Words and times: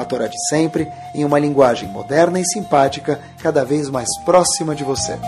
a 0.00 0.04
Torá 0.04 0.26
de 0.26 0.36
sempre, 0.48 0.86
em 1.14 1.24
uma 1.24 1.38
linguagem 1.38 1.88
moderna 1.88 2.40
e 2.40 2.44
simpática, 2.44 3.20
cada 3.42 3.64
vez 3.64 3.88
mais 3.90 4.08
próxima 4.24 4.74
de 4.74 4.82
você. 4.82 5.18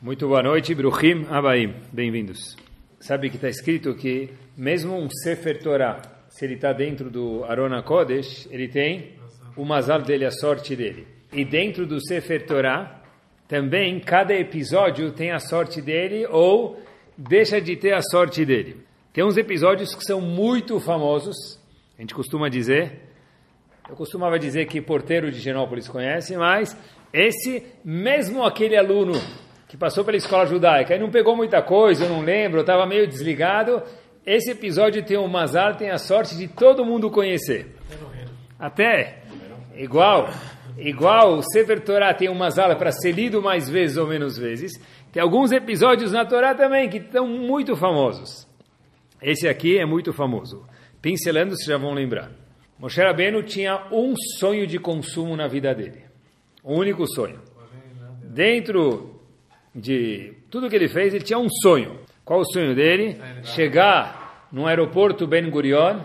Muito 0.00 0.28
boa 0.28 0.42
noite, 0.42 0.74
Bruhim 0.74 1.26
Abaim, 1.28 1.74
bem-vindos. 1.92 2.56
Sabe 3.00 3.28
que 3.28 3.36
está 3.36 3.48
escrito 3.48 3.94
que 3.94 4.30
mesmo 4.56 4.96
um 4.96 5.08
Sefer 5.10 5.62
Torah, 5.62 6.00
se 6.28 6.44
ele 6.44 6.54
está 6.54 6.72
dentro 6.72 7.10
do 7.10 7.44
Arona 7.44 7.82
Kodesh, 7.82 8.46
ele 8.50 8.68
tem 8.68 9.16
o 9.56 9.64
mazal 9.64 10.02
dele, 10.02 10.24
a 10.24 10.30
sorte 10.30 10.76
dele. 10.76 11.06
E 11.32 11.44
dentro 11.44 11.86
do 11.86 12.00
Sefer 12.00 12.46
Torah, 12.46 13.02
também 13.48 13.98
cada 13.98 14.34
episódio 14.34 15.10
tem 15.12 15.32
a 15.32 15.38
sorte 15.38 15.80
dele 15.80 16.26
ou 16.26 16.80
deixa 17.16 17.60
de 17.60 17.74
ter 17.76 17.94
a 17.94 18.02
sorte 18.02 18.44
dele. 18.44 18.85
Tem 19.16 19.24
uns 19.24 19.38
episódios 19.38 19.94
que 19.94 20.04
são 20.04 20.20
muito 20.20 20.78
famosos, 20.78 21.58
a 21.96 22.02
gente 22.02 22.14
costuma 22.14 22.50
dizer, 22.50 23.00
eu 23.88 23.96
costumava 23.96 24.38
dizer 24.38 24.66
que 24.66 24.78
porteiro 24.78 25.32
de 25.32 25.40
Genópolis 25.40 25.88
conhece, 25.88 26.36
mas 26.36 26.76
esse, 27.14 27.64
mesmo 27.82 28.44
aquele 28.44 28.76
aluno 28.76 29.14
que 29.68 29.74
passou 29.74 30.04
pela 30.04 30.18
escola 30.18 30.44
judaica 30.44 30.94
e 30.94 30.98
não 30.98 31.10
pegou 31.10 31.34
muita 31.34 31.62
coisa, 31.62 32.04
eu 32.04 32.10
não 32.10 32.20
lembro, 32.20 32.58
eu 32.58 32.60
estava 32.60 32.84
meio 32.84 33.08
desligado, 33.08 33.82
esse 34.26 34.50
episódio 34.50 35.02
tem 35.02 35.16
o 35.16 35.26
Mazar, 35.26 35.78
tem 35.78 35.88
a 35.88 35.96
sorte 35.96 36.36
de 36.36 36.46
todo 36.46 36.84
mundo 36.84 37.10
conhecer. 37.10 37.74
Até, 38.58 39.22
igual, 39.76 40.28
igual 40.76 41.38
o 41.38 41.42
Sefer 41.42 41.80
Torah 41.82 42.12
tem 42.12 42.28
uma 42.28 42.40
Mazar 42.40 42.76
para 42.76 42.92
ser 42.92 43.12
lido 43.12 43.40
mais 43.40 43.66
vezes 43.66 43.96
ou 43.96 44.06
menos 44.06 44.36
vezes, 44.36 44.72
tem 45.10 45.22
alguns 45.22 45.52
episódios 45.52 46.12
na 46.12 46.26
Torá 46.26 46.54
também 46.54 46.90
que 46.90 46.98
estão 46.98 47.26
muito 47.26 47.74
famosos. 47.76 48.45
Esse 49.20 49.48
aqui 49.48 49.78
é 49.78 49.86
muito 49.86 50.12
famoso. 50.12 50.64
Pincelando, 51.00 51.56
vocês 51.56 51.68
já 51.68 51.78
vão 51.78 51.94
lembrar. 51.94 52.30
Moshe 52.78 53.00
Rabbeinu 53.00 53.42
tinha 53.42 53.86
um 53.90 54.14
sonho 54.38 54.66
de 54.66 54.78
consumo 54.78 55.36
na 55.36 55.46
vida 55.48 55.74
dele. 55.74 56.04
Um 56.64 56.76
único 56.76 57.06
sonho. 57.06 57.40
Dentro 58.22 59.20
de 59.74 60.34
tudo 60.50 60.68
que 60.68 60.76
ele 60.76 60.88
fez, 60.88 61.14
ele 61.14 61.24
tinha 61.24 61.38
um 61.38 61.48
sonho. 61.48 62.00
Qual 62.24 62.40
o 62.40 62.44
sonho 62.44 62.74
dele? 62.74 63.20
Chegar 63.42 64.48
no 64.52 64.66
aeroporto 64.66 65.26
Ben 65.26 65.48
Gurion. 65.48 66.00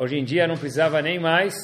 Hoje 0.00 0.18
em 0.18 0.24
dia 0.24 0.46
não 0.46 0.56
precisava 0.56 1.00
nem 1.00 1.18
mais 1.18 1.54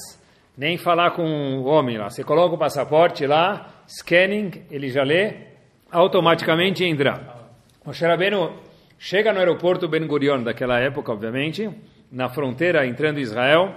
nem 0.56 0.78
falar 0.78 1.10
com 1.12 1.22
o 1.22 1.64
homem 1.64 1.98
lá. 1.98 2.08
Você 2.08 2.22
coloca 2.22 2.54
o 2.54 2.58
passaporte 2.58 3.26
lá, 3.26 3.74
scanning, 3.86 4.64
ele 4.70 4.88
já 4.88 5.02
lê, 5.02 5.34
automaticamente 5.90 6.84
entra. 6.84 7.34
Moshe 7.84 8.04
Rabbeinu 8.04 8.52
Chega 9.06 9.34
no 9.34 9.38
aeroporto 9.38 9.86
Ben 9.86 10.06
Gurion 10.06 10.42
daquela 10.42 10.80
época, 10.80 11.12
obviamente, 11.12 11.69
na 12.10 12.30
fronteira 12.30 12.86
entrando 12.86 13.19
em 13.19 13.20
Israel, 13.20 13.74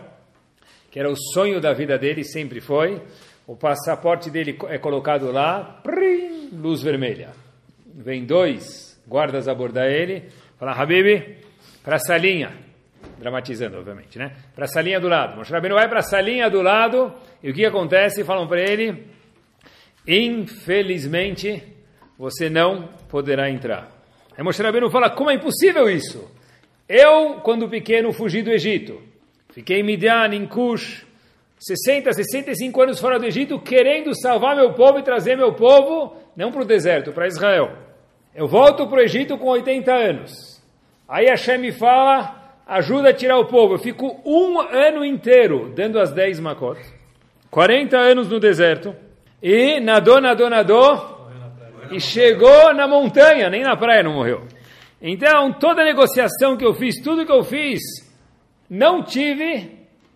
que 0.90 0.98
era 0.98 1.12
o 1.12 1.18
sonho 1.18 1.60
da 1.60 1.74
vida 1.74 1.98
dele, 1.98 2.24
sempre 2.24 2.62
foi. 2.62 3.02
O 3.46 3.54
passaporte 3.54 4.32
dele 4.32 4.58
é 4.70 4.78
colocado 4.78 5.30
lá, 5.30 5.82
prim, 5.84 6.50
luz 6.54 6.82
vermelha. 6.82 7.32
Vem 7.94 8.24
dois 8.24 8.98
guardas 9.06 9.50
abordar 9.50 9.88
ele, 9.88 10.30
fala, 10.58 10.72
Habib, 10.72 11.38
para 11.84 11.98
a 11.98 12.00
salinha. 12.00 12.54
Dramatizando, 13.20 13.80
obviamente, 13.80 14.18
né? 14.18 14.32
Para 14.56 14.64
a 14.64 14.70
salinha 14.70 14.98
do 14.98 15.10
lado. 15.10 15.36
Moshe 15.36 15.52
Rabbeinu 15.52 15.76
vai 15.76 15.90
para 15.90 16.00
a 16.00 16.04
salinha 16.04 16.50
do 16.50 16.62
lado, 16.62 17.14
e 17.44 17.52
o 17.52 17.54
que 17.54 17.66
acontece? 17.66 18.24
Falam 18.24 18.48
para 18.48 18.62
ele, 18.62 19.06
infelizmente, 20.08 21.62
você 22.18 22.50
não 22.50 22.88
poderá 23.10 23.50
entrar. 23.50 23.97
Aí 24.38 24.44
Moshe 24.44 24.62
Rabbeinu 24.62 24.92
fala, 24.92 25.10
como 25.10 25.32
é 25.32 25.34
impossível 25.34 25.90
isso? 25.90 26.30
Eu, 26.88 27.40
quando 27.42 27.68
pequeno, 27.68 28.14
fugi 28.14 28.44
do 28.44 28.52
Egito. 28.52 29.02
Fiquei 29.50 29.80
em 29.80 29.84
Midian, 29.84 30.28
em 30.28 30.46
Cush, 30.46 31.06
60, 31.60 32.14
65 32.14 32.82
anos 32.82 33.00
fora 33.00 33.18
do 33.18 33.26
Egito, 33.26 33.60
querendo 33.60 34.14
salvar 34.16 34.56
meu 34.56 34.74
povo 34.74 35.00
e 35.00 35.04
trazer 35.04 35.36
meu 35.36 35.54
povo, 35.54 36.16
não 36.36 36.52
para 36.52 36.62
o 36.62 36.66
deserto, 36.66 37.12
para 37.12 37.26
Israel. 37.26 37.76
Eu 38.36 38.48
volto 38.48 38.86
para 38.88 39.00
o 39.00 39.02
Egito 39.02 39.40
com 39.40 39.48
80 39.48 39.92
anos. 39.92 40.62
Aí 41.10 41.26
Hashem 41.26 41.58
me 41.58 41.72
fala, 41.72 42.54
ajuda 42.68 43.10
a 43.10 43.14
tirar 43.14 43.40
o 43.40 43.46
povo. 43.46 43.74
Eu 43.74 43.80
fico 43.80 44.22
um 44.24 44.60
ano 44.60 45.04
inteiro 45.04 45.74
dando 45.76 46.00
as 46.00 46.12
10 46.12 46.42
makot, 46.42 46.80
40 47.50 47.98
anos 47.98 48.30
no 48.30 48.40
deserto, 48.40 48.96
e 49.42 49.80
nadou, 49.80 50.22
nadou, 50.22 50.48
nadou, 50.48 51.17
e 51.92 52.00
chegou 52.00 52.74
na 52.74 52.88
montanha, 52.88 53.50
nem 53.50 53.64
na 53.64 53.76
praia 53.76 54.04
não 54.04 54.14
morreu. 54.14 54.48
Então, 55.02 55.54
toda 55.54 55.82
a 55.82 55.86
negociação 55.86 56.58
que 56.58 56.66
eu 56.66 56.74
fiz, 56.74 57.02
tudo 57.02 57.26
que 57.26 57.32
eu 57.32 57.44
fiz, 57.44 57.82
não 58.70 59.04
tive, 59.04 59.70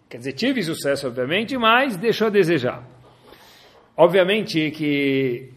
quer 0.09 0.17
dizer, 0.17 0.33
tive 0.33 0.63
sucesso, 0.63 1.07
obviamente, 1.07 1.57
mas 1.57 1.95
deixou 1.97 2.27
a 2.27 2.29
desejar. 2.31 2.83
Obviamente 3.95 4.71
que 4.71 5.49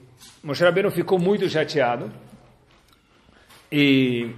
Moshe 0.43 0.63
Rabbeinu 0.63 0.91
ficou 0.91 1.19
muito 1.19 1.49
chateado 1.49 2.13
e 3.73 4.31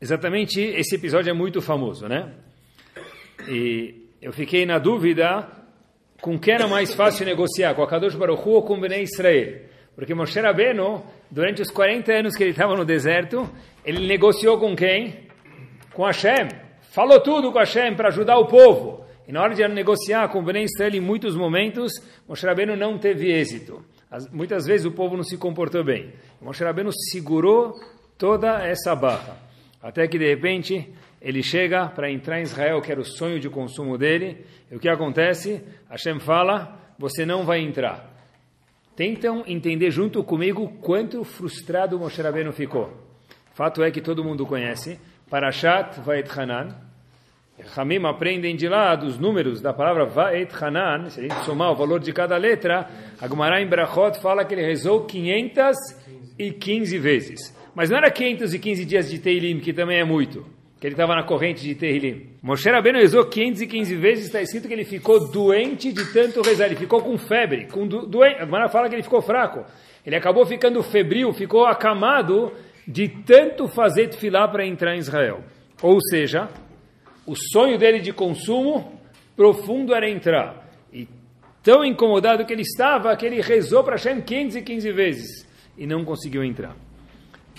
exatamente 0.00 0.60
esse 0.60 0.94
episódio 0.94 1.30
é 1.30 1.32
muito 1.32 1.60
famoso, 1.60 2.06
né? 2.06 2.32
E 3.48 4.06
eu 4.22 4.32
fiquei 4.32 4.64
na 4.64 4.78
dúvida 4.78 5.48
com 6.20 6.38
quem 6.38 6.54
era 6.54 6.66
mais 6.66 6.94
fácil 6.94 7.26
negociar, 7.26 7.74
com 7.74 7.82
a 7.82 7.88
Kadosh 7.88 8.14
Baruch 8.14 8.42
Hu 8.42 8.52
ou 8.52 8.62
com 8.62 8.80
Bnei 8.80 9.02
Israel. 9.02 9.67
Porque 9.98 10.14
Moshe 10.14 10.38
Rabbeinu, 10.38 11.04
durante 11.28 11.60
os 11.60 11.72
40 11.72 12.12
anos 12.12 12.36
que 12.36 12.44
ele 12.44 12.52
estava 12.52 12.76
no 12.76 12.84
deserto, 12.84 13.50
ele 13.84 14.06
negociou 14.06 14.56
com 14.56 14.76
quem? 14.76 15.26
Com 15.92 16.04
Hashem. 16.04 16.46
Falou 16.92 17.20
tudo 17.20 17.50
com 17.50 17.58
Hashem 17.58 17.96
para 17.96 18.06
ajudar 18.06 18.38
o 18.38 18.46
povo. 18.46 19.04
E 19.26 19.32
na 19.32 19.42
hora 19.42 19.56
de 19.56 19.66
negociar 19.66 20.28
com 20.28 20.40
o 20.40 20.56
Israel, 20.56 20.94
em 20.94 21.00
muitos 21.00 21.34
momentos, 21.34 21.90
Moshe 22.28 22.46
Rabbeinu 22.46 22.76
não 22.76 22.96
teve 22.96 23.26
êxito. 23.32 23.84
As, 24.08 24.30
muitas 24.30 24.66
vezes 24.66 24.86
o 24.86 24.92
povo 24.92 25.16
não 25.16 25.24
se 25.24 25.36
comportou 25.36 25.82
bem. 25.82 26.12
Moshe 26.40 26.62
Rabbeinu 26.62 26.92
segurou 27.10 27.74
toda 28.16 28.64
essa 28.64 28.94
barra. 28.94 29.36
Até 29.82 30.06
que, 30.06 30.16
de 30.16 30.28
repente, 30.28 30.94
ele 31.20 31.42
chega 31.42 31.88
para 31.88 32.08
entrar 32.08 32.38
em 32.38 32.44
Israel, 32.44 32.80
que 32.80 32.92
era 32.92 33.00
o 33.00 33.04
sonho 33.04 33.40
de 33.40 33.50
consumo 33.50 33.98
dele. 33.98 34.46
E 34.70 34.76
o 34.76 34.78
que 34.78 34.88
acontece? 34.88 35.60
Hashem 35.90 36.20
fala, 36.20 36.78
você 36.96 37.26
não 37.26 37.44
vai 37.44 37.58
entrar. 37.58 38.07
Tentam 38.98 39.44
entender 39.46 39.92
junto 39.92 40.24
comigo 40.24 40.72
quanto 40.80 41.22
frustrado 41.22 41.96
Moshe 41.96 42.20
Rabbeinu 42.20 42.52
ficou. 42.52 42.92
Fato 43.54 43.80
é 43.80 43.92
que 43.92 44.00
todo 44.00 44.24
mundo 44.24 44.44
conhece. 44.44 44.98
Parashat 45.30 46.00
Vaet 46.00 46.28
Hanan. 46.36 46.74
Hamim 47.76 48.04
aprendem 48.04 48.56
de 48.56 48.68
lá 48.68 48.96
dos 48.96 49.16
números 49.16 49.60
da 49.60 49.72
palavra 49.72 50.04
Vaet 50.04 50.52
Hanan. 50.60 51.10
Se 51.10 51.20
a 51.20 51.22
gente 51.22 51.44
somar 51.44 51.70
o 51.70 51.76
valor 51.76 52.00
de 52.00 52.12
cada 52.12 52.36
letra, 52.36 52.90
Agmará 53.20 53.62
em 53.62 53.68
Brachot 53.68 54.18
fala 54.20 54.44
que 54.44 54.52
ele 54.52 54.66
rezou 54.66 55.04
515 55.04 56.98
vezes. 56.98 57.56
Mas 57.76 57.90
não 57.90 57.98
era 57.98 58.10
515 58.10 58.84
dias 58.84 59.08
de 59.08 59.20
Teilim, 59.20 59.60
que 59.60 59.72
também 59.72 60.00
é 60.00 60.04
muito 60.04 60.57
que 60.80 60.86
ele 60.86 60.94
estava 60.94 61.14
na 61.14 61.24
corrente 61.24 61.62
de 61.62 61.74
Terrilim. 61.74 62.26
Moshe 62.40 62.70
Rabbeinu 62.70 62.98
rezou 62.98 63.26
515 63.26 63.96
vezes, 63.96 64.26
está 64.26 64.40
escrito 64.40 64.68
que 64.68 64.74
ele 64.74 64.84
ficou 64.84 65.28
doente 65.28 65.92
de 65.92 66.12
tanto 66.12 66.40
rezar, 66.40 66.66
ele 66.66 66.76
ficou 66.76 67.02
com 67.02 67.18
febre, 67.18 67.66
com 67.66 67.86
do, 67.86 68.06
doente, 68.06 68.40
a 68.40 68.68
fala 68.68 68.88
que 68.88 68.94
ele 68.94 69.02
ficou 69.02 69.20
fraco. 69.20 69.64
Ele 70.06 70.14
acabou 70.14 70.46
ficando 70.46 70.82
febril, 70.82 71.32
ficou 71.32 71.66
acamado 71.66 72.52
de 72.86 73.08
tanto 73.08 73.66
fazer 73.68 74.08
tefilá 74.08 74.46
para 74.46 74.64
entrar 74.64 74.94
em 74.94 74.98
Israel. 74.98 75.42
Ou 75.82 76.00
seja, 76.00 76.48
o 77.26 77.34
sonho 77.34 77.76
dele 77.76 77.98
de 77.98 78.12
consumo 78.12 79.00
profundo 79.36 79.94
era 79.94 80.08
entrar. 80.08 80.66
E 80.92 81.08
tão 81.62 81.84
incomodado 81.84 82.46
que 82.46 82.52
ele 82.52 82.62
estava, 82.62 83.14
que 83.16 83.26
ele 83.26 83.40
rezou 83.40 83.82
para 83.82 83.96
Hashem 83.96 84.20
515 84.20 84.92
vezes 84.92 85.48
e 85.76 85.86
não 85.86 86.04
conseguiu 86.04 86.42
entrar. 86.42 86.74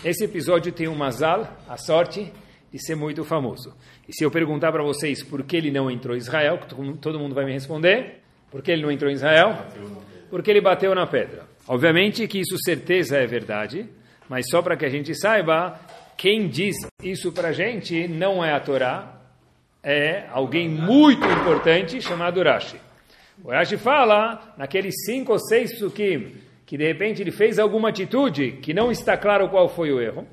Esse 0.04 0.24
episódio 0.24 0.71
tem 0.71 0.88
um 0.88 0.95
mazal, 0.95 1.48
a 1.68 1.77
sorte, 1.77 2.31
de 2.71 2.80
ser 2.83 2.95
muito 2.95 3.24
famoso. 3.24 3.75
E 4.07 4.13
se 4.13 4.24
eu 4.24 4.31
perguntar 4.31 4.71
para 4.71 4.83
vocês 4.83 5.24
por 5.24 5.44
que 5.44 5.57
ele 5.57 5.71
não 5.71 5.89
entrou 5.89 6.16
em 6.16 6.19
Israel, 6.19 6.60
todo 7.01 7.19
mundo 7.19 7.33
vai 7.33 7.45
me 7.45 7.51
responder, 7.51 8.21
por 8.51 8.62
que 8.62 8.71
ele 8.71 8.83
não 8.83 8.92
entrou 8.92 9.10
em 9.10 9.16
Israel? 9.16 9.66
Porque 10.30 10.51
ele 10.51 10.62
bateu 10.62 10.94
na 10.94 11.07
pedra. 11.07 11.44
Obviamente 11.68 12.27
que 12.27 12.39
isso 12.39 12.57
certeza 12.63 13.18
é 13.18 13.25
verdade, 13.25 13.88
mas 14.27 14.45
só 14.50 14.62
para 14.62 14.77
que 14.77 14.86
a 14.86 14.89
gente 14.89 15.13
saiba, 15.16 15.80
quem 16.18 16.48
diz 16.48 16.75
isso 17.04 17.31
para 17.31 17.50
a 17.50 17.54
gente 17.54 18.07
não 18.07 18.44
é 18.44 18.54
a 18.54 18.60
Torá, 18.60 19.16
é 19.83 20.25
alguém 20.31 20.68
muito 20.68 21.25
importante 21.25 22.01
chamado 22.01 22.42
Rashi. 22.44 22.77
O 23.44 23.51
Rashi 23.51 23.77
fala, 23.77 24.54
naqueles 24.57 24.94
cinco 25.06 25.31
ou 25.31 25.39
seis 25.39 25.71
psukim, 25.74 26.33
que 26.66 26.77
de 26.77 26.86
repente 26.86 27.21
ele 27.21 27.31
fez 27.31 27.57
alguma 27.57 27.89
atitude 27.89 28.54
que 28.62 28.74
não 28.74 28.92
está 28.92 29.18
claro 29.18 29.50
qual 29.50 29.69
foi 29.69 29.92
o 29.92 30.01
erro. 30.01 30.27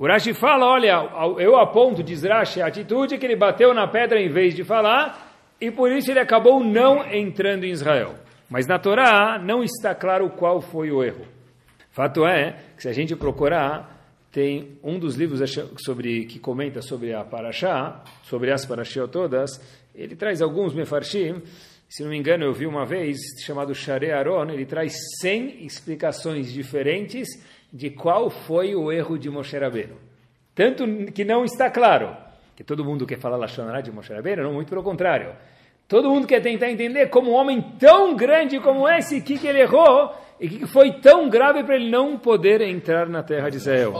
O 0.00 0.06
Rashi 0.06 0.32
fala, 0.32 0.64
olha, 0.64 0.92
eu 1.40 1.56
aponto, 1.56 2.04
diz 2.04 2.22
Rashi, 2.22 2.62
a 2.62 2.68
atitude 2.68 3.18
que 3.18 3.26
ele 3.26 3.34
bateu 3.34 3.74
na 3.74 3.88
pedra 3.88 4.22
em 4.22 4.28
vez 4.28 4.54
de 4.54 4.62
falar, 4.62 5.34
e 5.60 5.72
por 5.72 5.90
isso 5.90 6.08
ele 6.08 6.20
acabou 6.20 6.62
não 6.62 7.04
entrando 7.12 7.64
em 7.64 7.72
Israel. 7.72 8.14
Mas 8.48 8.64
na 8.64 8.78
Torá 8.78 9.40
não 9.44 9.60
está 9.60 9.96
claro 9.96 10.30
qual 10.30 10.60
foi 10.60 10.92
o 10.92 11.02
erro. 11.02 11.26
Fato 11.90 12.24
é 12.24 12.60
que 12.76 12.82
se 12.82 12.88
a 12.88 12.92
gente 12.92 13.16
procurar, 13.16 14.16
tem 14.30 14.78
um 14.84 15.00
dos 15.00 15.16
livros 15.16 15.40
sobre 15.84 16.26
que 16.26 16.38
comenta 16.38 16.80
sobre 16.80 17.12
a 17.12 17.24
Parashá, 17.24 18.00
sobre 18.22 18.52
as 18.52 18.64
Parashiot 18.64 19.10
todas, 19.10 19.50
ele 19.92 20.14
traz 20.14 20.40
alguns 20.40 20.74
mefarshim, 20.74 21.42
se 21.88 22.04
não 22.04 22.10
me 22.10 22.16
engano 22.16 22.44
eu 22.44 22.52
vi 22.52 22.68
uma 22.68 22.86
vez, 22.86 23.16
chamado 23.44 23.74
Share 23.74 24.12
Aron, 24.12 24.48
ele 24.50 24.64
traz 24.64 24.94
100 25.22 25.66
explicações 25.66 26.52
diferentes 26.52 27.26
de 27.72 27.90
qual 27.90 28.30
foi 28.30 28.74
o 28.74 28.90
erro 28.90 29.18
de 29.18 29.30
Moshe 29.30 29.56
Rabbeinu. 29.58 29.96
Tanto 30.54 30.84
que 31.12 31.24
não 31.24 31.44
está 31.44 31.70
claro, 31.70 32.16
que 32.56 32.64
todo 32.64 32.84
mundo 32.84 33.06
quer 33.06 33.18
falar 33.18 33.36
Lashon 33.36 33.70
de 33.82 33.92
Moshe 33.92 34.12
Rabbeinu, 34.12 34.42
não, 34.42 34.52
muito 34.52 34.68
pelo 34.68 34.82
contrário. 34.82 35.32
Todo 35.86 36.10
mundo 36.10 36.26
quer 36.26 36.42
tentar 36.42 36.70
entender 36.70 37.08
como 37.08 37.30
um 37.30 37.34
homem 37.34 37.62
tão 37.78 38.14
grande 38.14 38.60
como 38.60 38.88
esse, 38.88 39.18
o 39.18 39.22
que, 39.22 39.38
que 39.38 39.46
ele 39.46 39.60
errou 39.60 40.14
e 40.38 40.46
o 40.46 40.50
que, 40.50 40.58
que 40.58 40.66
foi 40.66 40.92
tão 41.00 41.30
grave 41.30 41.64
para 41.64 41.76
ele 41.76 41.90
não 41.90 42.18
poder 42.18 42.60
entrar 42.60 43.08
na 43.08 43.22
terra 43.22 43.48
de 43.48 43.56
Israel. 43.56 43.94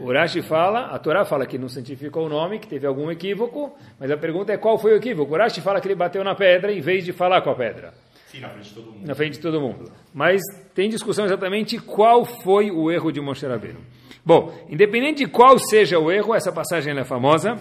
O 0.00 0.12
Rashi 0.12 0.40
fala, 0.40 0.86
a 0.86 0.98
Torá 0.98 1.24
fala 1.24 1.46
que 1.46 1.58
não 1.58 1.68
santificou 1.68 2.26
o 2.26 2.28
nome, 2.28 2.58
que 2.58 2.66
teve 2.66 2.86
algum 2.86 3.10
equívoco, 3.10 3.76
mas 3.98 4.10
a 4.10 4.16
pergunta 4.16 4.52
é 4.52 4.56
qual 4.56 4.78
foi 4.78 4.92
o 4.92 4.96
equívoco. 4.96 5.34
O 5.34 5.36
Rashi 5.36 5.60
fala 5.60 5.80
que 5.80 5.86
ele 5.86 5.94
bateu 5.94 6.24
na 6.24 6.34
pedra 6.34 6.72
em 6.72 6.80
vez 6.80 7.04
de 7.04 7.12
falar 7.12 7.42
com 7.42 7.50
a 7.50 7.54
pedra. 7.54 7.92
Sim, 8.30 8.40
na 8.40 8.48
frente 8.48 8.68
de 8.68 8.74
todo 8.74 8.92
mundo. 8.92 9.06
Na 9.06 9.14
frente 9.14 9.32
de 9.32 9.40
todo 9.40 9.60
mundo. 9.60 9.92
Mas 10.14 10.40
tem 10.72 10.88
discussão 10.88 11.24
exatamente 11.24 11.78
qual 11.78 12.24
foi 12.24 12.70
o 12.70 12.88
erro 12.90 13.10
de 13.10 13.20
Moshe 13.20 13.44
Rabbeinu. 13.44 13.80
Bom, 14.24 14.54
independente 14.68 15.24
de 15.24 15.26
qual 15.26 15.58
seja 15.58 15.98
o 15.98 16.12
erro, 16.12 16.32
essa 16.32 16.52
passagem 16.52 16.96
é 16.96 17.04
famosa. 17.04 17.60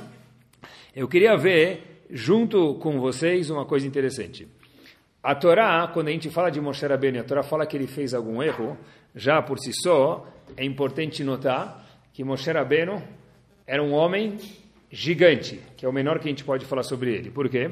Eu 0.96 1.08
queria 1.08 1.36
ver 1.36 2.04
junto 2.12 2.76
com 2.76 3.00
vocês 3.00 3.50
uma 3.50 3.66
coisa 3.66 3.88
interessante. 3.88 4.48
A 5.24 5.34
Torá, 5.34 5.90
quando 5.92 6.10
a 6.10 6.12
gente 6.12 6.30
fala 6.30 6.52
de 6.52 6.62
Moshe 6.62 6.86
Rabbeinu, 6.86 7.20
a 7.20 7.24
Torá 7.24 7.42
fala 7.42 7.66
que 7.66 7.76
ele 7.76 7.88
fez 7.88 8.14
algum 8.14 8.42
erro, 8.42 8.78
já 9.16 9.42
por 9.42 9.58
si 9.58 9.72
só, 9.74 10.28
é 10.56 10.64
importante 10.64 11.24
notar 11.24 11.84
que 12.14 12.24
Moshe 12.24 12.52
Rabbeinu 12.52 13.02
era 13.66 13.82
um 13.82 13.94
homem 13.94 14.38
gigante, 14.92 15.60
que 15.76 15.86
é 15.86 15.90
o 15.90 15.94
menor 15.94 16.20
que 16.20 16.28
a 16.28 16.32
gente 16.32 16.44
pode 16.44 16.66
falar 16.66 16.84
sobre 16.84 17.14
ele. 17.14 17.32
Por 17.32 17.50
quê? 17.50 17.72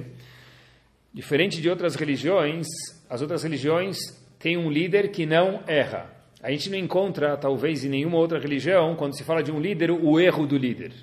Diferente 1.17 1.59
de 1.59 1.67
outras 1.67 1.95
religiões, 1.95 2.67
as 3.09 3.23
outras 3.23 3.41
religiões 3.41 3.97
têm 4.37 4.55
um 4.55 4.69
líder 4.69 5.09
que 5.09 5.25
não 5.25 5.63
erra. 5.65 6.11
A 6.43 6.51
gente 6.51 6.69
não 6.69 6.77
encontra, 6.77 7.35
talvez, 7.35 7.83
em 7.83 7.89
nenhuma 7.89 8.19
outra 8.19 8.37
religião, 8.37 8.95
quando 8.95 9.17
se 9.17 9.23
fala 9.23 9.41
de 9.41 9.51
um 9.51 9.59
líder, 9.59 9.89
o 9.89 10.19
erro 10.19 10.45
do 10.45 10.55
líder. 10.55 10.93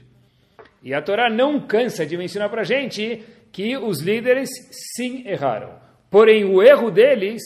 E 0.85 0.95
a 0.95 1.03
Torá 1.03 1.29
não 1.29 1.59
cansa 1.59 2.07
de 2.07 2.17
mencionar 2.17 2.49
para 2.49 2.61
a 2.61 2.65
gente 2.65 3.25
que 3.51 3.77
os 3.77 4.03
líderes 4.03 4.49
sim 4.95 5.27
erraram. 5.27 5.73
Porém, 6.09 6.45
o 6.45 6.63
erro 6.63 6.93
deles, 6.93 7.43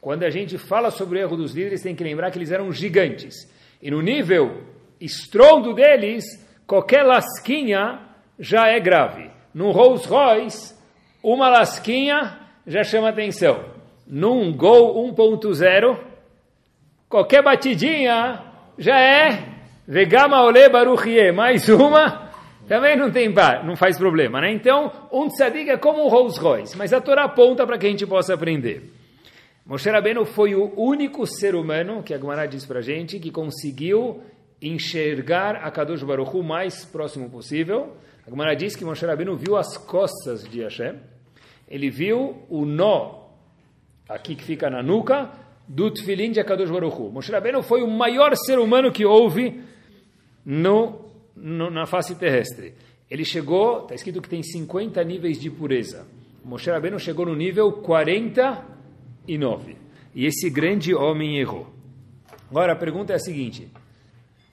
quando 0.00 0.22
a 0.22 0.30
gente 0.30 0.56
fala 0.56 0.92
sobre 0.92 1.18
o 1.18 1.22
erro 1.22 1.36
dos 1.36 1.52
líderes, 1.52 1.82
tem 1.82 1.96
que 1.96 2.04
lembrar 2.04 2.30
que 2.30 2.38
eles 2.38 2.52
eram 2.52 2.70
gigantes. 2.70 3.34
E 3.82 3.90
no 3.90 4.00
nível 4.00 4.62
estrondo 5.00 5.74
deles, 5.74 6.22
qualquer 6.68 7.02
lasquinha 7.02 7.98
já 8.38 8.68
é 8.68 8.78
grave. 8.78 9.28
No 9.52 9.72
Rolls 9.72 10.06
Royce, 10.06 10.81
uma 11.22 11.48
lasquinha 11.48 12.38
já 12.66 12.82
chama 12.82 13.10
atenção. 13.10 13.64
Num 14.06 14.52
Gol 14.52 15.12
1.0, 15.14 15.98
qualquer 17.08 17.42
batidinha 17.42 18.42
já 18.76 18.98
é 18.98 19.48
Vegama 19.86 20.42
Ole 20.42 20.68
Baruchie, 20.68 21.32
mais 21.32 21.68
uma 21.68 22.32
também 22.68 22.96
não 22.96 23.10
tem 23.10 23.32
não 23.64 23.76
faz 23.76 23.98
problema, 23.98 24.40
né? 24.40 24.52
Então, 24.52 24.90
um 25.12 25.28
tzadik 25.28 25.68
é 25.68 25.76
como 25.76 26.04
um 26.04 26.08
Rolls 26.08 26.40
Royce, 26.40 26.78
mas 26.78 26.92
a 26.92 27.00
Torá 27.00 27.24
aponta 27.24 27.66
para 27.66 27.76
que 27.76 27.86
a 27.86 27.90
gente 27.90 28.06
possa 28.06 28.34
aprender. 28.34 28.90
Moshe 29.66 29.90
Rabbeinu 29.90 30.24
foi 30.24 30.54
o 30.54 30.72
único 30.76 31.26
ser 31.26 31.54
humano, 31.54 32.02
que 32.02 32.14
a 32.14 32.18
Gemara 32.18 32.46
diz 32.46 32.64
para 32.64 32.78
a 32.78 32.82
gente, 32.82 33.18
que 33.18 33.30
conseguiu 33.30 34.22
enxergar 34.60 35.56
a 35.56 35.70
Kadosh 35.70 36.02
Baruch 36.02 36.34
Hu 36.34 36.40
o 36.40 36.44
mais 36.44 36.84
próximo 36.84 37.28
possível. 37.28 37.96
A 38.26 38.30
Gemara 38.30 38.54
diz 38.54 38.76
que 38.76 38.84
Moshe 38.84 39.04
Rabbeinu 39.04 39.36
viu 39.36 39.56
as 39.56 39.76
costas 39.76 40.44
de 40.44 40.62
Hashem, 40.62 40.96
ele 41.68 41.90
viu 41.90 42.44
o 42.48 42.64
nó, 42.64 43.28
aqui 44.08 44.34
que 44.34 44.44
fica 44.44 44.70
na 44.70 44.82
nuca, 44.82 45.30
do 45.66 45.90
Tfilin 45.90 46.32
de 46.32 46.40
Akadosh 46.40 46.70
Baruch 46.70 47.00
Hu. 47.00 47.10
Moshe 47.10 47.32
Rabbeinu 47.32 47.62
foi 47.62 47.82
o 47.82 47.90
maior 47.90 48.34
ser 48.36 48.58
humano 48.58 48.92
que 48.92 49.04
houve 49.04 49.60
no 50.44 51.02
no, 51.36 51.70
na 51.70 51.86
face 51.86 52.14
terrestre. 52.14 52.74
Ele 53.10 53.24
chegou, 53.24 53.82
está 53.82 53.94
escrito 53.94 54.22
que 54.22 54.28
tem 54.28 54.42
50 54.42 55.02
níveis 55.04 55.40
de 55.40 55.50
pureza. 55.50 56.06
Moshe 56.44 56.70
Rabbeinu 56.70 56.98
chegou 56.98 57.26
no 57.26 57.34
nível 57.34 57.72
49. 57.72 59.76
E 60.14 60.26
esse 60.26 60.50
grande 60.50 60.94
homem 60.94 61.38
errou. 61.38 61.66
Agora 62.50 62.72
a 62.72 62.76
pergunta 62.76 63.12
é 63.12 63.16
a 63.16 63.20
seguinte: 63.20 63.68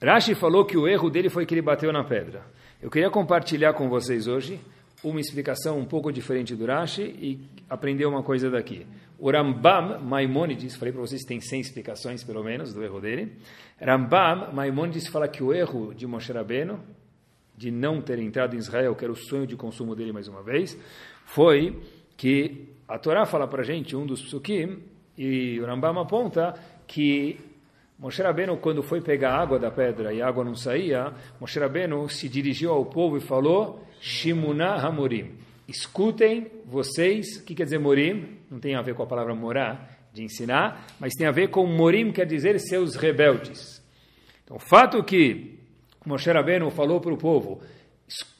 Rashi 0.02 0.34
falou 0.34 0.64
que 0.64 0.76
o 0.76 0.88
erro 0.88 1.10
dele 1.10 1.28
foi 1.28 1.46
que 1.46 1.54
ele 1.54 1.62
bateu 1.62 1.92
na 1.92 2.04
pedra. 2.04 2.42
Eu 2.82 2.88
queria 2.88 3.10
compartilhar 3.10 3.74
com 3.74 3.90
vocês 3.90 4.26
hoje 4.26 4.58
uma 5.04 5.20
explicação 5.20 5.78
um 5.78 5.84
pouco 5.84 6.10
diferente 6.10 6.56
do 6.56 6.64
Rashi 6.64 7.02
e 7.02 7.38
aprender 7.68 8.06
uma 8.06 8.22
coisa 8.22 8.48
daqui. 8.48 8.86
O 9.18 9.30
Rambam 9.30 10.00
Maimonides, 10.00 10.76
falei 10.76 10.90
para 10.90 11.02
vocês 11.02 11.20
que 11.20 11.28
tem 11.28 11.42
100 11.42 11.60
explicações 11.60 12.24
pelo 12.24 12.42
menos 12.42 12.72
do 12.72 12.82
erro 12.82 12.98
dele. 12.98 13.36
Rambam 13.78 14.54
Maimonides 14.54 15.08
fala 15.08 15.28
que 15.28 15.42
o 15.42 15.52
erro 15.52 15.92
de 15.92 16.06
Moshe 16.06 16.32
Rabbeinu, 16.32 16.80
de 17.54 17.70
não 17.70 18.00
ter 18.00 18.18
entrado 18.18 18.56
em 18.56 18.58
Israel, 18.58 18.94
que 18.94 19.04
era 19.04 19.12
o 19.12 19.16
sonho 19.16 19.46
de 19.46 19.56
consumo 19.56 19.94
dele 19.94 20.10
mais 20.10 20.26
uma 20.26 20.42
vez, 20.42 20.74
foi 21.26 21.78
que 22.16 22.66
a 22.88 22.98
Torá 22.98 23.26
fala 23.26 23.46
para 23.46 23.62
gente, 23.62 23.94
um 23.94 24.06
dos 24.06 24.22
psukim, 24.22 24.78
e 25.18 25.60
o 25.60 25.66
Rambam 25.66 25.98
aponta 25.98 26.54
que 26.86 27.38
Moshe 28.00 28.22
Rabbeinu, 28.22 28.56
quando 28.56 28.82
foi 28.82 29.02
pegar 29.02 29.34
água 29.34 29.58
da 29.58 29.70
pedra 29.70 30.10
e 30.10 30.22
a 30.22 30.26
água 30.26 30.42
não 30.42 30.54
saía, 30.54 31.12
Moshe 31.38 31.60
Rabbeinu 31.60 32.08
se 32.08 32.30
dirigiu 32.30 32.72
ao 32.72 32.86
povo 32.86 33.18
e 33.18 33.20
falou, 33.20 33.84
Shimuna 34.00 34.74
Hamorim, 34.76 35.32
escutem 35.68 36.50
vocês, 36.64 37.36
o 37.36 37.44
que 37.44 37.54
quer 37.54 37.64
dizer 37.64 37.78
Morim? 37.78 38.38
Não 38.50 38.58
tem 38.58 38.74
a 38.74 38.80
ver 38.80 38.94
com 38.94 39.02
a 39.02 39.06
palavra 39.06 39.34
morar, 39.34 40.08
de 40.14 40.24
ensinar, 40.24 40.86
mas 40.98 41.14
tem 41.14 41.26
a 41.26 41.30
ver 41.30 41.48
com 41.48 41.66
Morim, 41.66 42.10
quer 42.10 42.24
dizer 42.24 42.58
seus 42.58 42.96
rebeldes. 42.96 43.84
Então, 44.44 44.56
o 44.56 44.60
fato 44.60 45.04
que 45.04 45.58
Moshe 46.06 46.32
Rabbeinu 46.32 46.70
falou 46.70 47.02
para 47.02 47.12
o 47.12 47.18
povo, 47.18 47.60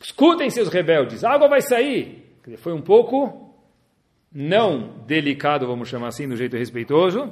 escutem 0.00 0.48
seus 0.48 0.68
rebeldes, 0.68 1.22
a 1.22 1.32
água 1.32 1.48
vai 1.48 1.60
sair, 1.60 2.34
foi 2.56 2.72
um 2.72 2.80
pouco 2.80 3.54
não 4.32 5.04
delicado, 5.06 5.66
vamos 5.66 5.88
chamar 5.88 6.08
assim, 6.08 6.26
do 6.26 6.36
jeito 6.36 6.56
respeitoso, 6.56 7.30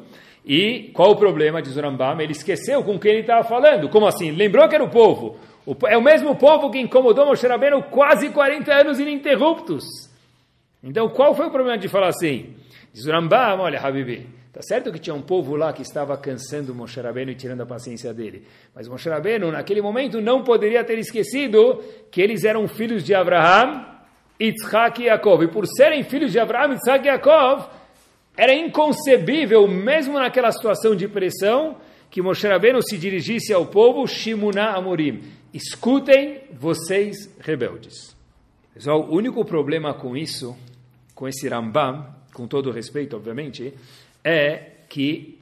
e 0.49 0.91
qual 0.95 1.11
o 1.11 1.17
problema, 1.17 1.61
diz 1.61 1.77
o 1.77 1.81
Rambam? 1.83 2.19
Ele 2.23 2.33
esqueceu 2.33 2.83
com 2.83 2.99
quem 2.99 3.11
ele 3.13 3.21
estava 3.21 3.47
falando. 3.47 3.91
Como 3.91 4.07
assim? 4.07 4.31
Lembrou 4.31 4.67
que 4.67 4.75
era 4.75 4.83
o 4.83 4.89
povo. 4.89 5.37
é 5.87 5.97
o 5.99 6.03
mesmo 6.03 6.35
povo 6.37 6.71
que 6.71 6.81
incomodou 6.81 7.27
Moshe 7.27 7.47
Rabbeinu 7.47 7.83
quase 7.83 8.31
40 8.31 8.73
anos 8.73 8.99
ininterruptos. 8.99 9.85
Então, 10.83 11.07
qual 11.11 11.35
foi 11.35 11.49
o 11.49 11.51
problema 11.51 11.77
de 11.77 11.87
falar 11.87 12.09
assim? 12.09 12.55
Diz 12.95 13.05
o 13.05 13.11
Rambam, 13.11 13.61
olha, 13.61 13.79
Habibi, 13.79 14.27
tá 14.51 14.63
certo 14.63 14.91
que 14.91 14.99
tinha 14.99 15.15
um 15.15 15.21
povo 15.21 15.55
lá 15.55 15.71
que 15.71 15.83
estava 15.83 16.17
cansando 16.17 16.75
Moshe 16.75 16.99
Rabbeinu 16.99 17.33
e 17.33 17.35
tirando 17.35 17.61
a 17.61 17.67
paciência 17.67 18.15
dele. 18.15 18.47
Mas 18.75 18.89
Moshe 18.89 19.07
Rabbeinu, 19.07 19.53
naquele 19.53 19.83
momento, 19.83 20.19
não 20.19 20.43
poderia 20.43 20.83
ter 20.83 20.99
esquecido 20.99 21.85
que 22.11 22.23
eles 22.23 22.45
eram 22.45 22.67
filhos 22.67 23.05
de 23.05 23.15
Abraham, 23.15 23.85
Yitzhak 24.41 25.03
e 25.03 25.07
Yaakov. 25.09 25.45
E 25.45 25.49
por 25.49 25.67
serem 25.67 26.03
filhos 26.05 26.33
de 26.33 26.41
Abraham, 26.41 26.73
Yitzhak 26.73 27.05
e 27.05 27.09
Yaakov, 27.09 27.69
era 28.39 28.55
inconcebível, 28.55 29.67
mesmo 29.67 30.17
naquela 30.17 30.53
situação 30.53 30.95
de 30.95 31.09
pressão, 31.09 31.77
que 32.09 32.23
Moshe 32.23 32.47
Rabbeinu 32.47 32.81
se 32.81 32.97
dirigisse 32.97 33.53
ao 33.53 33.67
povo, 33.67 34.07
Shimuna 34.07 34.77
Amorim. 34.77 35.25
Escutem, 35.53 36.43
vocês 36.53 37.37
rebeldes. 37.41 38.17
Pessoal, 38.73 39.01
o 39.01 39.17
único 39.17 39.45
problema 39.45 39.93
com 39.93 40.17
isso, 40.17 40.57
com 41.17 41.27
esse 41.27 41.49
Rambam, 41.49 42.15
com 42.33 42.47
todo 42.47 42.71
respeito, 42.71 43.17
obviamente, 43.17 43.75
é 44.23 44.71
que 44.89 45.37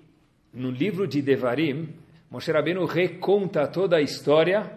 no 0.55 0.71
livro 0.71 1.07
de 1.07 1.21
Devarim, 1.21 1.91
Moshe 2.31 2.51
Rabbeinu 2.51 2.87
reconta 2.87 3.67
toda 3.67 3.99
a 3.99 4.01
história 4.01 4.73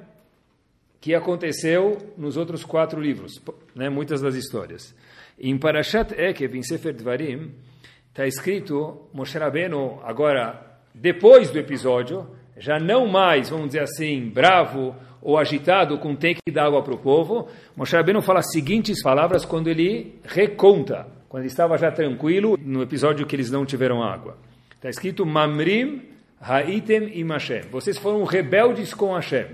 que 1.00 1.16
aconteceu 1.16 1.98
nos 2.18 2.36
outros 2.36 2.66
quatro 2.66 3.00
livros, 3.00 3.42
né, 3.74 3.88
muitas 3.88 4.20
das 4.20 4.36
histórias. 4.36 4.94
Em 5.40 5.58
Parashat 5.58 6.14
Ekev, 6.14 6.58
em 6.58 6.64
Sefer 6.64 6.94
Devarim, 6.94 7.54
está 8.10 8.26
escrito, 8.26 9.08
Moshe 9.14 9.38
Rabbeinu, 9.38 10.00
agora, 10.04 10.80
depois 10.94 11.50
do 11.52 11.60
episódio, 11.60 12.28
já 12.58 12.80
não 12.80 13.08
mais, 13.08 13.50
vamos 13.50 13.68
dizer 13.68 13.82
assim, 13.82 14.30
bravo 14.30 14.96
ou 15.22 15.38
agitado 15.38 15.98
com 15.98 16.16
tem 16.16 16.36
que 16.36 16.52
dar 16.52 16.66
água 16.66 16.82
para 16.82 16.94
o 16.94 16.98
povo, 16.98 17.48
Moshe 17.76 17.96
Rabbeinu 17.96 18.22
fala 18.22 18.40
as 18.40 18.52
seguintes 18.52 19.02
palavras 19.02 19.46
quando 19.46 19.70
ele 19.70 20.20
reconta, 20.24 21.08
quando 21.28 21.44
ele 21.44 21.52
estava 21.52 21.78
já 21.78 21.92
tranquilo, 21.92 22.58
no 22.62 22.82
episódio 22.82 23.26
que 23.26 23.36
eles 23.36 23.52
não 23.52 23.66
tiveram 23.66 24.04
água. 24.04 24.38
Está 24.76 24.90
escrito, 24.90 25.26
Mamrim 25.26 26.04
haitem 26.40 27.20
im 27.20 27.28
Hashem. 27.28 27.64
Vocês 27.72 27.98
foram 27.98 28.24
rebeldes 28.24 28.94
com 28.94 29.14
Hashem. 29.14 29.48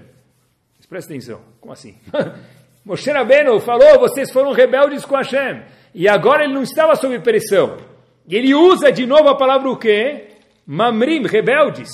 Presta 0.87 1.11
atenção, 1.11 1.41
como 1.59 1.73
assim? 1.73 1.95
Moshe 2.85 3.09
Rabbeinu 3.09 3.59
falou, 3.59 3.99
vocês 3.99 4.31
foram 4.31 4.51
rebeldes 4.51 5.03
com 5.03 5.15
Hashem. 5.15 5.63
E 5.95 6.07
agora 6.07 6.43
ele 6.43 6.53
não 6.53 6.61
estava 6.61 6.95
sob 6.95 7.17
pressão. 7.19 7.77
E 8.27 8.35
ele 8.35 8.53
usa 8.53 8.91
de 8.91 9.05
novo 9.05 9.29
a 9.29 9.35
palavra 9.35 9.69
o 9.69 9.77
quê? 9.77 10.27
Mamrim, 10.65 11.27
rebeldes. 11.27 11.89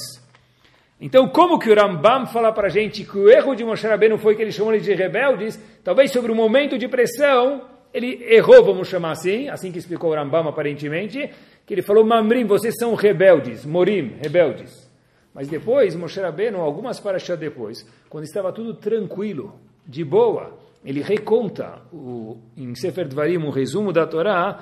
Então, 0.99 1.27
como 1.27 1.57
que 1.57 1.69
o 1.69 1.75
Rambam 1.75 2.27
fala 2.27 2.51
para 2.51 2.67
a 2.67 2.69
gente 2.69 3.03
que 3.03 3.17
o 3.17 3.29
erro 3.29 3.55
de 3.55 3.65
Moshe 3.65 3.87
Rabbeinu 3.87 4.17
foi 4.17 4.35
que 4.35 4.41
ele 4.41 4.51
chamou 4.51 4.71
eles 4.71 4.85
de 4.85 4.93
rebeldes? 4.93 5.59
Talvez 5.83 6.11
sobre 6.11 6.31
um 6.31 6.35
momento 6.35 6.77
de 6.77 6.87
pressão, 6.87 7.63
ele 7.93 8.23
errou, 8.29 8.63
vamos 8.63 8.87
chamar 8.87 9.11
assim, 9.11 9.49
assim 9.49 9.71
que 9.71 9.79
explicou 9.79 10.11
o 10.11 10.15
Rambam 10.15 10.47
aparentemente, 10.47 11.29
que 11.65 11.73
ele 11.73 11.81
falou, 11.81 12.05
Mamrim, 12.05 12.45
vocês 12.45 12.75
são 12.77 12.93
rebeldes, 12.93 13.65
Morim, 13.65 14.15
rebeldes. 14.21 14.89
Mas 15.33 15.47
depois, 15.47 15.95
Moshe 15.95 16.19
Rabbeinu, 16.19 16.61
algumas 16.61 16.99
parashas 16.99 17.39
depois, 17.39 17.85
quando 18.07 18.25
estava 18.25 18.51
tudo 18.53 18.75
tranquilo, 18.75 19.59
de 19.87 20.03
boa, 20.03 20.57
ele 20.85 21.01
reconta 21.01 21.81
o, 21.91 22.37
em 22.55 22.75
Sefer 22.75 23.07
Dvarim, 23.07 23.37
um 23.37 23.49
resumo 23.49 23.91
da 23.91 24.05
Torá, 24.05 24.59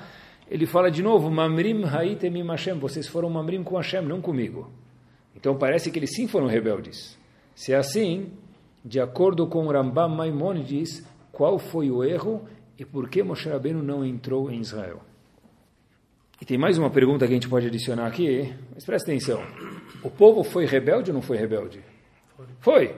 ele 0.50 0.66
fala 0.66 0.90
de 0.90 1.00
novo, 1.00 1.30
Mamrim 1.30 1.84
haitem 1.84 2.44
Hashem, 2.44 2.76
vocês 2.76 3.06
foram 3.06 3.30
Mamrim 3.30 3.62
com 3.62 3.76
Hashem, 3.76 4.02
não 4.02 4.20
comigo. 4.20 4.68
Então 5.36 5.56
parece 5.56 5.92
que 5.92 5.98
eles 6.00 6.10
sim 6.12 6.26
foram 6.26 6.48
rebeldes. 6.48 7.16
Se 7.54 7.72
é 7.72 7.76
assim, 7.76 8.32
de 8.84 8.98
acordo 8.98 9.46
com 9.46 9.68
Rambam 9.68 10.08
Maimonides, 10.08 11.06
qual 11.30 11.56
foi 11.56 11.88
o 11.88 12.02
erro 12.02 12.42
e 12.76 12.84
por 12.84 13.08
que 13.08 13.22
Moshe 13.22 13.48
Rabbeinu 13.48 13.80
não 13.80 14.04
entrou 14.04 14.50
em 14.50 14.60
Israel? 14.60 15.00
E 16.40 16.44
tem 16.44 16.58
mais 16.58 16.76
uma 16.78 16.90
pergunta 16.90 17.26
que 17.26 17.32
a 17.32 17.36
gente 17.36 17.48
pode 17.48 17.68
adicionar 17.68 18.08
aqui, 18.08 18.52
mas 18.74 18.84
presta 18.84 19.08
atenção. 19.08 19.40
O 20.02 20.10
povo 20.10 20.42
foi 20.42 20.66
rebelde 20.66 21.10
ou 21.10 21.14
não 21.14 21.22
foi 21.22 21.36
rebelde? 21.36 21.80
Foi. 22.36 22.46
foi. 22.58 22.96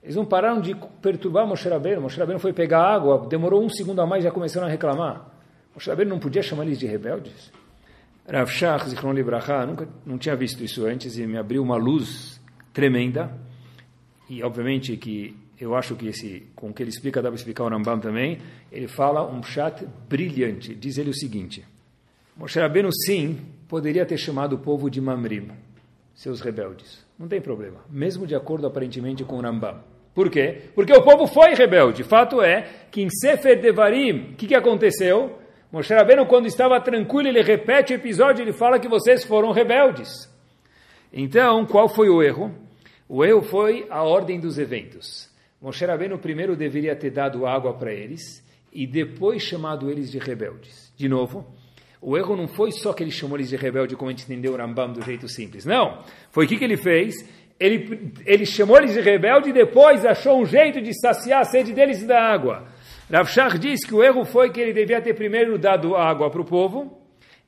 Eles 0.00 0.14
não 0.14 0.24
pararam 0.24 0.60
de 0.60 0.76
perturbar 1.02 1.44
Moshe 1.44 1.68
Rabbeinu. 1.68 2.02
Moshe 2.02 2.20
Rabbeinu 2.20 2.38
foi 2.38 2.52
pegar 2.52 2.82
água, 2.82 3.26
demorou 3.26 3.64
um 3.64 3.68
segundo 3.68 4.00
a 4.00 4.06
mais 4.06 4.22
e 4.22 4.28
já 4.28 4.30
começaram 4.30 4.68
a 4.68 4.70
reclamar. 4.70 5.37
Moshe 5.78 6.04
não 6.04 6.18
podia 6.18 6.42
chamar 6.42 6.64
eles 6.64 6.76
de 6.76 6.88
rebeldes? 6.88 7.52
Rav 8.28 8.50
Shach, 8.50 8.88
Zichron 8.88 9.12
Libraha, 9.12 9.64
nunca 9.64 9.88
não 10.04 10.18
tinha 10.18 10.34
visto 10.34 10.60
isso 10.64 10.84
antes 10.84 11.16
e 11.16 11.24
me 11.24 11.38
abriu 11.38 11.62
uma 11.62 11.76
luz 11.76 12.40
tremenda. 12.72 13.32
E 14.28 14.42
obviamente 14.42 14.96
que 14.96 15.36
eu 15.60 15.76
acho 15.76 15.94
que 15.94 16.08
esse, 16.08 16.48
com 16.56 16.70
o 16.70 16.74
que 16.74 16.82
ele 16.82 16.90
explica, 16.90 17.22
dá 17.22 17.28
para 17.28 17.36
explicar 17.36 17.62
o 17.62 17.68
Rambam 17.68 18.00
também. 18.00 18.38
Ele 18.72 18.88
fala 18.88 19.24
um 19.24 19.40
chat 19.40 19.86
brilhante. 20.08 20.74
Diz 20.74 20.98
ele 20.98 21.10
o 21.10 21.14
seguinte: 21.14 21.64
Moshe 22.36 22.58
Rabbeinu 22.58 22.90
sim 22.92 23.38
poderia 23.68 24.04
ter 24.04 24.18
chamado 24.18 24.56
o 24.56 24.58
povo 24.58 24.90
de 24.90 25.00
Mamrim, 25.00 25.48
seus 26.12 26.40
rebeldes. 26.40 27.06
Não 27.16 27.28
tem 27.28 27.40
problema, 27.40 27.78
mesmo 27.88 28.26
de 28.26 28.34
acordo 28.34 28.66
aparentemente 28.66 29.22
com 29.22 29.36
o 29.36 29.40
Rambam. 29.40 29.78
Por 30.12 30.28
quê? 30.28 30.62
Porque 30.74 30.92
o 30.92 31.02
povo 31.02 31.28
foi 31.28 31.54
rebelde. 31.54 32.02
Fato 32.02 32.42
é 32.42 32.62
que 32.90 33.00
em 33.00 33.08
Sefer 33.08 33.60
Devarim, 33.60 34.32
o 34.32 34.34
que, 34.34 34.48
que 34.48 34.54
aconteceu? 34.56 35.38
Moshe 35.70 35.92
Rabbeinu, 35.92 36.24
quando 36.26 36.46
estava 36.46 36.80
tranquilo, 36.80 37.28
ele 37.28 37.42
repete 37.42 37.92
o 37.92 37.96
episódio, 37.96 38.42
ele 38.42 38.52
fala 38.52 38.78
que 38.78 38.88
vocês 38.88 39.24
foram 39.24 39.52
rebeldes. 39.52 40.28
Então, 41.12 41.66
qual 41.66 41.88
foi 41.88 42.08
o 42.08 42.22
erro? 42.22 42.54
O 43.06 43.24
erro 43.24 43.42
foi 43.42 43.86
a 43.90 44.02
ordem 44.02 44.40
dos 44.40 44.58
eventos. 44.58 45.28
Moshe 45.60 45.84
Rabbeinu 45.84 46.18
primeiro 46.18 46.56
deveria 46.56 46.96
ter 46.96 47.10
dado 47.10 47.46
água 47.46 47.74
para 47.74 47.92
eles 47.92 48.42
e 48.72 48.86
depois 48.86 49.42
chamado 49.42 49.90
eles 49.90 50.10
de 50.10 50.18
rebeldes. 50.18 50.92
De 50.96 51.08
novo, 51.08 51.46
o 52.00 52.16
erro 52.16 52.36
não 52.36 52.48
foi 52.48 52.72
só 52.72 52.92
que 52.92 53.02
ele 53.02 53.10
chamou 53.10 53.36
eles 53.36 53.50
de 53.50 53.56
rebelde, 53.56 53.96
como 53.96 54.08
a 54.08 54.12
gente 54.12 54.24
entendeu 54.24 54.52
o 54.52 54.56
Rambam 54.56 54.92
do 54.92 55.02
jeito 55.02 55.28
simples. 55.28 55.66
Não. 55.66 56.02
Foi 56.30 56.46
o 56.46 56.48
que, 56.48 56.56
que 56.56 56.64
ele 56.64 56.76
fez? 56.76 57.28
Ele, 57.58 58.12
ele 58.24 58.46
chamou 58.46 58.78
eles 58.78 58.94
de 58.94 59.00
rebelde 59.00 59.50
e 59.50 59.52
depois 59.52 60.06
achou 60.06 60.40
um 60.40 60.46
jeito 60.46 60.80
de 60.80 60.98
saciar 60.98 61.40
a 61.40 61.44
sede 61.44 61.72
deles 61.72 62.06
da 62.06 62.22
água. 62.22 62.68
Rav 63.10 63.58
diz 63.58 63.84
que 63.84 63.94
o 63.94 64.02
erro 64.02 64.24
foi 64.24 64.50
que 64.50 64.60
ele 64.60 64.72
devia 64.72 65.00
ter 65.00 65.14
primeiro 65.14 65.58
dado 65.58 65.96
água 65.96 66.30
para 66.30 66.42
o 66.42 66.44
povo 66.44 67.00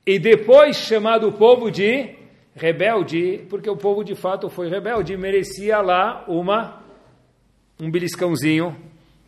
e 0.07 0.19
depois 0.19 0.76
chamado 0.76 1.29
o 1.29 1.33
povo 1.33 1.71
de 1.71 2.17
rebelde, 2.55 3.47
porque 3.50 3.69
o 3.69 3.76
povo 3.76 4.02
de 4.02 4.14
fato 4.14 4.49
foi 4.49 4.71
rebelde 4.71 5.12
e 5.12 5.17
merecia 5.19 5.81
lá 5.81 6.25
uma 6.26 6.83
um 7.79 7.90
beliscãozinho 7.90 8.76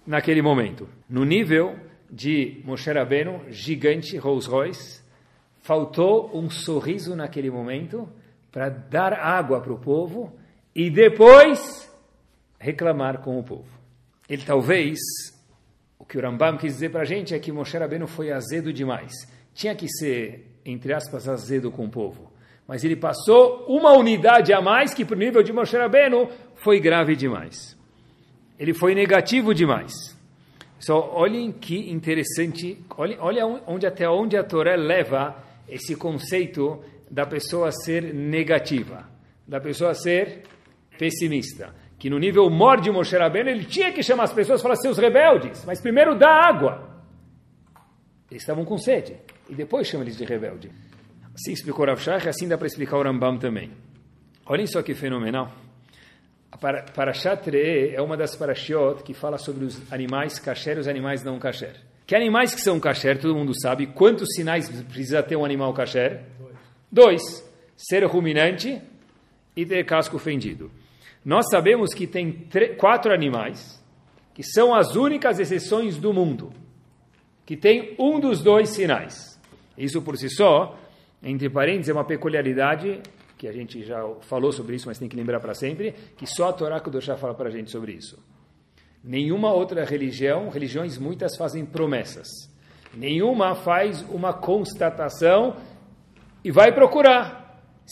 naquele 0.07 0.43
momento. 0.43 0.89
No 1.09 1.25
nível 1.25 1.77
de 2.11 2.61
Moshe 2.65 2.91
Rabbeinu, 2.91 3.43
gigante 3.49 4.17
Rolls 4.17 4.49
Royce, 4.49 5.03
faltou 5.63 6.31
um 6.35 6.51
sorriso 6.51 7.15
naquele 7.15 7.51
momento 7.51 8.09
para 8.51 8.69
dar 8.69 9.13
água 9.15 9.61
para 9.61 9.73
o 9.73 9.79
povo 9.79 10.33
e 10.75 10.91
depois 10.91 11.91
reclamar 12.59 13.19
com 13.23 13.39
o 13.39 13.43
povo. 13.43 13.71
Ele 14.29 14.43
talvez 14.45 14.99
o 16.03 16.05
que 16.05 16.19
o 16.19 16.21
Rambam 16.21 16.59
quis 16.59 16.75
dizer 16.75 16.91
para 16.91 17.03
a 17.03 17.05
gente 17.05 17.33
é 17.33 17.39
que 17.39 17.53
Moshe 17.53 17.79
Rabbeinu 17.79 18.09
foi 18.09 18.33
azedo 18.33 18.73
demais. 18.73 19.13
Tinha 19.55 19.73
que 19.73 19.87
ser, 19.89 20.51
entre 20.67 20.93
aspas, 20.93 21.29
azedo 21.29 21.71
com 21.71 21.85
o 21.85 21.89
povo. 21.89 22.33
Mas 22.67 22.83
ele 22.83 22.97
passou 22.97 23.65
uma 23.69 23.93
unidade 23.93 24.53
a 24.53 24.61
mais 24.61 24.93
que, 24.93 25.05
para 25.05 25.15
o 25.15 25.19
nível 25.19 25.45
de 25.45 25.53
Moshe 25.53 25.77
Rabbeinu, 25.77 26.29
foi 26.57 26.81
grave 26.81 27.15
demais. 27.15 27.79
Ele 28.59 28.75
foi 28.75 28.97
negativo 28.97 29.55
demais. 29.55 29.93
Só 30.81 31.15
olhem 31.15 31.53
que 31.53 31.93
interessante, 31.93 32.85
olhem, 32.97 33.17
olha 33.21 33.47
onde, 33.47 33.87
até 33.87 34.09
onde 34.09 34.37
a 34.37 34.43
Torá 34.43 34.75
leva 34.75 35.37
esse 35.69 35.95
conceito 35.95 36.83
da 37.09 37.25
pessoa 37.25 37.71
ser 37.71 38.13
negativa, 38.13 39.09
da 39.47 39.61
pessoa 39.61 39.95
ser 39.95 40.43
pessimista 40.99 41.73
que 42.03 42.11
no 42.11 42.19
nível 42.19 42.51
mor 42.51 42.81
de 42.81 42.91
Moshe 42.91 43.17
Rabbeinu, 43.17 43.49
ele 43.49 43.65
tinha 43.65 43.93
que 43.93 44.03
chamar 44.03 44.25
as 44.25 44.33
pessoas 44.33 44.59
e 44.59 44.63
falar, 44.65 44.75
seus 44.75 44.99
rebeldes, 44.99 45.65
mas 45.65 45.81
primeiro 45.81 46.19
dá 46.19 46.49
água. 46.49 47.01
Eles 48.29 48.43
estavam 48.43 48.65
com 48.65 48.77
sede, 48.77 49.19
e 49.49 49.55
depois 49.55 49.87
chama 49.87 50.03
eles 50.03 50.17
de 50.17 50.25
rebelde. 50.25 50.69
Assim 51.33 51.53
explicou 51.53 51.87
Rav 51.87 52.01
Shach, 52.01 52.29
assim 52.29 52.49
dá 52.49 52.59
para 52.59 52.67
explicar 52.67 52.97
o 52.97 53.05
Rambam 53.05 53.39
também. 53.39 53.71
Olhem 54.47 54.67
só 54.67 54.83
que 54.83 54.95
fenomenal. 54.95 55.53
A 56.51 56.57
Parashat 56.57 57.49
Re'e 57.49 57.95
é 57.95 58.03
uma 58.03 58.17
das 58.17 58.35
parashiot 58.35 59.05
que 59.05 59.15
fala 59.15 59.39
sobre 59.39 59.65
os 59.65 59.81
animais 59.93 60.41
kasher 60.41 60.79
e 60.79 60.81
os 60.81 60.89
animais 60.89 61.23
não 61.23 61.39
kasher. 61.39 61.77
Que 62.05 62.17
animais 62.17 62.53
que 62.53 62.63
são 62.63 62.81
kasher, 62.81 63.21
todo 63.21 63.37
mundo 63.37 63.53
sabe. 63.63 63.87
Quantos 63.87 64.27
sinais 64.35 64.69
precisa 64.87 65.23
ter 65.23 65.37
um 65.37 65.45
animal 65.45 65.73
kasher? 65.73 66.23
Dois. 66.37 66.57
Dois. 66.91 67.53
Ser 67.77 68.05
ruminante 68.07 68.83
e 69.55 69.65
ter 69.65 69.85
casco 69.85 70.19
fendido. 70.19 70.69
Nós 71.25 71.47
sabemos 71.51 71.95
que 71.95 72.07
tem 72.07 72.49
quatro 72.79 73.13
animais 73.13 73.83
que 74.35 74.43
são 74.43 74.75
as 74.75 74.97
únicas 74.97 75.39
exceções 75.39 75.97
do 75.97 76.13
mundo 76.13 76.53
que 77.45 77.57
tem 77.57 77.95
um 77.99 78.19
dos 78.19 78.43
dois 78.43 78.71
sinais. 78.71 79.39
Isso 79.77 80.01
por 80.03 80.17
si 80.17 80.31
só, 80.31 80.79
entre 81.23 81.51
parênteses, 81.51 81.89
é 81.89 81.93
uma 81.93 82.05
peculiaridade 82.05 83.01
que 83.37 83.49
a 83.49 83.53
gente 83.53 83.85
já 83.85 84.01
falou 84.21 84.53
sobre 84.53 84.77
isso, 84.77 84.87
mas 84.87 84.99
tem 84.99 85.09
que 85.09 85.17
lembrar 85.17 85.41
para 85.41 85.53
sempre, 85.53 85.95
que 86.17 86.27
só 86.27 86.51
a 86.51 86.53
Torá 86.53 86.81
Kudoshá 86.81 87.17
fala 87.17 87.35
para 87.35 87.49
a 87.49 87.53
gente 87.53 87.71
sobre 87.71 87.93
isso. 87.93 88.17
Nenhuma 89.03 89.53
outra 89.53 89.85
religião, 89.85 90.49
religiões 90.49 90.97
muitas 90.97 91.37
fazem 91.37 91.67
promessas. 91.67 92.29
Nenhuma 92.95 93.57
faz 93.57 94.03
uma 94.11 94.33
constatação 94.33 95.57
e 96.45 96.53
vai 96.53 96.73
procurar. 96.73 97.42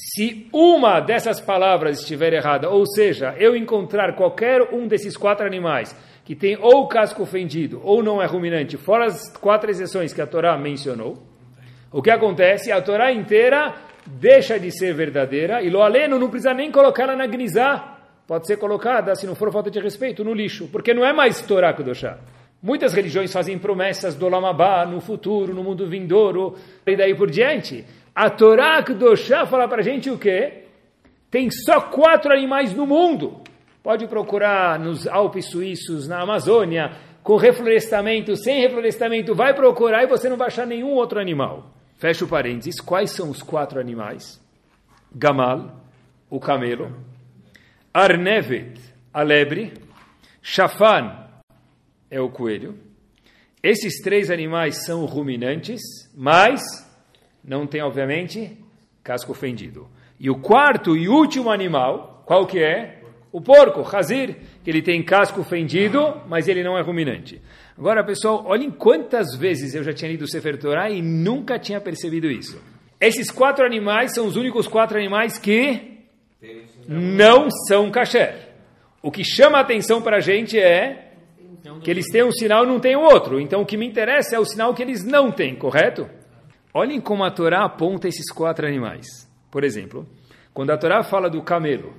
Se 0.02 0.48
uma 0.50 0.98
dessas 0.98 1.42
palavras 1.42 2.00
estiver 2.00 2.32
errada, 2.32 2.70
ou 2.70 2.86
seja, 2.86 3.34
eu 3.38 3.54
encontrar 3.54 4.14
qualquer 4.14 4.62
um 4.72 4.88
desses 4.88 5.14
quatro 5.14 5.46
animais 5.46 5.94
que 6.24 6.34
tem 6.34 6.56
ou 6.58 6.88
casco 6.88 7.26
fendido 7.26 7.82
ou 7.84 8.02
não 8.02 8.22
é 8.22 8.24
ruminante, 8.24 8.78
fora 8.78 9.04
as 9.04 9.30
quatro 9.36 9.70
exceções 9.70 10.14
que 10.14 10.22
a 10.22 10.26
Torá 10.26 10.56
mencionou, 10.56 11.18
o 11.92 12.00
que 12.00 12.10
acontece? 12.10 12.72
A 12.72 12.80
Torá 12.80 13.12
inteira 13.12 13.74
deixa 14.06 14.58
de 14.58 14.70
ser 14.70 14.94
verdadeira 14.94 15.62
e 15.62 15.68
lo 15.68 15.82
aleno 15.82 16.18
não 16.18 16.30
precisa 16.30 16.54
nem 16.54 16.72
colocá-la 16.72 17.14
na 17.14 17.26
gnisá. 17.26 17.98
Pode 18.26 18.46
ser 18.46 18.56
colocada, 18.56 19.14
se 19.14 19.26
não 19.26 19.34
for 19.34 19.52
falta 19.52 19.70
de 19.70 19.80
respeito, 19.80 20.24
no 20.24 20.32
lixo, 20.32 20.68
porque 20.68 20.94
não 20.94 21.04
é 21.04 21.12
mais 21.12 21.42
Torá 21.42 21.74
Kudoshá. 21.74 22.16
Muitas 22.62 22.92
religiões 22.92 23.32
fazem 23.32 23.58
promessas 23.58 24.14
do 24.14 24.28
Lamabá, 24.28 24.84
no 24.86 25.00
futuro, 25.00 25.54
no 25.54 25.64
mundo 25.64 25.86
vindouro, 25.86 26.56
e 26.86 26.94
daí 26.94 27.14
por 27.14 27.30
diante. 27.30 27.84
A 28.14 28.28
Torá 28.30 28.82
Kedoshá 28.82 29.46
fala 29.46 29.68
para 29.68 29.80
a 29.80 29.84
gente 29.84 30.10
o 30.10 30.18
quê? 30.18 30.64
Tem 31.30 31.50
só 31.50 31.80
quatro 31.80 32.32
animais 32.32 32.74
no 32.74 32.86
mundo. 32.86 33.42
Pode 33.82 34.06
procurar 34.08 34.78
nos 34.78 35.06
Alpes 35.06 35.46
suíços, 35.46 36.08
na 36.08 36.22
Amazônia, 36.22 36.96
com 37.22 37.36
reflorestamento, 37.36 38.36
sem 38.36 38.60
reflorestamento, 38.60 39.34
vai 39.34 39.54
procurar 39.54 40.02
e 40.02 40.06
você 40.06 40.28
não 40.28 40.36
vai 40.36 40.48
achar 40.48 40.66
nenhum 40.66 40.90
outro 40.90 41.20
animal. 41.20 41.70
Fecha 41.96 42.24
o 42.24 42.28
parênteses. 42.28 42.80
Quais 42.80 43.10
são 43.10 43.30
os 43.30 43.42
quatro 43.42 43.78
animais? 43.78 44.40
Gamal, 45.14 45.80
o 46.28 46.38
camelo, 46.38 46.96
Arnevet, 47.92 48.80
a 49.12 49.22
lebre, 49.22 49.72
Shafan 50.40 51.26
é 52.10 52.20
o 52.20 52.30
coelho. 52.30 52.78
Esses 53.62 54.00
três 54.00 54.30
animais 54.30 54.84
são 54.84 55.04
ruminantes, 55.04 55.80
mas 56.14 56.62
não 57.44 57.66
tem, 57.66 57.82
obviamente, 57.82 58.56
casco 59.02 59.34
fendido. 59.34 59.88
E 60.18 60.28
o 60.30 60.36
quarto 60.36 60.96
e 60.96 61.08
último 61.08 61.50
animal, 61.50 62.22
qual 62.26 62.46
que 62.46 62.58
é? 62.58 63.00
O 63.32 63.40
porco, 63.40 63.84
Hazir, 63.96 64.36
que 64.62 64.70
ele 64.70 64.82
tem 64.82 65.02
casco 65.02 65.42
fendido, 65.44 66.20
mas 66.28 66.48
ele 66.48 66.62
não 66.62 66.76
é 66.76 66.82
ruminante. 66.82 67.40
Agora, 67.78 68.04
pessoal, 68.04 68.44
olhem 68.46 68.70
quantas 68.70 69.34
vezes 69.36 69.74
eu 69.74 69.82
já 69.82 69.92
tinha 69.92 70.10
lido 70.10 70.22
o 70.24 70.28
Sefer 70.28 70.58
Torah 70.58 70.90
e 70.90 71.00
nunca 71.00 71.58
tinha 71.58 71.80
percebido 71.80 72.30
isso. 72.30 72.60
Esses 73.00 73.30
quatro 73.30 73.64
animais 73.64 74.12
são 74.12 74.26
os 74.26 74.36
únicos 74.36 74.66
quatro 74.66 74.98
animais 74.98 75.38
que 75.38 75.98
não 76.86 77.48
são 77.50 77.90
kasher. 77.90 78.50
O 79.02 79.10
que 79.10 79.24
chama 79.24 79.58
a 79.58 79.62
atenção 79.62 80.02
para 80.02 80.18
a 80.18 80.20
gente 80.20 80.58
é 80.58 81.12
que 81.82 81.90
eles 81.90 82.06
têm 82.10 82.24
um 82.24 82.32
sinal 82.32 82.64
e 82.64 82.68
não 82.68 82.78
têm 82.78 82.96
o 82.96 83.00
outro. 83.00 83.40
Então 83.40 83.62
o 83.62 83.66
que 83.66 83.76
me 83.76 83.86
interessa 83.86 84.36
é 84.36 84.38
o 84.38 84.44
sinal 84.44 84.74
que 84.74 84.82
eles 84.82 85.02
não 85.04 85.30
têm, 85.30 85.54
correto? 85.54 86.08
Olhem 86.72 87.00
como 87.00 87.24
a 87.24 87.30
Torá 87.30 87.64
aponta 87.64 88.08
esses 88.08 88.30
quatro 88.30 88.66
animais. 88.66 89.06
Por 89.50 89.64
exemplo, 89.64 90.06
quando 90.54 90.70
a 90.70 90.78
Torá 90.78 91.02
fala 91.02 91.28
do 91.28 91.42
camelo, 91.42 91.94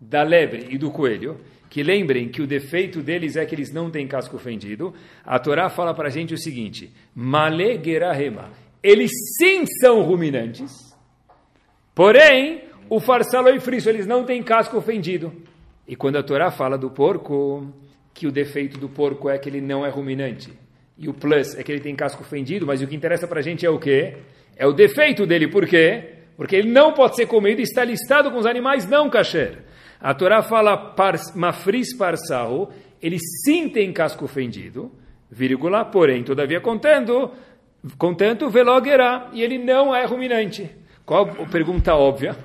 da 0.00 0.22
lebre 0.22 0.66
e 0.70 0.76
do 0.76 0.90
coelho, 0.90 1.40
que 1.70 1.82
lembrem 1.82 2.28
que 2.28 2.42
o 2.42 2.46
defeito 2.46 3.02
deles 3.02 3.36
é 3.36 3.46
que 3.46 3.54
eles 3.54 3.72
não 3.72 3.90
têm 3.90 4.06
casco 4.06 4.36
fendido, 4.36 4.92
a 5.24 5.38
Torá 5.38 5.70
fala 5.70 5.94
para 5.94 6.08
a 6.08 6.10
gente 6.10 6.34
o 6.34 6.38
seguinte: 6.38 6.92
Male. 7.14 7.80
Eles 8.82 9.10
sim 9.38 9.64
são 9.80 10.02
ruminantes, 10.02 10.70
porém, 11.94 12.64
o 12.90 13.00
farsalo 13.00 13.48
e 13.48 13.60
friso, 13.60 13.88
eles 13.88 14.06
não 14.06 14.24
têm 14.24 14.42
casco 14.42 14.80
fendido. 14.82 15.32
E 15.88 15.96
quando 15.96 16.16
a 16.16 16.22
Torá 16.22 16.50
fala 16.50 16.76
do 16.76 16.90
porco, 16.90 17.72
que 18.12 18.26
o 18.26 18.32
defeito 18.32 18.78
do 18.78 18.88
porco 18.88 19.30
é 19.30 19.38
que 19.38 19.48
ele 19.48 19.60
não 19.60 19.86
é 19.86 19.88
ruminante. 19.88 20.52
E 21.02 21.08
o 21.08 21.12
plus 21.12 21.58
é 21.58 21.64
que 21.64 21.72
ele 21.72 21.80
tem 21.80 21.96
casco 21.96 22.22
fendido, 22.22 22.64
mas 22.64 22.80
o 22.80 22.86
que 22.86 22.94
interessa 22.94 23.26
para 23.26 23.40
a 23.40 23.42
gente 23.42 23.66
é 23.66 23.68
o 23.68 23.76
quê? 23.76 24.18
É 24.56 24.64
o 24.64 24.72
defeito 24.72 25.26
dele. 25.26 25.48
Por 25.48 25.66
quê? 25.66 26.10
Porque 26.36 26.54
ele 26.54 26.70
não 26.70 26.92
pode 26.92 27.16
ser 27.16 27.26
comido 27.26 27.58
e 27.58 27.64
está 27.64 27.82
listado 27.82 28.30
com 28.30 28.38
os 28.38 28.46
animais 28.46 28.88
não 28.88 29.10
kasher. 29.10 29.64
A 30.00 30.14
Torá 30.14 30.42
fala 30.42 30.94
mafris 31.34 31.92
parsahu, 31.96 32.68
ele 33.02 33.18
sim 33.18 33.68
tem 33.68 33.92
casco 33.92 34.28
fendido, 34.28 34.92
vírgula, 35.28 35.84
porém, 35.84 36.22
todavia 36.22 36.60
contando, 36.60 37.32
contanto, 37.98 38.48
veloguerá, 38.48 39.28
e 39.32 39.42
ele 39.42 39.58
não 39.58 39.92
é 39.92 40.04
ruminante. 40.04 40.70
Qual 41.04 41.24
a 41.24 41.46
pergunta 41.46 41.96
óbvia? 41.96 42.36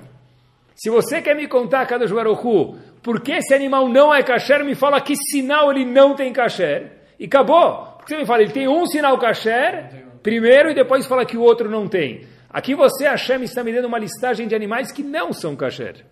Se 0.74 0.90
você 0.90 1.22
quer 1.22 1.36
me 1.36 1.46
contar, 1.46 1.86
Kadosh 1.86 2.10
Baruch 2.10 2.76
por 3.04 3.20
que 3.20 3.30
esse 3.30 3.54
animal 3.54 3.88
não 3.88 4.12
é 4.12 4.20
kasher, 4.24 4.64
me 4.64 4.74
fala 4.74 5.00
que 5.00 5.14
sinal 5.14 5.70
ele 5.70 5.84
não 5.84 6.16
tem 6.16 6.32
kasher. 6.32 6.90
E 7.20 7.26
acabou. 7.26 7.87
Porque 8.08 8.14
você 8.14 8.22
me 8.22 8.26
fala, 8.26 8.42
ele 8.42 8.52
tem 8.52 8.66
um 8.66 8.86
sinal 8.86 9.18
kasher, 9.18 10.06
primeiro, 10.22 10.70
e 10.70 10.74
depois 10.74 11.04
fala 11.04 11.26
que 11.26 11.36
o 11.36 11.42
outro 11.42 11.70
não 11.70 11.86
tem. 11.86 12.26
Aqui 12.48 12.74
você, 12.74 13.06
Hashem, 13.06 13.42
está 13.42 13.62
me 13.62 13.70
dando 13.70 13.84
uma 13.84 13.98
listagem 13.98 14.48
de 14.48 14.54
animais 14.54 14.90
que 14.90 15.02
não 15.02 15.30
são 15.30 15.54
kasher. 15.54 16.06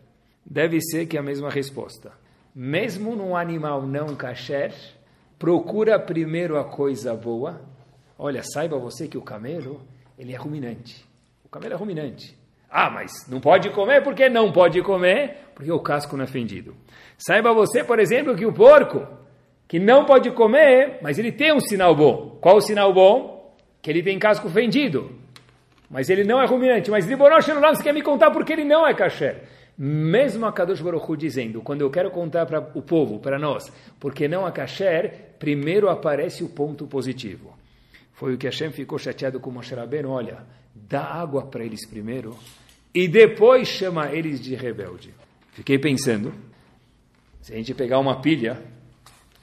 Deve 0.44 0.78
ser 0.82 1.06
que 1.06 1.16
é 1.16 1.20
a 1.20 1.22
mesma 1.22 1.48
resposta. 1.48 2.12
Mesmo 2.54 3.16
num 3.16 3.34
animal 3.34 3.80
não 3.80 4.14
kasher, 4.14 4.74
procura 5.38 5.98
primeiro 5.98 6.58
a 6.58 6.64
coisa 6.64 7.14
boa. 7.14 7.62
Olha, 8.18 8.42
saiba 8.42 8.78
você 8.78 9.08
que 9.08 9.16
o 9.16 9.22
camelo, 9.22 9.80
ele 10.18 10.34
é 10.34 10.36
ruminante. 10.36 11.02
O 11.46 11.48
camelo 11.48 11.72
é 11.72 11.76
ruminante. 11.78 12.36
Ah, 12.68 12.90
mas 12.90 13.26
não 13.26 13.40
pode 13.40 13.70
comer, 13.70 14.02
por 14.02 14.14
que 14.14 14.28
não 14.28 14.52
pode 14.52 14.82
comer? 14.82 15.38
Porque 15.54 15.72
o 15.72 15.80
casco 15.80 16.14
não 16.14 16.24
é 16.24 16.26
fendido. 16.26 16.76
Saiba 17.16 17.54
você, 17.54 17.82
por 17.82 17.98
exemplo, 17.98 18.36
que 18.36 18.44
o 18.44 18.52
porco, 18.52 19.06
que 19.68 19.78
não 19.78 20.04
pode 20.04 20.30
comer, 20.30 20.98
mas 21.02 21.18
ele 21.18 21.32
tem 21.32 21.52
um 21.52 21.60
sinal 21.60 21.94
bom. 21.94 22.38
Qual 22.40 22.56
o 22.56 22.60
sinal 22.60 22.92
bom? 22.92 23.54
Que 23.82 23.90
ele 23.90 24.02
tem 24.02 24.18
casco 24.18 24.48
fendido. 24.48 25.10
Mas 25.90 26.08
ele 26.08 26.24
não 26.24 26.40
é 26.40 26.46
ruminante. 26.46 26.90
Mas 26.90 27.06
Libonosh 27.06 27.46
você 27.46 27.82
quer 27.82 27.92
me 27.92 28.02
contar 28.02 28.30
porque 28.30 28.52
ele 28.52 28.64
não 28.64 28.86
é 28.86 28.94
kasher. 28.94 29.42
Mesmo 29.78 30.46
a 30.46 30.52
Kadosh 30.52 30.80
Baruch 30.80 31.10
Hu 31.10 31.16
dizendo, 31.16 31.60
quando 31.60 31.82
eu 31.82 31.90
quero 31.90 32.10
contar 32.10 32.46
para 32.46 32.60
o 32.74 32.80
povo, 32.80 33.18
para 33.18 33.38
nós, 33.38 33.70
porque 34.00 34.26
não 34.26 34.46
é 34.46 34.50
kasher, 34.50 35.34
primeiro 35.38 35.90
aparece 35.90 36.42
o 36.42 36.48
ponto 36.48 36.86
positivo. 36.86 37.54
Foi 38.14 38.34
o 38.34 38.38
que 38.38 38.46
Hashem 38.46 38.72
ficou 38.72 38.98
chateado 38.98 39.38
com 39.38 39.50
Moshe 39.50 39.74
Rabbeinu, 39.74 40.08
olha, 40.08 40.38
dá 40.74 41.02
água 41.04 41.46
para 41.46 41.62
eles 41.62 41.86
primeiro 41.86 42.34
e 42.94 43.06
depois 43.06 43.68
chama 43.68 44.10
eles 44.10 44.40
de 44.40 44.54
rebelde. 44.54 45.12
Fiquei 45.52 45.78
pensando, 45.78 46.32
se 47.42 47.52
a 47.52 47.56
gente 47.56 47.74
pegar 47.74 47.98
uma 47.98 48.22
pilha, 48.22 48.62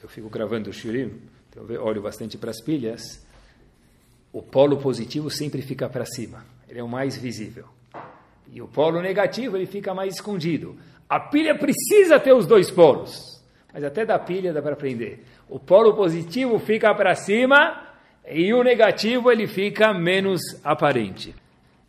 eu 0.04 0.10
fico 0.10 0.30
gravando 0.30 0.70
o 0.70 0.74
shirim, 0.74 1.14
então 1.50 1.66
eu 1.70 1.82
olho 1.82 2.02
bastante 2.02 2.38
para 2.38 2.52
as 2.52 2.62
pilhas, 2.62 3.26
o 4.34 4.42
polo 4.42 4.78
positivo 4.78 5.30
sempre 5.30 5.62
fica 5.62 5.88
para 5.88 6.06
cima, 6.06 6.46
ele 6.68 6.80
é 6.80 6.84
o 6.84 6.90
mais 6.90 7.18
visível. 7.18 7.66
E 8.52 8.62
o 8.62 8.68
polo 8.68 9.02
negativo 9.02 9.56
ele 9.56 9.66
fica 9.66 9.94
mais 9.94 10.16
escondido. 10.16 10.78
A 11.10 11.20
pilha 11.20 11.58
precisa 11.58 12.20
ter 12.20 12.34
os 12.34 12.46
dois 12.46 12.70
polos, 12.70 13.42
mas 13.74 13.84
até 13.84 14.06
da 14.06 14.20
pilha 14.20 14.52
dá 14.52 14.62
para 14.62 14.74
aprender. 14.74 15.24
O 15.48 15.58
polo 15.58 15.96
positivo 15.96 16.60
fica 16.60 16.94
para 16.94 17.16
cima 17.16 17.88
e 18.28 18.54
o 18.54 18.62
negativo 18.62 19.32
ele 19.32 19.48
fica 19.48 19.94
menos 19.94 20.42
aparente. 20.64 21.34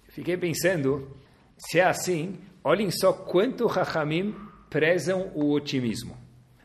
Fiquei 0.08 0.36
pensando, 0.36 1.08
se 1.58 1.80
é 1.80 1.84
assim, 1.84 2.38
olhem 2.62 2.90
só 2.90 3.12
quanto 3.12 3.66
Rahamim 3.66 4.34
prezam 4.70 5.32
o 5.34 5.50
otimismo. 5.52 6.23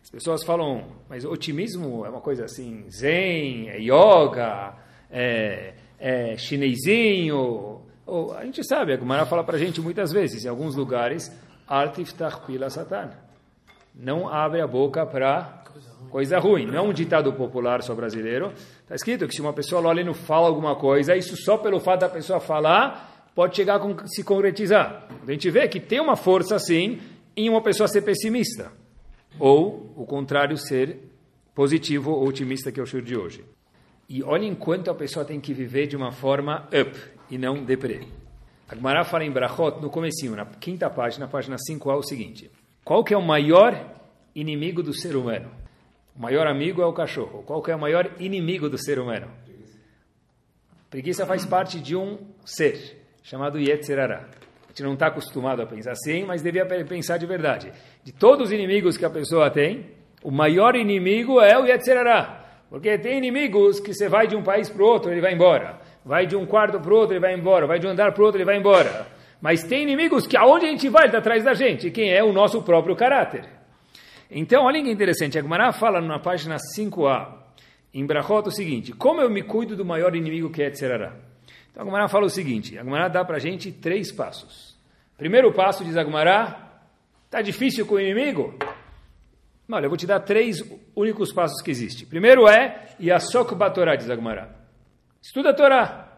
As 0.09 0.11
pessoas 0.11 0.43
falam, 0.43 0.85
mas 1.07 1.23
otimismo 1.23 2.03
é 2.03 2.09
uma 2.09 2.19
coisa 2.19 2.45
assim, 2.45 2.89
zen, 2.89 3.69
é 3.69 3.77
yoga, 3.77 4.73
é, 5.07 5.75
é 5.99 6.35
chinesinho. 6.35 7.83
Ou, 8.07 8.33
a 8.35 8.43
gente 8.43 8.63
sabe, 8.67 8.91
a 8.91 8.97
Gumara 8.97 9.27
fala 9.27 9.43
para 9.43 9.55
a 9.55 9.59
gente 9.59 9.79
muitas 9.79 10.11
vezes, 10.11 10.43
em 10.43 10.47
alguns 10.47 10.75
lugares, 10.75 11.31
Artiftach 11.67 12.43
pila 12.47 12.71
satan. 12.71 13.11
Não 13.93 14.27
abre 14.27 14.61
a 14.61 14.65
boca 14.65 15.05
para 15.05 15.63
coisa 16.09 16.39
ruim. 16.39 16.65
Não 16.65 16.75
é 16.75 16.81
um 16.81 16.91
ditado 16.91 17.31
popular 17.33 17.83
só 17.83 17.93
brasileiro. 17.93 18.51
Está 18.81 18.95
escrito 18.95 19.27
que 19.27 19.35
se 19.35 19.41
uma 19.41 19.53
pessoa 19.53 19.93
e 20.01 20.03
não 20.03 20.15
fala 20.15 20.47
alguma 20.47 20.75
coisa, 20.75 21.15
isso 21.15 21.37
só 21.37 21.55
pelo 21.55 21.79
fato 21.79 21.99
da 21.99 22.09
pessoa 22.09 22.39
falar 22.39 23.29
pode 23.35 23.55
chegar 23.55 23.79
a 23.79 24.07
se 24.07 24.23
concretizar. 24.23 25.07
A 25.21 25.31
gente 25.31 25.51
vê 25.51 25.67
que 25.67 25.79
tem 25.79 25.99
uma 26.01 26.15
força 26.15 26.55
assim 26.55 26.99
em 27.37 27.47
uma 27.47 27.61
pessoa 27.61 27.87
ser 27.87 28.01
pessimista. 28.01 28.78
Ou, 29.37 29.93
o 29.95 30.05
contrário, 30.05 30.57
ser 30.57 30.97
positivo 31.53 32.11
ou 32.11 32.27
otimista, 32.27 32.71
que 32.71 32.79
é 32.79 32.83
o 32.83 32.85
show 32.85 33.01
de 33.01 33.17
hoje. 33.17 33.43
E 34.07 34.23
olhem 34.23 34.55
quanto 34.55 34.89
a 34.89 34.95
pessoa 34.95 35.25
tem 35.25 35.39
que 35.39 35.53
viver 35.53 35.87
de 35.87 35.95
uma 35.95 36.11
forma 36.11 36.67
up 36.67 36.97
e 37.29 37.37
não 37.37 37.63
deprê. 37.63 38.07
A 38.67 38.75
Gemara 38.75 39.03
fala 39.03 39.25
em 39.25 39.31
Brachot, 39.31 39.81
no 39.81 39.89
comecinho, 39.89 40.35
na 40.35 40.45
quinta 40.45 40.89
página, 40.89 41.27
página 41.27 41.57
5a, 41.57 41.97
o 41.97 42.03
seguinte. 42.03 42.49
Qual 42.83 43.03
que 43.03 43.13
é 43.13 43.17
o 43.17 43.21
maior 43.21 43.95
inimigo 44.33 44.81
do 44.81 44.93
ser 44.93 45.15
humano? 45.15 45.51
O 46.15 46.21
maior 46.21 46.47
amigo 46.47 46.81
é 46.81 46.85
o 46.85 46.93
cachorro. 46.93 47.43
Qual 47.43 47.61
que 47.61 47.71
é 47.71 47.75
o 47.75 47.79
maior 47.79 48.11
inimigo 48.19 48.69
do 48.69 48.77
ser 48.77 48.99
humano? 48.99 49.27
Preguiça 50.89 51.25
faz 51.25 51.45
parte 51.45 51.79
de 51.79 51.95
um 51.95 52.17
ser 52.45 53.05
chamado 53.21 53.59
Yetzerara. 53.59 54.38
Gente 54.79 54.85
não 54.85 54.93
está 54.93 55.07
acostumado 55.07 55.61
a 55.61 55.65
pensar 55.65 55.91
assim, 55.91 56.23
mas 56.23 56.41
devia 56.41 56.65
pensar 56.65 57.17
de 57.17 57.25
verdade. 57.25 57.69
De 58.01 58.13
todos 58.13 58.47
os 58.47 58.51
inimigos 58.53 58.95
que 58.95 59.03
a 59.03 59.09
pessoa 59.09 59.51
tem, 59.51 59.87
o 60.23 60.31
maior 60.31 60.73
inimigo 60.73 61.41
é 61.41 61.59
o 61.59 61.65
Yetzerara. 61.65 62.45
Porque 62.69 62.97
tem 62.97 63.17
inimigos 63.17 63.81
que 63.81 63.93
você 63.93 64.07
vai 64.07 64.25
de 64.25 64.37
um 64.37 64.41
país 64.41 64.69
para 64.69 64.81
o 64.81 64.85
outro, 64.85 65.11
ele 65.11 65.19
vai 65.19 65.33
embora. 65.33 65.81
Vai 66.05 66.25
de 66.25 66.37
um 66.37 66.45
quarto 66.45 66.79
para 66.79 66.93
o 66.93 66.95
outro, 66.95 67.13
ele 67.13 67.19
vai 67.19 67.33
embora. 67.33 67.67
Vai 67.67 67.77
de 67.77 67.87
um 67.87 67.89
andar 67.89 68.13
para 68.13 68.21
o 68.21 68.25
outro, 68.25 68.37
ele 68.37 68.45
vai 68.45 68.55
embora. 68.55 69.05
Mas 69.41 69.63
tem 69.63 69.83
inimigos 69.83 70.25
que 70.25 70.37
aonde 70.37 70.65
a 70.65 70.69
gente 70.69 70.87
vai, 70.87 71.07
está 71.07 71.17
atrás 71.17 71.43
da 71.43 71.53
gente. 71.53 71.91
Quem 71.91 72.13
é 72.13 72.23
o 72.23 72.31
nosso 72.31 72.61
próprio 72.61 72.95
caráter. 72.95 73.49
Então, 74.31 74.63
olha 74.63 74.81
que 74.81 74.89
interessante, 74.89 75.37
a 75.37 75.71
fala 75.73 75.99
na 75.99 76.19
página 76.19 76.55
5a, 76.55 77.33
em 77.93 78.05
Brachot, 78.05 78.47
o 78.47 78.51
seguinte, 78.51 78.93
como 78.93 79.19
eu 79.19 79.29
me 79.29 79.43
cuido 79.43 79.75
do 79.75 79.83
maior 79.83 80.15
inimigo 80.15 80.49
que 80.49 80.63
é 80.63 80.69
Tzerará? 80.69 81.28
Então 81.71 81.83
a 81.83 81.85
Gemara 81.85 82.07
fala 82.07 82.25
o 82.25 82.29
seguinte, 82.29 82.77
a 82.77 82.83
Gemara 82.83 83.07
dá 83.07 83.23
para 83.23 83.37
a 83.37 83.39
gente 83.39 83.71
três 83.71 84.11
passos. 84.11 84.77
Primeiro 85.17 85.53
passo, 85.53 85.83
diz 85.83 85.97
a 85.97 86.03
Gemara, 86.03 86.81
está 87.25 87.41
difícil 87.41 87.85
com 87.85 87.95
o 87.95 87.99
inimigo? 87.99 88.57
Olha, 89.71 89.85
eu 89.85 89.89
vou 89.89 89.97
te 89.97 90.07
dar 90.07 90.19
três 90.21 90.63
únicos 90.95 91.31
passos 91.31 91.61
que 91.61 91.69
existem. 91.69 92.07
Primeiro 92.07 92.47
é 92.47 92.95
Yasok 92.99 93.53
Batorá, 93.53 93.95
diz 93.95 94.09
a 94.09 94.15
Gemara. 94.15 94.55
Estuda 95.21 95.51
a 95.51 95.53
Torá. 95.53 96.09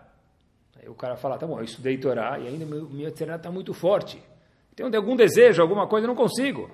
Aí 0.79 0.87
o 0.87 0.95
cara 0.95 1.15
fala, 1.15 1.37
tá 1.37 1.45
bom, 1.45 1.59
eu 1.59 1.63
estudei 1.63 1.97
Torá 1.97 2.39
e 2.39 2.47
ainda 2.47 2.65
meu, 2.65 2.89
meu 2.89 3.11
Tzerará 3.11 3.37
está 3.37 3.51
muito 3.51 3.73
forte. 3.73 4.21
Tem 4.75 4.85
algum 4.95 5.15
desejo, 5.15 5.61
alguma 5.61 5.87
coisa, 5.87 6.05
eu 6.05 6.07
não 6.07 6.15
consigo. 6.15 6.71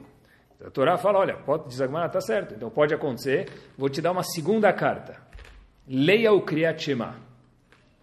A 0.63 0.70
Torá 0.70 0.98
fala, 0.98 1.20
olha, 1.20 1.38
pode 1.38 1.68
desagmar, 1.68 2.08
está 2.08 2.22
certo, 2.22 2.56
então 2.56 2.70
pode 2.70 2.94
acontecer, 2.94 3.50
vou 3.78 3.90
te 3.90 4.02
dar 4.02 4.12
uma 4.12 4.24
segunda 4.24 4.72
carta. 4.72 5.18
Leia 5.88 6.32
o 6.32 6.42
Kriyat 6.42 6.84
Shema. 6.84 7.27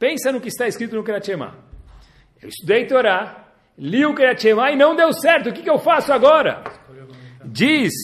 Pensa 0.05 0.31
no 0.31 0.39
que 0.39 0.49
está 0.49 0.69
escrito 0.69 0.95
no 0.95 1.03
Kriyat 1.03 1.25
Shema. 1.25 1.55
Eu 2.43 2.51
estudei 2.51 2.87
Torá, 2.87 3.49
li 3.79 4.05
o 4.05 4.13
Kriyat 4.13 4.39
Shema 4.39 4.71
e 4.71 4.77
não 4.77 4.95
deu 4.95 5.11
certo, 5.15 5.49
o 5.49 5.53
que, 5.55 5.63
que 5.63 5.71
eu 5.71 5.79
faço 5.79 6.13
agora? 6.13 6.63
Diz 7.43 7.95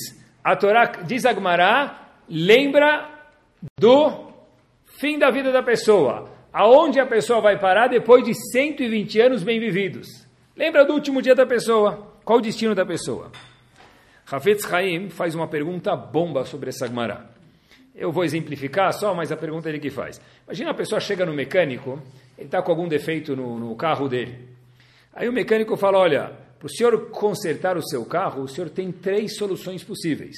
a 0.42 0.56
Torá, 0.56 0.86
diz 1.04 1.26
a 1.26 1.34
Gemara, 1.34 1.94
lembra 2.26 3.06
do 3.78 4.32
fim 4.98 5.18
da 5.18 5.30
vida 5.30 5.52
da 5.52 5.62
pessoa. 5.62 6.30
Aonde 6.50 6.98
a 6.98 7.06
pessoa 7.06 7.42
vai 7.42 7.58
parar 7.58 7.88
depois 7.88 8.24
de 8.24 8.32
120 8.50 9.20
anos 9.20 9.42
bem 9.42 9.60
vividos. 9.60 10.26
Lembra 10.56 10.86
do 10.86 10.94
último 10.94 11.20
dia 11.20 11.34
da 11.34 11.44
pessoa. 11.44 12.16
Qual 12.24 12.38
o 12.38 12.42
destino 12.42 12.74
da 12.74 12.86
pessoa? 12.86 13.30
Hafetz 14.32 14.64
Haim 14.72 15.10
faz 15.10 15.34
uma 15.34 15.48
pergunta 15.48 15.94
bomba 15.94 16.46
sobre 16.46 16.70
essa 16.70 16.88
Gemara. 16.88 17.28
Eu 17.94 18.12
vou 18.12 18.24
exemplificar 18.24 18.92
só, 18.92 19.14
mas 19.14 19.32
a 19.32 19.36
pergunta 19.36 19.68
é 19.68 19.72
ele 19.72 19.80
que 19.80 19.90
faz. 19.90 20.20
Imagina 20.46 20.70
a 20.70 20.74
pessoa 20.74 21.00
chega 21.00 21.26
no 21.26 21.34
mecânico, 21.34 22.00
ele 22.38 22.46
está 22.46 22.62
com 22.62 22.70
algum 22.70 22.88
defeito 22.88 23.34
no, 23.34 23.58
no 23.58 23.74
carro 23.76 24.08
dele. 24.08 24.48
Aí 25.12 25.28
o 25.28 25.32
mecânico 25.32 25.76
fala, 25.76 25.98
olha, 25.98 26.32
para 26.58 26.66
o 26.66 26.70
senhor 26.70 27.10
consertar 27.10 27.76
o 27.76 27.82
seu 27.82 28.04
carro, 28.04 28.42
o 28.42 28.48
senhor 28.48 28.70
tem 28.70 28.92
três 28.92 29.36
soluções 29.36 29.82
possíveis. 29.82 30.36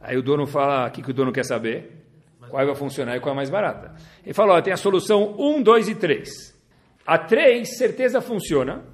Aí 0.00 0.16
o 0.16 0.22
dono 0.22 0.46
fala, 0.46 0.88
o 0.88 0.90
que, 0.90 1.02
que 1.02 1.10
o 1.10 1.14
dono 1.14 1.32
quer 1.32 1.44
saber? 1.44 2.02
Qual 2.48 2.66
vai 2.66 2.74
funcionar 2.74 3.16
e 3.16 3.20
qual 3.20 3.32
é 3.32 3.36
mais 3.36 3.48
barata. 3.48 3.94
Ele 4.24 4.34
fala, 4.34 4.54
olha, 4.54 4.62
tem 4.62 4.72
a 4.72 4.76
solução 4.76 5.34
1, 5.38 5.62
2 5.62 5.88
e 5.88 5.94
3. 5.94 6.28
A 7.06 7.16
3, 7.16 7.78
certeza 7.78 8.20
funciona. 8.20 8.84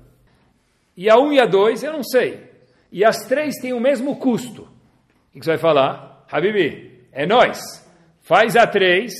E 0.96 1.10
a 1.10 1.16
1 1.16 1.32
e 1.32 1.40
a 1.40 1.46
2, 1.46 1.82
eu 1.82 1.92
não 1.92 2.04
sei. 2.04 2.48
E 2.90 3.04
as 3.04 3.26
três 3.26 3.56
têm 3.56 3.72
o 3.72 3.80
mesmo 3.80 4.16
custo. 4.16 4.62
O 4.62 5.38
que 5.38 5.44
você 5.44 5.50
vai 5.50 5.58
falar? 5.58 6.24
Habibi, 6.30 6.87
é 7.18 7.26
nós. 7.26 7.58
Faz 8.20 8.54
a 8.54 8.64
3 8.64 9.12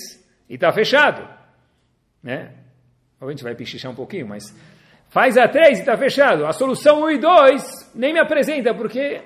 e 0.49 0.55
está 0.55 0.71
fechado. 0.71 1.29
Né? 2.23 2.55
A 3.21 3.29
gente 3.29 3.43
vai 3.43 3.57
pichichar 3.57 3.91
um 3.91 3.95
pouquinho, 3.97 4.29
mas 4.29 4.55
faz 5.09 5.37
a 5.37 5.49
3 5.49 5.79
e 5.79 5.81
está 5.81 5.97
fechado. 5.99 6.47
A 6.47 6.53
solução 6.53 7.03
1 7.03 7.11
e 7.11 7.19
2 7.19 7.91
nem 7.97 8.13
me 8.13 8.21
apresenta, 8.21 8.73
porque 8.73 9.21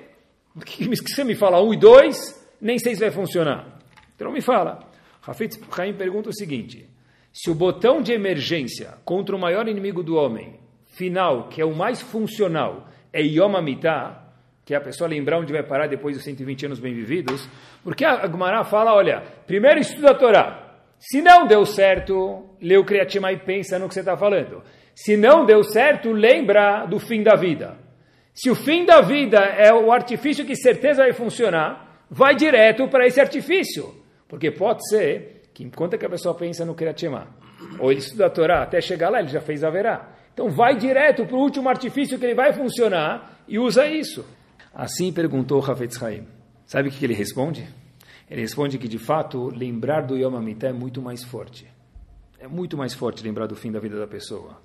o 0.55 0.59
que 0.61 0.87
você 0.87 1.23
me 1.23 1.35
fala 1.35 1.61
1 1.61 1.73
e 1.75 1.77
2, 1.77 2.47
nem 2.59 2.79
sei 2.79 2.95
se 2.95 3.01
vai 3.01 3.11
funcionar. 3.11 3.79
Então 4.15 4.31
me 4.31 4.41
fala. 4.41 4.79
Rafit 5.21 5.59
Haim 5.77 5.93
pergunta 5.93 6.29
o 6.29 6.35
seguinte: 6.35 6.89
se 7.31 7.51
o 7.51 7.55
botão 7.55 8.01
de 8.01 8.11
emergência 8.11 8.97
contra 9.05 9.35
o 9.35 9.39
maior 9.39 9.67
inimigo 9.67 10.01
do 10.01 10.15
homem, 10.15 10.59
final, 10.87 11.47
que 11.47 11.61
é 11.61 11.65
o 11.65 11.75
mais 11.75 12.01
funcional, 12.01 12.87
é 13.11 13.21
Yom 13.21 13.55
Amitah, 13.55 14.22
que 14.65 14.73
é 14.73 14.77
a 14.77 14.81
pessoa 14.81 15.09
lembrar 15.09 15.39
onde 15.39 15.51
vai 15.51 15.63
parar 15.63 15.87
depois 15.87 16.15
dos 16.15 16.23
120 16.23 16.67
anos 16.67 16.79
bem 16.79 16.93
vividos, 16.93 17.47
porque 17.83 18.05
a 18.05 18.25
Gemara 18.27 18.63
fala, 18.63 18.93
olha, 18.93 19.23
primeiro 19.45 19.79
estuda 19.79 20.11
a 20.11 20.15
Torá. 20.15 20.59
Se 20.97 21.21
não 21.21 21.45
deu 21.45 21.65
certo, 21.65 22.49
lê 22.61 22.77
o 22.77 22.85
Kriyatima 22.85 23.31
e 23.31 23.37
pensa 23.37 23.77
no 23.77 23.87
que 23.87 23.93
você 23.93 23.99
está 23.99 24.15
falando. 24.15 24.63
Se 24.95 25.17
não 25.17 25.45
deu 25.45 25.63
certo, 25.63 26.11
lembra 26.11 26.85
do 26.85 26.97
fim 26.97 27.21
da 27.21 27.35
vida. 27.35 27.77
Se 28.33 28.49
o 28.49 28.55
fim 28.55 28.85
da 28.85 29.01
vida 29.01 29.37
é 29.39 29.73
o 29.73 29.91
artifício 29.91 30.45
que 30.45 30.55
certeza 30.55 31.03
vai 31.03 31.11
funcionar, 31.11 32.05
vai 32.09 32.35
direto 32.35 32.87
para 32.87 33.05
esse 33.05 33.19
artifício. 33.19 33.93
Porque 34.29 34.49
pode 34.49 34.87
ser 34.87 35.43
que 35.53 35.63
enquanto 35.63 35.97
que 35.97 36.05
a 36.05 36.09
pessoa 36.09 36.33
pensa 36.35 36.63
no 36.63 36.73
Kriyatima, 36.73 37.27
ou 37.79 37.91
ele 37.91 37.99
estuda 37.99 38.27
a 38.27 38.29
Torá, 38.29 38.63
até 38.63 38.79
chegar 38.79 39.09
lá 39.09 39.19
ele 39.19 39.27
já 39.27 39.41
fez 39.41 39.63
a 39.63 39.69
verá. 39.69 40.09
Então 40.33 40.49
vai 40.49 40.75
direto 40.75 41.25
para 41.25 41.35
o 41.35 41.41
último 41.41 41.69
artifício 41.69 42.17
que 42.17 42.25
ele 42.25 42.33
vai 42.33 42.53
funcionar 42.53 43.43
e 43.47 43.59
usa 43.59 43.85
isso. 43.85 44.25
Assim 44.73 45.13
perguntou 45.13 45.63
Hafetz 45.63 46.01
Haim. 46.01 46.25
Sabe 46.65 46.89
o 46.89 46.91
que 46.91 47.05
ele 47.05 47.13
responde? 47.13 47.67
Ele 48.29 48.41
responde 48.41 48.77
que, 48.77 48.87
de 48.87 48.97
fato, 48.97 49.49
lembrar 49.49 50.01
do 50.01 50.17
Yom 50.17 50.35
HaMitah 50.35 50.69
é 50.69 50.73
muito 50.73 51.01
mais 51.01 51.23
forte. 51.23 51.67
É 52.39 52.47
muito 52.47 52.75
mais 52.75 52.93
forte 52.93 53.23
lembrar 53.23 53.45
do 53.47 53.55
fim 53.55 53.71
da 53.71 53.79
vida 53.79 53.99
da 53.99 54.07
pessoa. 54.07 54.61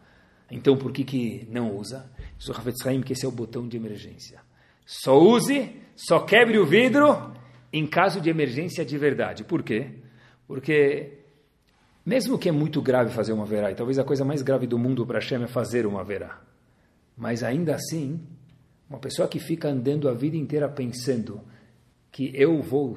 Então, 0.51 0.77
por 0.77 0.93
que, 0.93 1.05
que 1.05 1.47
não 1.51 1.77
usa? 1.77 2.11
Diz 2.39 2.49
o 2.49 2.53
Hafetz 2.53 2.87
Haim 2.87 3.03
que 3.03 3.13
esse 3.13 3.27
é 3.27 3.29
o 3.29 3.33
botão 3.33 3.69
de 3.69 3.77
emergência. 3.77 4.41
Só 4.87 5.21
use, 5.21 5.77
só 5.95 6.21
quebre 6.21 6.59
o 6.59 6.65
vidro 6.65 7.35
em 7.71 7.87
caso 7.87 8.21
de 8.21 8.31
emergência 8.31 8.85
de 8.85 8.97
verdade. 8.97 9.45
Por 9.45 9.63
quê? 9.63 9.91
Porque, 10.47 11.19
mesmo 12.07 12.39
que 12.39 12.49
é 12.49 12.53
muito 12.53 12.81
grave 12.81 13.11
fazer 13.11 13.35
uma 13.35 13.45
verá, 13.45 13.71
e 13.71 13.75
talvez 13.75 13.99
a 13.99 14.05
coisa 14.05 14.25
mais 14.25 14.41
grave 14.41 14.67
do 14.67 14.79
mundo 14.79 15.07
para 15.07 15.19
Hashem 15.19 15.43
é 15.43 15.47
fazer 15.47 15.85
uma 15.85 16.03
verá, 16.03 16.41
mas 17.15 17.43
ainda 17.43 17.75
assim, 17.75 18.27
uma 18.89 18.99
pessoa 18.99 19.29
que 19.29 19.39
fica 19.39 19.69
andando 19.69 20.09
a 20.09 20.15
vida 20.15 20.37
inteira 20.37 20.69
pensando 20.69 21.41
que 22.11 22.33
eu 22.35 22.63
vou 22.63 22.97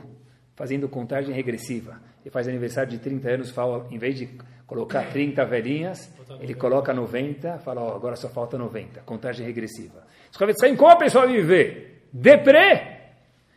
fazendo 0.55 0.87
contagem 0.87 1.33
regressiva 1.33 1.99
e 2.25 2.29
faz 2.29 2.47
aniversário 2.47 2.91
de 2.91 2.99
30 2.99 3.29
anos, 3.29 3.51
fala, 3.51 3.87
em 3.91 3.97
vez 3.97 4.15
de 4.15 4.29
colocar 4.65 5.09
30 5.11 5.43
velhinhas, 5.45 6.13
ele 6.39 6.53
coloca 6.53 6.93
90, 6.93 7.59
fala, 7.59 7.93
agora 7.93 8.15
só 8.15 8.29
falta 8.29 8.57
90, 8.57 9.01
contagem 9.01 9.45
regressiva. 9.45 10.03
Como 10.77 10.91
a 10.91 10.95
pessoa 10.95 11.27
viver? 11.27 12.07
Deprê! 12.13 12.99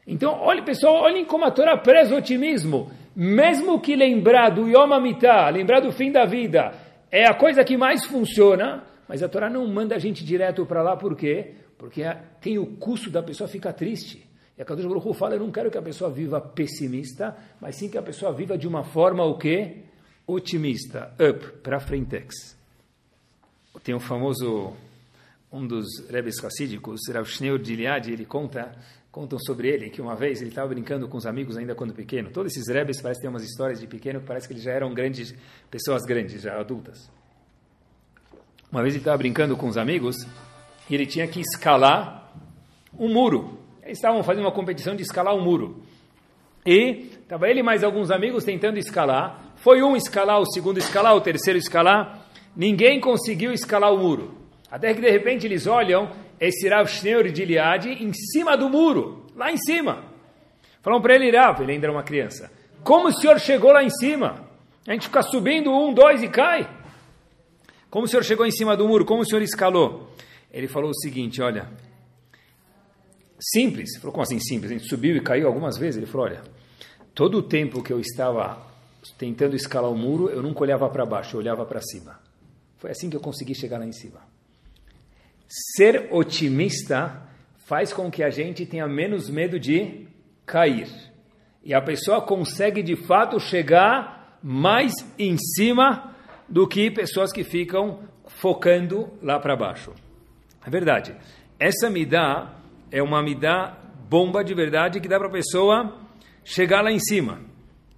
Então, 0.07 0.41
olhe 0.41 0.63
pessoal, 0.63 0.97
olhem 0.97 1.25
como 1.25 1.45
a 1.45 1.51
Torá 1.51 1.77
preza 1.77 2.15
o 2.15 2.19
otimismo. 2.19 2.91
Mesmo 3.15 3.81
que 3.81 3.95
lembrar 3.95 4.51
do 4.51 4.69
Yom 4.69 4.93
Amitah, 4.93 5.49
lembrar 5.51 5.81
do 5.81 5.93
fim 5.93 6.11
da 6.11 6.25
vida, 6.25 6.73
é 7.11 7.27
a 7.27 7.35
coisa 7.35 7.63
que 7.63 7.77
mais 7.77 8.05
funciona, 8.05 8.83
mas 9.09 9.23
a 9.23 9.29
Torá 9.29 9.49
não 9.49 9.67
manda 9.69 9.95
a 9.95 9.99
gente 9.99 10.25
direto 10.25 10.67
para 10.67 10.83
lá, 10.83 10.97
por 10.97 11.17
quê? 11.17 11.55
Porque 11.85 12.03
tem 12.41 12.59
o 12.59 12.65
custo 12.65 13.11
da 13.11 13.23
pessoa 13.23 13.47
ficar 13.47 13.75
triste. 13.75 14.27
E 14.57 14.63
a 14.63 14.65
Kadosh 14.65 14.87
Baruch 14.87 15.07
Hu 15.07 15.13
fala, 15.13 15.35
eu 15.35 15.41
não 15.41 15.53
quero 15.53 15.71
que 15.71 15.77
a 15.77 15.83
pessoa 15.83 16.11
viva 16.11 16.41
pessimista, 16.41 17.37
mas 17.61 17.77
sim 17.77 17.91
que 17.91 17.99
a 17.99 18.03
pessoa 18.03 18.33
viva 18.33 18.57
de 18.57 18.67
uma 18.67 18.83
forma 18.83 19.23
o 19.23 19.37
quê? 19.37 19.83
Otimista, 20.27 21.15
up, 21.21 21.59
para 21.59 21.79
frentex. 21.79 22.57
Tem 23.83 23.95
um 23.95 24.01
famoso, 24.01 24.73
um 25.53 25.67
dos 25.67 26.09
rebes 26.09 26.41
racídicos, 26.41 27.01
Rav 27.13 27.27
Schneur 27.27 27.59
de 27.59 27.75
ele 27.75 28.25
conta, 28.25 28.75
contam 29.13 29.39
sobre 29.39 29.69
ele, 29.69 29.91
que 29.91 30.01
uma 30.01 30.17
vez 30.17 30.41
ele 30.41 30.49
estava 30.49 30.69
brincando 30.69 31.07
com 31.07 31.19
os 31.19 31.27
amigos 31.27 31.59
ainda 31.59 31.75
quando 31.75 31.93
pequeno. 31.93 32.31
Todos 32.31 32.53
esses 32.53 32.67
rebes 32.67 33.03
parecem 33.03 33.25
ter 33.25 33.29
umas 33.29 33.45
histórias 33.45 33.79
de 33.79 33.87
pequeno 33.87 34.21
que 34.21 34.27
parece 34.27 34.49
que 34.49 34.55
eles 34.55 34.63
já 34.63 34.73
eram 34.73 34.95
grandes, 34.95 35.35
pessoas 35.71 36.03
grandes, 36.05 36.41
já 36.41 36.59
adultas. 36.59 37.11
Uma 38.73 38.81
vez 38.81 38.95
ele 38.95 39.03
estava 39.03 39.19
brincando 39.19 39.55
com 39.55 39.69
os 39.69 39.77
amigos, 39.77 40.17
e 40.89 40.95
ele 40.95 41.07
tinha 41.07 41.27
que 41.27 41.41
escalar 41.41 42.33
um 42.99 43.13
muro. 43.13 43.59
Eles 43.83 43.99
estavam 43.99 44.23
fazendo 44.23 44.45
uma 44.45 44.53
competição 44.53 44.95
de 44.95 45.03
escalar 45.03 45.35
um 45.35 45.43
muro. 45.43 45.83
E 46.67 47.11
estava 47.23 47.49
ele 47.49 47.61
e 47.61 47.63
mais 47.63 47.85
alguns 47.85 48.11
amigos 48.11 48.45
tentando 48.45 48.79
escalar. 48.79 49.53
Foi 49.57 49.83
um 49.83 49.97
escalar, 49.97 50.41
o 50.41 50.47
segundo 50.47 50.79
escalar, 50.79 51.15
o 51.15 51.21
terceiro 51.21 51.59
escalar. 51.59 52.27
Ninguém 52.57 53.01
conseguiu 53.01 53.53
escalar 53.53 53.93
o 53.93 53.99
muro. 53.99 54.35
Até 54.71 54.95
que 54.95 55.01
de 55.01 55.11
repente 55.11 55.47
eles 55.47 55.67
olham 55.67 56.11
esse 56.41 56.69
Rav 56.69 56.89
Schneur 56.89 57.31
de 57.31 57.43
Iliade 57.43 57.91
em 57.91 58.13
cima 58.13 58.57
do 58.57 58.69
muro, 58.69 59.27
lá 59.37 59.53
em 59.53 59.57
cima. 59.57 60.05
Falam 60.83 61.01
para 61.01 61.15
ele, 61.15 61.31
Rav, 61.31 61.63
ele 61.63 61.73
ainda 61.73 61.87
era 61.87 61.93
uma 61.93 62.03
criança. 62.03 62.51
Como 62.83 63.09
o 63.09 63.13
senhor 63.13 63.39
chegou 63.39 63.73
lá 63.73 63.83
em 63.83 63.91
cima? 63.91 64.45
A 64.87 64.93
gente 64.93 65.07
fica 65.07 65.23
subindo 65.23 65.71
um, 65.71 65.95
dois 65.95 66.23
e 66.23 66.29
cai. 66.29 66.69
Como 67.91 68.05
o 68.05 68.09
senhor 68.09 68.23
chegou 68.23 68.45
em 68.45 68.51
cima 68.51 68.77
do 68.77 68.87
muro? 68.87 69.05
Como 69.05 69.23
o 69.23 69.25
senhor 69.25 69.41
escalou? 69.41 70.11
Ele 70.55 70.69
falou 70.69 70.91
o 70.91 70.95
seguinte, 70.95 71.43
olha, 71.43 71.69
simples, 73.41 73.97
falou, 73.97 74.13
como 74.13 74.23
assim 74.23 74.39
simples? 74.39 74.71
A 74.71 74.75
gente 74.79 74.89
subiu 74.89 75.17
e 75.17 75.21
caiu 75.21 75.49
algumas 75.49 75.77
vezes, 75.77 75.97
ele 75.97 76.07
falou, 76.07 76.29
olha, 76.29 76.43
todo 77.13 77.39
o 77.39 77.43
tempo 77.43 77.83
que 77.83 77.93
eu 77.93 77.99
estava 77.99 78.65
tentando 79.19 79.57
escalar 79.57 79.91
o 79.91 79.99
muro, 79.99 80.31
eu 80.31 80.41
nunca 80.41 80.61
olhava 80.61 80.89
para 80.89 81.05
baixo, 81.05 81.35
eu 81.35 81.41
olhava 81.41 81.67
para 81.67 81.81
cima. 81.83 82.21
Foi 82.77 82.93
assim 82.93 83.11
que 83.11 83.17
eu 83.17 83.21
consegui 83.21 83.53
chegar 83.53 83.79
lá 83.79 83.85
em 83.85 83.93
cima. 83.93 84.21
Ser 85.49 86.09
otimista 86.13 87.23
faz 87.67 87.93
com 87.93 88.09
que 88.09 88.23
a 88.23 88.31
gente 88.31 88.65
tenha 88.65 88.87
menos 88.87 89.29
medo 89.29 89.59
de 89.59 90.07
cair. 90.47 90.89
E 91.65 91.75
a 91.75 91.83
pessoa 91.83 92.23
consegue 92.23 92.81
de 92.81 92.95
fato 92.95 93.41
chegar 93.41 94.39
mais 94.41 94.93
em 95.19 95.37
cima 95.37 96.15
do 96.49 96.69
que 96.69 96.93
pessoas 96.93 97.33
que 97.33 97.43
ficam 97.43 98.05
focando 98.27 99.11
lá 99.21 99.41
para 99.41 99.57
baixo. 99.57 100.04
É 100.67 100.71
verdade. 100.71 101.15
Essa 101.59 101.91
midá 101.91 102.55
é 102.91 103.03
uma 103.03 103.23
midá 103.23 103.79
bomba 104.09 104.43
de 104.43 104.55
verdade 104.55 105.01
que 105.01 105.09
dá 105.09 105.19
para 105.19 105.29
a 105.29 105.33
pessoa 105.33 105.99
chegar 106.45 106.83
lá 106.83 106.91
em 106.91 106.99
cima 106.99 107.41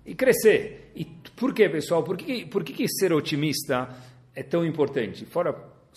e 0.05 0.15
crescer. 0.15 0.93
E 0.95 1.05
por 1.05 1.53
que, 1.53 1.69
pessoal? 1.69 2.03
Por 2.03 2.17
que, 2.17 2.47
por 2.47 2.65
que, 2.65 2.73
que 2.73 2.89
ser 2.89 3.13
otimista 3.13 3.89
é 4.35 4.43
tão 4.43 4.65
importante? 4.65 5.25
Fora, 5.27 5.55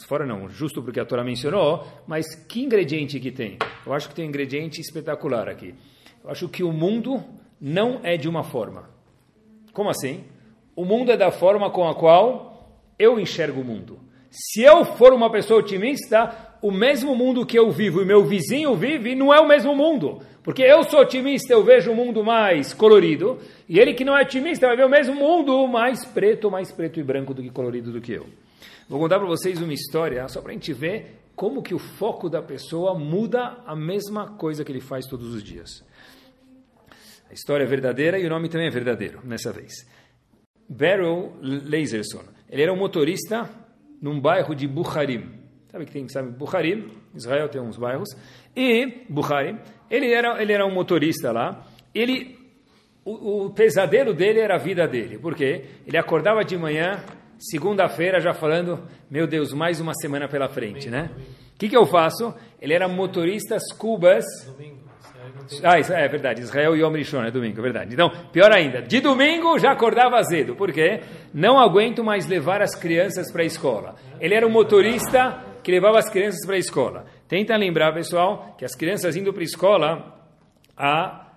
fora 0.08 0.25
não, 0.25 0.49
justo 0.49 0.82
porque 0.82 0.99
a 0.99 1.05
Torá 1.05 1.23
mencionou, 1.23 1.88
mas 2.05 2.36
que 2.36 2.62
ingrediente 2.62 3.19
que 3.19 3.32
tem? 3.32 3.58
Eu 3.86 3.93
acho 3.93 4.10
que 4.10 4.15
tem 4.15 4.25
um 4.25 4.29
ingrediente 4.29 4.82
espetacular 4.82 5.47
aqui. 5.47 5.73
Eu 6.23 6.29
acho 6.29 6.49
que 6.49 6.63
o 6.63 6.71
mundo 6.71 7.23
não 7.62 8.01
é 8.03 8.17
de 8.17 8.27
uma 8.27 8.43
forma. 8.43 8.89
Como 9.73 9.89
assim? 9.89 10.23
O 10.75 10.86
mundo 10.86 11.12
é 11.12 11.17
da 11.17 11.32
forma 11.32 11.69
com 11.71 11.88
a 11.88 11.95
qual 11.95 12.82
eu 12.97 13.19
enxergo 13.19 13.62
o 13.62 13.65
mundo. 13.65 13.99
Se 14.29 14.62
eu 14.62 14.86
for 14.86 15.13
uma 15.13 15.32
pessoa 15.32 15.60
otimista, 15.60 16.48
o 16.62 16.72
mesmo 16.72 17.15
mundo 17.15 17.45
que 17.45 17.58
eu 17.58 17.72
vivo 17.72 18.02
e 18.02 18.06
meu 18.06 18.24
vizinho 18.24 18.76
vive 18.76 19.15
não 19.15 19.34
é 19.34 19.39
o 19.39 19.48
mesmo 19.48 19.76
mundo. 19.76 20.22
Porque 20.43 20.63
eu 20.63 20.84
sou 20.84 21.02
otimista, 21.02 21.54
eu 21.54 21.63
vejo 21.63 21.91
o 21.91 21.93
um 21.93 21.95
mundo 21.95 22.24
mais 22.24 22.74
colorido, 22.74 23.38
e 23.67 23.80
ele 23.80 23.93
que 23.93 24.04
não 24.04 24.17
é 24.17 24.24
otimista 24.24 24.67
vai 24.67 24.76
ver 24.76 24.86
o 24.86 24.89
mesmo 24.89 25.15
mundo 25.15 25.67
mais 25.67 26.06
preto, 26.06 26.50
mais 26.50 26.72
preto 26.72 27.00
e 27.00 27.04
branco 27.04 27.34
do 27.34 27.41
que 27.41 27.50
colorido 27.50 27.91
do 27.91 28.02
que 28.02 28.13
eu. 28.13 28.26
Vou 28.88 29.00
contar 29.00 29.19
para 29.19 29.28
vocês 29.28 29.62
uma 29.62 29.74
história, 29.74 30.28
só 30.28 30.41
para 30.41 30.52
a 30.52 30.54
gente 30.54 30.74
ver 30.74 31.19
como 31.36 31.62
que 31.62 31.74
o 31.74 31.80
foco 31.80 32.30
da 32.30 32.41
pessoa 32.41 32.98
muda 32.98 33.58
a 33.65 33.76
mesma 33.76 34.32
coisa 34.32 34.65
que 34.65 34.72
ele 34.72 34.82
faz 34.82 35.06
todos 35.06 35.34
os 35.34 35.43
dias. 35.43 35.86
A 37.30 37.34
história 37.34 37.63
é 37.63 37.67
verdadeira 37.67 38.17
e 38.17 38.26
o 38.26 38.30
nome 38.30 38.50
também 38.50 38.67
é 38.67 38.72
verdadeiro, 38.72 39.19
nessa 39.24 39.52
vez. 39.52 39.72
Beryl 40.67 41.32
Laserson. 41.41 42.24
Ele 42.50 42.63
era 42.63 42.74
um 42.74 42.78
motorista 42.78 43.50
num 44.02 44.19
bairro 44.19 44.56
de 44.56 44.67
Bukharim. 44.67 45.38
Sabe 45.71 45.86
que 45.86 45.91
tem, 45.91 46.10
sabe, 46.10 46.32
Bukharim, 46.32 46.89
Israel 47.13 47.47
tem 47.47 47.62
uns 47.62 47.77
bairros. 47.77 48.10
E 48.55 49.05
Bukharim, 49.08 49.60
ele 49.89 50.12
era, 50.12 50.41
ele 50.41 50.51
era 50.51 50.65
um 50.65 50.73
motorista 50.73 51.32
lá. 51.32 51.63
Ele, 51.93 52.38
o, 53.05 53.45
o 53.45 53.49
pesadelo 53.51 54.13
dele 54.13 54.39
era 54.39 54.55
a 54.55 54.58
vida 54.58 54.88
dele. 54.88 55.19
Por 55.19 55.36
quê? 55.36 55.65
Ele 55.86 55.97
acordava 55.97 56.43
de 56.43 56.58
manhã, 56.58 57.03
segunda-feira, 57.38 58.19
já 58.19 58.34
falando, 58.34 58.84
meu 59.12 59.27
Deus, 59.27 59.53
mais 59.53 59.79
uma 59.79 59.93
semana 59.93 60.27
pela 60.27 60.49
frente, 60.49 60.89
né? 60.89 61.12
O 61.53 61.60
que, 61.60 61.69
que 61.69 61.77
eu 61.77 61.86
faço? 61.86 62.34
Ele 62.60 62.73
era 62.73 62.88
motorista 62.88 63.58
cubas. 63.77 64.25
Ah, 65.63 65.79
isso 65.79 65.93
é 65.93 66.08
verdade. 66.08 66.41
Israel 66.41 66.75
e 66.75 66.82
Yom 66.82 66.93
Rishon, 66.93 67.23
é 67.23 67.29
domingo, 67.29 67.60
é 67.60 67.62
verdade. 67.62 67.93
Então, 67.93 68.10
pior 68.32 68.51
ainda, 68.51 68.82
de 68.82 68.99
domingo 69.01 69.60
já 69.60 69.71
acordava 69.71 70.17
azedo. 70.17 70.55
Por 70.55 70.71
quê? 70.71 71.01
Não 71.32 71.60
aguento 71.60 72.03
mais 72.03 72.25
levar 72.25 72.62
as 72.62 72.73
crianças 72.73 73.32
para 73.32 73.43
a 73.43 73.45
escola. 73.45 73.95
Ele 74.19 74.34
era 74.34 74.47
um 74.47 74.51
motorista 74.51 75.48
que 75.69 75.75
levava 75.75 75.99
as 75.99 76.10
crianças 76.10 76.43
para 76.47 76.55
a 76.55 76.58
escola. 76.58 77.05
Tenta 77.27 77.55
lembrar, 77.55 77.93
pessoal, 77.93 78.55
que 78.58 78.65
as 78.65 78.75
crianças 78.75 79.15
indo 79.15 79.32
para 79.32 79.43
a 79.43 79.45
escola, 79.45 80.19
a 80.75 81.27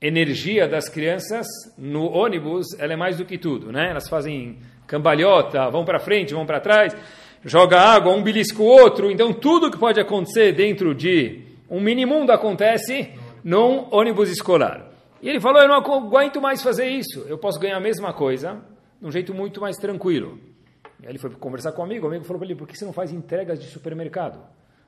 energia 0.00 0.66
das 0.66 0.88
crianças 0.88 1.46
no 1.76 2.10
ônibus, 2.10 2.68
ela 2.78 2.94
é 2.94 2.96
mais 2.96 3.18
do 3.18 3.26
que 3.26 3.36
tudo, 3.36 3.70
né? 3.70 3.90
Elas 3.90 4.08
fazem 4.08 4.56
cambalhota, 4.86 5.68
vão 5.68 5.84
para 5.84 5.98
frente, 5.98 6.32
vão 6.32 6.46
para 6.46 6.58
trás, 6.58 6.96
joga 7.44 7.78
água, 7.78 8.14
um 8.14 8.22
belisco 8.22 8.62
o 8.62 8.66
outro. 8.66 9.10
Então, 9.10 9.30
tudo 9.34 9.70
que 9.70 9.76
pode 9.76 10.00
acontecer 10.00 10.52
dentro 10.52 10.94
de 10.94 11.42
um 11.68 11.78
mini 11.78 12.06
mundo 12.06 12.30
acontece 12.30 13.10
num 13.44 13.88
ônibus 13.90 14.30
escolar. 14.30 14.90
E 15.20 15.28
ele 15.28 15.38
falou: 15.38 15.60
Eu 15.60 15.68
não 15.68 15.74
aguento 15.74 16.40
mais 16.40 16.62
fazer 16.62 16.88
isso. 16.88 17.26
Eu 17.28 17.36
posso 17.36 17.60
ganhar 17.60 17.76
a 17.76 17.80
mesma 17.80 18.14
coisa 18.14 18.58
de 18.98 19.06
um 19.06 19.12
jeito 19.12 19.34
muito 19.34 19.60
mais 19.60 19.76
tranquilo. 19.76 20.38
Ele 21.02 21.18
foi 21.18 21.30
conversar 21.30 21.72
com 21.72 21.82
um 21.82 21.84
amigo. 21.84 22.06
O 22.06 22.08
amigo 22.08 22.24
falou 22.24 22.38
para 22.38 22.46
ele: 22.46 22.58
Por 22.58 22.66
que 22.66 22.76
você 22.76 22.84
não 22.84 22.92
faz 22.92 23.12
entregas 23.12 23.60
de 23.60 23.66
supermercado? 23.66 24.38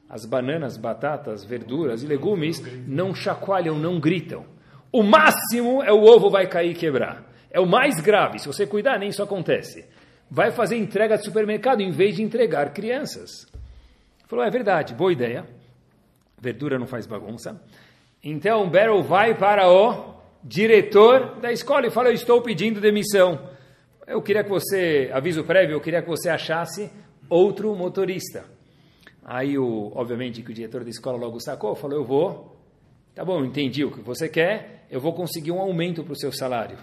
As 0.09 0.25
bananas, 0.25 0.77
batatas, 0.77 1.45
verduras 1.45 2.03
e 2.03 2.07
legumes 2.07 2.63
não 2.87 3.15
chacoalham, 3.15 3.79
não 3.79 4.01
gritam. 4.01 4.45
O 4.91 5.03
máximo 5.03 5.83
é 5.83 5.93
o 5.93 6.03
ovo 6.03 6.31
vai 6.31 6.47
cair 6.47 6.71
e 6.71 6.75
quebrar. 6.75 7.25
É 7.51 7.61
o 7.61 7.67
mais 7.67 8.01
grave. 8.01 8.39
Se 8.39 8.47
você 8.47 8.67
cuidar, 8.67 8.99
nem 8.99 9.11
isso 9.11 9.23
acontece. 9.23 9.85
Vai 10.31 10.51
fazer 10.51 10.77
entrega 10.77 11.17
de 11.17 11.25
supermercado 11.25 11.81
em 11.81 11.91
vez 11.91 12.17
de 12.17 12.23
entregar 12.23 12.73
crianças. 12.73 13.47
Ele 13.53 14.29
falou: 14.29 14.45
É 14.45 14.51
verdade, 14.51 14.95
boa 14.95 15.13
ideia. 15.13 15.45
Verdura 16.41 16.79
não 16.79 16.87
faz 16.87 17.07
bagunça. 17.07 17.61
Então 18.23 18.69
Beryl 18.69 19.03
vai 19.03 19.35
para 19.35 19.71
o 19.71 20.15
diretor 20.43 21.37
da 21.41 21.53
escola 21.53 21.87
e 21.87 21.91
fala: 21.91 22.09
Eu 22.09 22.15
estou 22.15 22.41
pedindo 22.41 22.81
demissão. 22.81 23.58
Eu 24.09 24.23
queria 24.23 24.43
que 24.43 24.49
você, 24.49 25.11
aviso 25.13 25.45
prévio, 25.45 25.75
eu 25.75 25.81
queria 25.83 26.01
que 26.01 26.09
você 26.09 26.31
achasse 26.31 26.91
outro 27.29 27.75
motorista. 27.77 28.47
Aí, 29.23 29.59
o, 29.59 29.93
obviamente, 29.95 30.43
que 30.43 30.51
o 30.51 30.55
diretor 30.55 30.83
da 30.83 30.89
escola 30.89 31.19
logo 31.19 31.39
sacou, 31.39 31.75
falou: 31.75 31.99
Eu 31.99 32.05
vou, 32.07 32.57
tá 33.15 33.23
bom, 33.23 33.45
entendi 33.45 33.85
o 33.85 33.91
que 33.91 34.01
você 34.01 34.27
quer, 34.27 34.87
eu 34.91 34.99
vou 34.99 35.13
conseguir 35.13 35.53
um 35.53 35.61
aumento 35.61 36.03
para 36.03 36.15
o 36.15 36.17
seu 36.17 36.33
salário. 36.33 36.79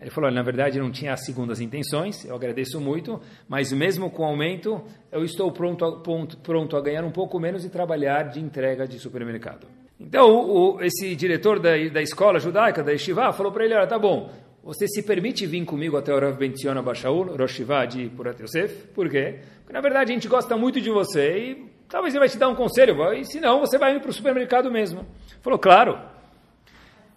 Ele 0.00 0.10
falou: 0.10 0.30
Na 0.30 0.42
verdade, 0.42 0.78
não 0.78 0.92
tinha 0.92 1.12
as 1.12 1.24
segundas 1.24 1.60
intenções, 1.60 2.24
eu 2.24 2.36
agradeço 2.36 2.80
muito, 2.80 3.20
mas 3.48 3.72
mesmo 3.72 4.08
com 4.08 4.24
aumento, 4.24 4.80
eu 5.10 5.24
estou 5.24 5.50
pronto 5.50 5.84
a, 5.84 6.00
pronto, 6.00 6.36
pronto 6.38 6.76
a 6.76 6.80
ganhar 6.80 7.02
um 7.02 7.10
pouco 7.10 7.40
menos 7.40 7.64
e 7.64 7.70
trabalhar 7.70 8.28
de 8.28 8.38
entrega 8.38 8.86
de 8.86 9.00
supermercado. 9.00 9.66
Então, 9.98 10.28
o, 10.30 10.80
esse 10.80 11.16
diretor 11.16 11.58
da, 11.58 11.70
da 11.92 12.02
escola 12.02 12.38
judaica, 12.38 12.84
da 12.84 12.92
Yeshiva, 12.92 13.32
falou 13.32 13.50
para 13.50 13.64
ele, 13.64 13.74
olha, 13.74 13.86
tá 13.88 13.98
bom, 13.98 14.30
você 14.62 14.86
se 14.86 15.02
permite 15.02 15.44
vir 15.44 15.64
comigo 15.64 15.96
até 15.96 16.14
o 16.14 16.20
Rav 16.20 16.36
Benzion 16.36 16.80
Bashaul, 16.82 17.36
Rosh 17.36 17.52
Shiva 17.52 17.84
de 17.84 18.08
Purat 18.10 18.38
Yosef? 18.40 18.88
Por 18.94 19.10
quê? 19.10 19.40
Porque, 19.58 19.72
na 19.72 19.80
verdade, 19.80 20.12
a 20.12 20.14
gente 20.14 20.28
gosta 20.28 20.56
muito 20.56 20.80
de 20.80 20.88
você 20.88 21.38
e 21.38 21.66
talvez 21.88 22.14
ele 22.14 22.20
vai 22.20 22.28
te 22.28 22.38
dar 22.38 22.48
um 22.48 22.54
conselho, 22.54 23.12
e 23.12 23.24
se 23.24 23.40
não, 23.40 23.60
você 23.60 23.76
vai 23.76 23.96
ir 23.96 24.00
para 24.00 24.10
o 24.10 24.12
supermercado 24.12 24.70
mesmo. 24.70 25.04
Falou, 25.40 25.58
claro. 25.58 25.98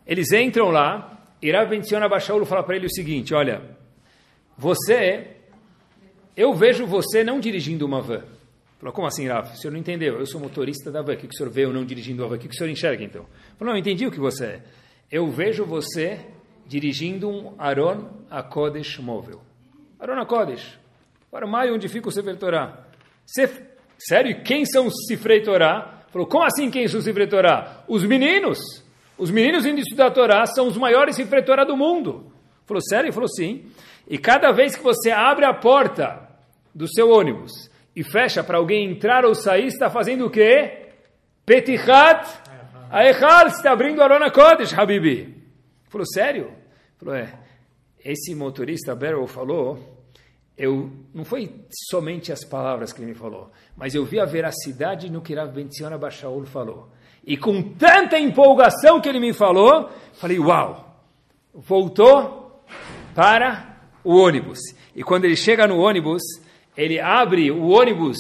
Eles 0.07 0.31
entram 0.31 0.69
lá, 0.69 1.21
e 1.41 1.51
Rav 1.51 1.69
Benzion 1.69 2.07
Bashaul 2.09 2.45
fala 2.45 2.63
para 2.63 2.75
ele 2.75 2.87
o 2.87 2.93
seguinte, 2.93 3.33
olha, 3.33 3.61
você, 4.57 5.27
eu 6.35 6.53
vejo 6.53 6.85
você 6.87 7.23
não 7.23 7.39
dirigindo 7.39 7.85
uma 7.85 8.01
van. 8.01 8.23
Falou, 8.79 8.93
como 8.93 9.07
assim, 9.07 9.27
Rafa? 9.27 9.53
O 9.53 9.57
senhor 9.57 9.71
não 9.71 9.79
entendeu? 9.79 10.19
Eu 10.19 10.25
sou 10.25 10.39
motorista 10.39 10.91
da 10.91 11.01
van. 11.01 11.13
O 11.13 11.17
que 11.17 11.27
o 11.27 11.33
senhor 11.33 11.51
vê 11.51 11.65
eu 11.65 11.73
não 11.73 11.85
dirigindo 11.85 12.23
a 12.23 12.27
van? 12.27 12.35
O 12.35 12.39
que 12.39 12.47
o 12.47 12.53
senhor 12.53 12.69
enxerga, 12.69 13.03
então? 13.03 13.25
Falou, 13.57 13.71
não, 13.71 13.77
eu 13.77 13.79
entendi 13.79 14.05
o 14.05 14.11
que 14.11 14.19
você 14.19 14.45
é. 14.45 14.61
Eu 15.11 15.29
vejo 15.29 15.65
você 15.65 16.19
dirigindo 16.65 17.29
um 17.29 17.53
Aron 17.57 18.09
Akodesh 18.29 18.99
móvel. 18.99 19.41
Aron 19.99 20.19
Akodesh. 20.19 20.77
O 21.31 21.47
maio, 21.47 21.75
onde 21.75 21.89
fica 21.89 22.07
o 22.07 22.11
Sefer 22.11 22.37
Torah. 22.37 22.85
Sério? 23.97 24.31
E 24.31 24.43
quem 24.43 24.65
são 24.65 24.87
os 24.87 24.93
Sifrei 25.07 25.41
Torah? 25.41 26.03
Falou, 26.11 26.27
como 26.27 26.45
assim 26.45 26.71
quem 26.71 26.87
são 26.87 26.99
os 26.99 27.29
Torah? 27.29 27.83
Os 27.87 28.03
meninos. 28.03 28.59
Os 29.17 29.29
meninos 29.29 29.65
indo 29.65 29.79
estudar 29.79 30.07
a 30.07 30.11
Torá 30.11 30.45
são 30.45 30.67
os 30.67 30.77
maiores 30.77 31.15
Sifrei 31.15 31.43
Torah 31.43 31.65
do 31.65 31.75
mundo. 31.75 32.31
Falou, 32.65 32.81
sério? 32.81 33.11
Falou, 33.11 33.27
sim. 33.27 33.65
E 34.07 34.17
cada 34.17 34.51
vez 34.51 34.75
que 34.75 34.83
você 34.83 35.11
abre 35.11 35.45
a 35.45 35.53
porta 35.53 36.21
do 36.73 36.87
seu 36.87 37.09
ônibus 37.09 37.69
e 37.95 38.03
fecha 38.03 38.43
para 38.43 38.57
alguém 38.57 38.91
entrar 38.91 39.25
ou 39.25 39.35
sair, 39.35 39.67
está 39.67 39.89
fazendo 39.89 40.25
o 40.25 40.29
quê? 40.29 40.89
Petichat 41.45 42.27
Aechal, 42.89 43.47
está 43.47 43.71
abrindo 43.71 44.01
Arona 44.01 44.31
Kodesh, 44.31 44.73
Habibi. 44.73 45.34
Falou, 45.87 46.05
sério? 46.05 46.51
Falou, 46.97 47.15
é. 47.15 47.33
Esse 48.03 48.35
motorista, 48.35 48.95
Beryl, 48.95 49.25
falou, 49.27 49.79
eu, 50.57 50.91
não 51.13 51.25
foi 51.25 51.51
somente 51.89 52.31
as 52.31 52.45
palavras 52.45 52.93
que 52.93 53.01
ele 53.01 53.07
me 53.07 53.15
falou, 53.15 53.51
mas 53.75 53.95
eu 53.95 54.05
vi 54.05 54.19
a 54.19 54.25
veracidade 54.25 55.11
no 55.11 55.21
que 55.21 55.33
Rav 55.33 55.51
Benziona 55.51 55.97
Bashaul 55.97 56.45
falou. 56.45 56.89
E 57.25 57.35
com 57.35 57.61
tanta 57.61 58.19
empolgação 58.19 59.01
que 59.01 59.09
ele 59.09 59.19
me 59.19 59.33
falou, 59.33 59.89
falei, 60.13 60.39
uau! 60.39 60.83
Voltou 61.53 62.63
para 63.15 63.77
o 64.03 64.15
ônibus. 64.15 64.59
E 64.95 65.03
quando 65.03 65.25
ele 65.25 65.35
chega 65.35 65.65
no 65.65 65.79
ônibus, 65.79 66.21
ele 66.77 66.99
abre 66.99 67.49
o 67.49 67.69
ônibus 67.69 68.17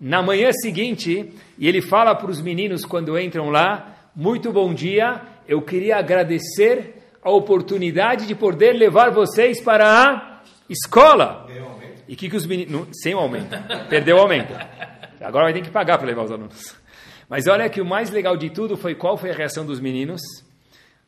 na 0.00 0.22
manhã 0.22 0.50
seguinte 0.52 1.32
e 1.56 1.68
ele 1.68 1.80
fala 1.80 2.14
para 2.14 2.30
os 2.30 2.40
meninos 2.40 2.84
quando 2.84 3.18
entram 3.18 3.50
lá: 3.50 4.10
Muito 4.16 4.50
bom 4.52 4.74
dia, 4.74 5.20
eu 5.46 5.62
queria 5.62 5.96
agradecer 5.96 7.02
a 7.22 7.30
oportunidade 7.30 8.26
de 8.26 8.34
poder 8.34 8.72
levar 8.72 9.10
vocês 9.10 9.60
para 9.60 9.86
a 9.86 10.42
escola. 10.68 11.46
E 12.08 12.16
que, 12.16 12.28
que 12.28 12.36
os 12.36 12.46
meninos. 12.46 12.88
Sem 13.02 13.14
o 13.14 13.18
aumento, 13.18 13.56
perdeu 13.88 14.16
o 14.16 14.20
aumento. 14.20 14.52
Agora 15.20 15.44
vai 15.44 15.52
ter 15.52 15.62
que 15.62 15.70
pagar 15.70 15.98
para 15.98 16.06
levar 16.06 16.24
os 16.24 16.32
alunos. 16.32 16.74
Mas 17.28 17.46
olha 17.46 17.68
que 17.70 17.80
o 17.80 17.86
mais 17.86 18.10
legal 18.10 18.36
de 18.36 18.50
tudo 18.50 18.76
foi 18.76 18.94
qual 18.94 19.16
foi 19.16 19.30
a 19.30 19.34
reação 19.34 19.64
dos 19.64 19.80
meninos. 19.80 20.20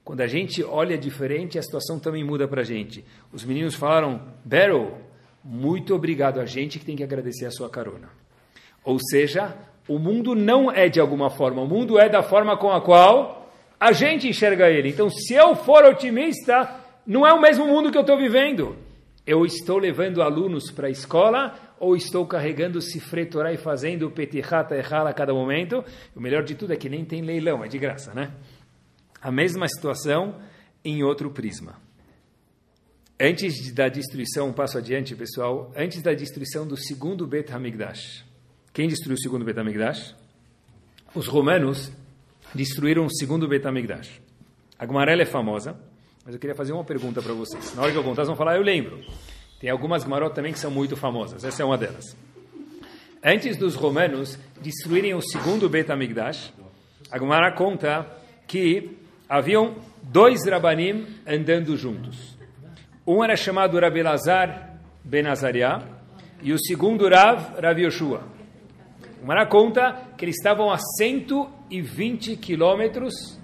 Quando 0.05 0.21
a 0.21 0.27
gente 0.27 0.63
olha 0.63 0.97
diferente, 0.97 1.59
a 1.59 1.63
situação 1.63 1.99
também 1.99 2.23
muda 2.23 2.47
para 2.47 2.61
a 2.61 2.65
gente. 2.65 3.05
Os 3.33 3.45
meninos 3.45 3.75
falaram: 3.75 4.23
Beryl, 4.45 4.93
muito 5.43 5.95
obrigado 5.95 6.41
a 6.41 6.47
gente 6.47 6.79
que 6.79 6.85
tem 6.85 6.97
que 6.97 7.03
agradecer 7.03 7.47
a 7.47 7.51
sua 7.51 7.69
carona. 7.69 8.09
Ou 8.85 8.99
seja, 8.99 9.55
o 9.89 9.99
mundo 9.99 10.35
não 10.35 10.71
é 10.71 10.89
de 10.89 11.01
alguma 11.01 11.29
forma, 11.29 11.63
o 11.63 11.67
mundo 11.67 11.99
é 11.99 12.09
da 12.09 12.23
forma 12.23 12.57
com 12.57 12.71
a 12.71 12.81
qual 12.81 13.44
a 13.79 13.93
gente 13.93 14.29
enxerga 14.29 14.71
ele. 14.71 14.89
Então, 14.89 15.09
se 15.11 15.35
eu 15.35 15.55
for 15.55 15.85
otimista, 15.85 16.81
não 17.07 17.27
é 17.27 17.33
o 17.33 17.41
mesmo 17.41 17.67
mundo 17.67 17.91
que 17.91 17.99
eu 17.99 18.03
estou 18.03 18.17
vivendo. 18.17 18.77
Eu 19.27 19.45
estou 19.45 19.79
levando 19.79 20.23
alunos 20.23 20.71
para 20.71 20.87
a 20.87 20.91
escola 20.91 21.55
ou 21.79 21.97
estou 21.97 22.27
carregando 22.27 22.81
Sifre 22.81 23.27
Torah 23.27 23.53
e 23.53 23.57
fazendo 23.57 24.11
Petihata 24.11 24.77
Echala 24.77 25.11
a 25.11 25.15
cada 25.15 25.33
momento? 25.33 25.85
O 26.15 26.21
melhor 26.21 26.43
de 26.43 26.55
tudo 26.55 26.73
é 26.73 26.77
que 26.77 26.89
nem 26.89 27.05
tem 27.05 27.23
leilão, 27.23 27.65
é 27.65 27.69
de 27.69 27.79
graça, 27.79 28.13
né? 28.15 28.33
A 29.21 29.31
mesma 29.31 29.67
situação 29.69 30.41
em 30.85 31.03
outro 31.03 31.31
prisma. 31.31 31.81
Antes 33.19 33.73
da 33.73 33.89
destruição, 33.89 34.49
um 34.49 34.53
passo 34.53 34.77
adiante, 34.77 35.15
pessoal, 35.15 35.73
antes 35.77 36.03
da 36.03 36.13
destruição 36.13 36.67
do 36.67 36.77
segundo 36.77 37.27
Bet 37.27 37.53
Hamikdash. 37.53 38.25
Quem 38.73 38.89
destruiu 38.89 39.15
o 39.15 39.21
segundo 39.21 39.45
Bet 39.45 39.59
Hamikdash? 39.59 40.15
Os 41.15 41.27
romanos 41.29 41.93
destruíram 42.55 43.07
o 43.07 43.11
segundo 43.11 43.49
Bet 43.49 43.67
Hamikdash. 43.67 44.21
A 44.79 44.87
Gumarela 44.87 45.23
é 45.23 45.27
famosa, 45.27 45.77
mas 46.25 46.35
eu 46.35 46.41
queria 46.41 46.55
fazer 46.55 46.73
uma 46.73 46.85
pergunta 46.85 47.21
para 47.21 47.33
vocês. 47.33 47.75
Na 47.75 47.83
hora 47.83 47.93
que 47.93 47.99
eu 47.99 48.03
contar, 48.05 48.23
vocês 48.23 48.29
vão 48.29 48.37
falar, 48.37 48.57
eu 48.57 48.63
lembro. 48.63 49.01
Tem 49.61 49.71
algumas 49.71 50.05
Gumarot 50.05 50.35
também 50.35 50.53
que 50.53 50.59
são 50.59 50.71
muito 50.71 50.97
famosas. 50.97 51.45
Essa 51.45 51.63
é 51.63 51.65
uma 51.67 51.77
delas. 51.77 52.17
Antes 53.23 53.57
dos 53.57 53.75
romanos 53.75 54.39
destruírem 54.61 55.15
o 55.15 55.21
segundo 55.21 55.69
Bet 55.69 55.91
Hamikdash, 55.91 56.53
a 57.11 57.19
Gumara 57.19 57.53
conta 57.53 58.07
que 58.47 58.97
haviam 59.29 59.77
dois 60.03 60.47
Rabanim 60.47 61.07
andando 61.27 61.77
juntos. 61.77 62.37
Um 63.07 63.23
era 63.23 63.37
chamado 63.37 63.79
Rabi 63.79 64.03
Lazar 64.03 64.79
Ben 65.03 65.27
Azariah 65.27 65.83
e 66.43 66.53
o 66.53 66.59
segundo 66.59 67.09
Rav, 67.09 67.61
Rav 67.61 67.79
Yoshua. 67.79 68.35
Gemara 69.25 69.47
conta 69.47 70.03
que 70.19 70.27
eles 70.27 70.37
estavam 70.37 70.71
a 70.71 70.77
120 71.83 72.37
quilômetros 72.37 73.41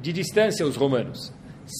de 0.00 0.12
distância, 0.12 0.66
os 0.66 0.74
romanos. 0.74 1.32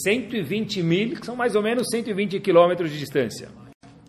120 0.04 0.82
mil, 0.82 1.16
que 1.16 1.26
são 1.26 1.34
mais 1.34 1.56
ou 1.56 1.62
menos 1.62 1.88
120 1.90 2.38
quilômetros 2.40 2.90
de 2.92 2.98
distância. 2.98 3.48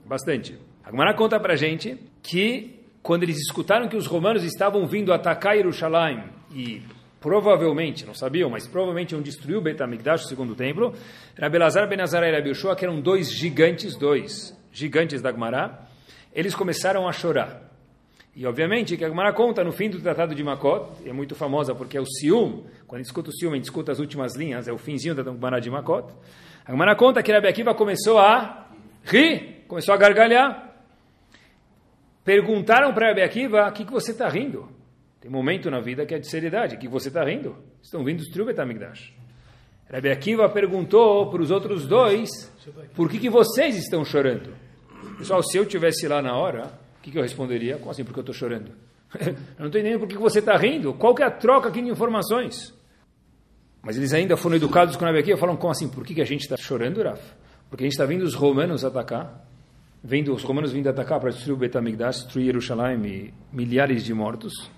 Bastante. 0.06 0.58
A 0.84 0.92
Gemara 0.92 1.16
conta 1.16 1.40
para 1.40 1.56
gente 1.56 1.98
que 2.22 2.80
quando 3.02 3.24
eles 3.24 3.38
escutaram 3.38 3.88
que 3.88 3.96
os 3.96 4.06
romanos 4.06 4.44
estavam 4.44 4.86
vindo 4.86 5.14
atacar 5.14 5.56
Jerusalém 5.56 6.24
e 6.54 6.82
provavelmente, 7.20 8.06
não 8.06 8.14
sabiam, 8.14 8.50
mas 8.50 8.68
provavelmente 8.68 9.14
iam 9.14 9.22
destruir 9.22 9.58
o 9.58 9.62
Bet 9.62 9.82
HaMikdash, 9.82 10.26
o 10.26 10.28
segundo 10.28 10.56
templo, 10.56 10.94
Rabelazar 11.38 11.88
Ben 11.88 12.02
Azar 12.02 12.24
e 12.24 12.32
Rabi 12.32 12.52
que 12.78 12.86
eram 12.86 13.02
dois 13.02 13.32
gigantes, 13.32 13.98
dois 13.98 14.56
gigantes 14.72 15.22
da 15.22 15.32
Gemara, 15.32 15.88
eles 16.34 16.54
começaram 16.54 17.08
a 17.08 17.12
chorar. 17.12 17.69
E 18.40 18.46
obviamente 18.46 18.96
que 18.96 19.04
a 19.04 19.10
Gemara 19.10 19.34
conta 19.34 19.66
no 19.66 19.74
fim 19.74 19.90
do 19.90 20.00
Tratado 20.00 20.34
de 20.34 20.42
Makot, 20.42 21.06
é 21.06 21.12
muito 21.12 21.36
famosa 21.36 21.76
porque 21.76 21.98
é 21.98 22.00
o 22.00 22.06
Sium, 22.06 22.64
quando 22.88 22.96
a 22.96 22.98
gente 23.00 23.08
escuta 23.08 23.30
o 23.32 23.34
Sium, 23.34 23.52
a 23.52 23.56
gente 23.56 23.66
escuta 23.66 23.92
as 23.92 24.00
últimas 24.00 24.34
linhas, 24.34 24.66
é 24.66 24.72
o 24.72 24.78
finzinho 24.78 25.14
da 25.14 25.22
Gemara 25.22 25.60
de 25.60 25.70
Makot. 25.70 26.14
A 26.66 26.72
Gemara 26.72 26.96
conta 26.96 27.22
que 27.22 27.34
Rabi 27.34 27.50
Akiva 27.50 27.76
começou 27.76 28.18
a 28.18 28.70
rir, 29.04 29.66
começou 29.68 29.94
a 29.94 29.98
gargalhar. 29.98 30.74
Perguntaram 32.24 32.94
para 32.94 33.10
Rabi 33.10 33.24
Akiva, 33.24 33.68
o 33.68 33.74
que, 33.74 33.84
que 33.84 33.92
você 33.92 34.12
está 34.12 34.30
rindo? 34.30 34.70
Tem 35.20 35.30
momento 35.30 35.70
na 35.70 35.82
vida 35.82 36.06
que 36.06 36.16
é 36.16 36.18
de 36.18 36.28
seriedade, 36.28 36.78
o 36.78 36.80
que 36.80 36.88
você 36.88 37.10
está 37.10 37.26
rindo? 37.26 37.58
Estão 37.84 38.06
vindo 38.06 38.20
destruir 38.20 38.44
o 38.44 38.46
Betamigdash. 38.46 39.14
Rabi 39.92 40.12
Akiva 40.12 40.48
perguntou 40.48 41.30
para 41.30 41.42
os 41.42 41.52
outros 41.52 41.86
dois, 41.86 42.30
por 42.96 43.10
que, 43.10 43.20
que 43.20 43.30
vocês 43.30 43.76
estão 43.76 44.06
chorando? 44.06 44.56
Pessoal, 45.18 45.44
se 45.44 45.58
eu 45.58 45.66
tivesse 45.66 46.08
lá 46.08 46.22
na 46.22 46.38
hora, 46.38 46.88
o 47.00 47.02
que, 47.02 47.12
que 47.12 47.18
eu 47.18 47.22
responderia? 47.22 47.78
Como 47.78 47.90
assim, 47.90 48.04
porque 48.04 48.20
eu 48.20 48.24
estou 48.24 48.36
chorando? 48.36 48.72
eu 49.20 49.34
não 49.58 49.68
estou 49.68 49.80
entendendo 49.80 50.00
por 50.00 50.08
que 50.08 50.18
você 50.18 50.40
está 50.40 50.56
rindo. 50.58 50.94
Qual 50.94 51.16
que 51.16 51.24
é 51.24 51.26
a 51.26 51.32
troca 51.32 51.70
aqui 51.70 51.82
de 51.82 51.90
informações? 51.90 52.74
Mas 53.82 53.98
eles 53.98 54.14
ainda 54.14 54.36
foram 54.36 54.58
educados 54.58 54.98
com 54.98 55.06
a 55.06 55.18
Akiva, 55.18 55.38
falam, 55.38 55.56
como 55.56 55.72
assim, 55.72 55.88
por 55.88 56.06
que, 56.06 56.14
que 56.14 56.22
a 56.22 56.26
gente 56.26 56.42
está 56.42 56.58
chorando, 56.58 57.02
Raf? 57.02 57.22
Porque 57.70 57.84
a 57.84 57.86
gente 57.86 57.94
está 57.94 58.06
vendo 58.06 58.24
os 58.24 58.34
romanos 58.34 58.84
atacar, 58.84 59.48
vendo 60.04 60.34
os 60.34 60.44
romanos 60.44 60.74
vindo 60.74 60.90
atacar 60.90 61.20
para 61.20 61.30
destruir 61.30 61.54
o 61.54 61.58
Betamigdash, 61.58 62.24
destruir 62.24 62.48
Jerusalém 62.48 63.06
e 63.06 63.34
milhares 63.54 64.04
de 64.04 64.14
mortos. 64.14 64.70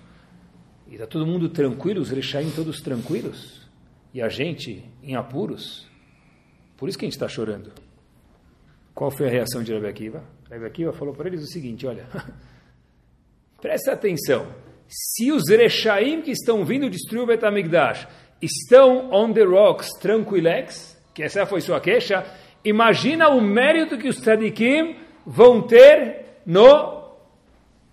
E 0.88 0.94
está 0.94 1.06
todo 1.06 1.26
mundo 1.26 1.48
tranquilo, 1.48 2.00
os 2.00 2.10
Rechaim 2.10 2.50
todos 2.50 2.80
tranquilos, 2.80 3.68
e 4.14 4.22
a 4.22 4.28
gente 4.28 4.84
em 5.02 5.16
apuros. 5.16 5.88
Por 6.76 6.88
isso 6.88 6.96
que 6.96 7.04
a 7.04 7.08
gente 7.08 7.14
está 7.14 7.28
chorando. 7.28 7.72
Qual 8.94 9.10
foi 9.10 9.26
a 9.26 9.30
reação 9.30 9.62
de 9.64 9.72
Rabi 9.72 10.12
Rabi 10.52 10.66
Akiva 10.66 10.92
falou 10.92 11.14
para 11.14 11.28
eles 11.28 11.42
o 11.42 11.46
seguinte, 11.46 11.86
olha, 11.86 12.06
presta 13.58 13.92
atenção, 13.92 14.46
se 14.86 15.32
os 15.32 15.48
Rechaim 15.48 16.20
que 16.20 16.30
estão 16.30 16.62
vindo 16.62 16.90
destruir 16.90 17.22
o 17.22 17.26
Betamigdash 17.26 18.06
estão 18.42 19.10
on 19.10 19.32
the 19.32 19.44
rocks, 19.44 19.88
tranquilex, 19.98 21.00
que 21.14 21.22
essa 21.22 21.46
foi 21.46 21.62
sua 21.62 21.80
queixa, 21.80 22.26
imagina 22.62 23.30
o 23.30 23.40
mérito 23.40 23.96
que 23.96 24.08
os 24.08 24.16
tzadikim 24.16 24.96
vão 25.24 25.62
ter 25.62 26.42
no 26.44 27.00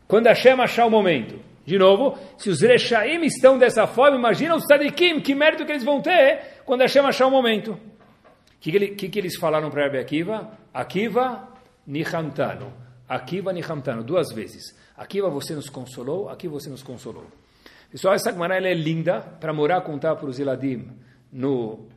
quando 0.06 0.28
Hashem 0.28 0.60
achar 0.60 0.86
o 0.86 0.92
momento. 0.92 1.40
De 1.66 1.78
novo, 1.78 2.18
se 2.38 2.50
os 2.50 2.62
Rechaim 2.62 3.24
estão 3.24 3.58
dessa 3.58 3.88
forma, 3.88 4.18
imagina 4.18 4.56
os 4.56 4.66
Tzadikim, 4.66 5.22
que 5.22 5.36
mérito 5.36 5.66
que 5.66 5.72
eles 5.72 5.84
vão 5.84 6.02
ter 6.02 6.62
quando 6.66 6.82
Hashem 6.82 7.04
achar 7.06 7.28
o 7.28 7.32
momento. 7.32 7.74
O 7.74 7.80
que, 8.60 8.88
que, 8.96 9.08
que, 9.08 9.20
eles 9.20 9.38
falaram 9.38 9.70
para 9.70 9.84
Rabbi 9.84 10.00
Akiva? 10.00 10.52
Akiva 10.74 11.48
Nihamtano. 11.90 12.72
Akiva 13.08 13.52
Nihamtano, 13.52 14.04
duas 14.04 14.32
vezes. 14.32 14.78
Akiva, 14.96 15.28
você 15.28 15.56
nos 15.56 15.70
consolou, 15.70 16.30
aqui 16.30 16.48
você 16.48 16.70
nos 16.70 16.84
consolou. 16.84 17.26
Pessoal, 17.92 18.14
essa 18.14 18.32
Gemara 18.32 18.56
é 18.58 18.74
linda 18.76 19.20
para 19.20 19.52
morar, 19.52 19.82
contar 19.82 20.16
para 20.16 20.30
os 20.30 20.40
Eladim 20.40 20.88
no 21.34 21.88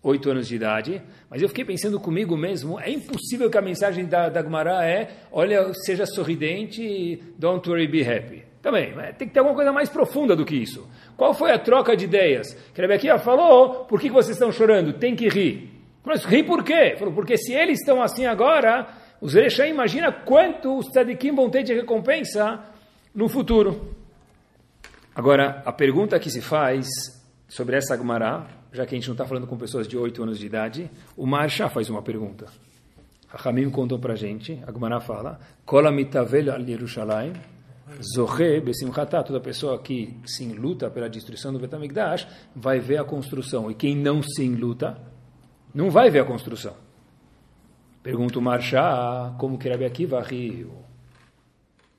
oito 0.00 0.30
anos 0.30 0.46
de 0.46 0.54
idade, 0.54 1.02
mas 1.28 1.42
eu 1.42 1.48
fiquei 1.48 1.64
pensando 1.64 1.98
comigo 1.98 2.36
mesmo, 2.36 2.78
é 2.78 2.88
impossível 2.88 3.50
que 3.50 3.58
a 3.58 3.62
mensagem 3.62 4.04
da, 4.04 4.28
da 4.28 4.40
Gemara 4.40 4.86
é, 4.86 5.08
olha, 5.32 5.72
seja 5.74 6.06
sorridente, 6.06 7.20
don't 7.36 7.68
worry, 7.68 7.88
be 7.88 8.08
happy. 8.08 8.44
Também, 8.62 8.92
tem 9.18 9.26
que 9.26 9.34
ter 9.34 9.40
alguma 9.40 9.56
coisa 9.56 9.72
mais 9.72 9.88
profunda 9.88 10.36
do 10.36 10.44
que 10.44 10.54
isso. 10.54 10.88
Qual 11.16 11.34
foi 11.34 11.50
a 11.50 11.58
troca 11.58 11.96
de 11.96 12.04
ideias? 12.04 12.52
Que 12.72 12.80
Rebequia 12.80 13.18
falou, 13.18 13.86
por 13.86 14.00
que 14.00 14.08
vocês 14.08 14.36
estão 14.36 14.52
chorando? 14.52 14.92
Tem 14.92 15.16
que 15.16 15.28
rir. 15.28 15.72
Mas 16.04 16.24
rir 16.24 16.44
por 16.44 16.62
quê? 16.62 16.94
Falou, 16.96 17.12
porque 17.12 17.36
se 17.36 17.52
eles 17.52 17.80
estão 17.80 18.00
assim 18.00 18.26
agora, 18.26 18.86
os 19.20 19.34
Erechaim, 19.34 19.70
imagina 19.70 20.12
quanto 20.12 20.78
os 20.78 20.86
tzadikim 20.86 21.34
vão 21.34 21.50
ter 21.50 21.62
de 21.62 21.74
recompensa 21.74 22.60
no 23.14 23.28
futuro. 23.28 23.94
Agora, 25.14 25.62
a 25.64 25.72
pergunta 25.72 26.18
que 26.18 26.30
se 26.30 26.42
faz 26.42 26.86
sobre 27.48 27.76
essa 27.76 27.96
Gemara, 27.96 28.46
já 28.72 28.84
que 28.84 28.94
a 28.94 28.98
gente 28.98 29.08
não 29.08 29.14
está 29.14 29.24
falando 29.24 29.46
com 29.46 29.56
pessoas 29.56 29.88
de 29.88 29.96
8 29.96 30.22
anos 30.22 30.38
de 30.38 30.46
idade, 30.46 30.90
o 31.16 31.26
Marsha 31.26 31.68
faz 31.68 31.88
uma 31.88 32.02
pergunta. 32.02 32.46
A 33.32 33.48
Hamim 33.48 33.70
contou 33.70 33.98
para 33.98 34.12
a 34.12 34.16
gente, 34.16 34.62
a 34.66 34.72
Gemara 34.72 35.00
fala, 35.00 35.40
Besimchatá, 38.60 39.22
toda 39.22 39.40
pessoa 39.40 39.78
que 39.80 40.18
sim 40.26 40.52
luta 40.52 40.90
pela 40.90 41.08
destruição 41.08 41.52
do 41.52 41.58
Betamigdash, 41.58 42.26
vai 42.54 42.80
ver 42.80 42.98
a 42.98 43.04
construção. 43.04 43.70
E 43.70 43.74
quem 43.74 43.96
não 43.96 44.22
sim 44.22 44.54
luta, 44.54 44.98
não 45.74 45.88
vai 45.88 46.10
ver 46.10 46.20
a 46.20 46.24
construção. 46.24 46.74
Pergunta 48.06 48.38
o 48.38 48.40
Marchá, 48.40 49.34
como 49.36 49.58
que 49.58 49.68
Rabi 49.68 49.84
Akiva 49.84 50.20
riu? 50.20 50.70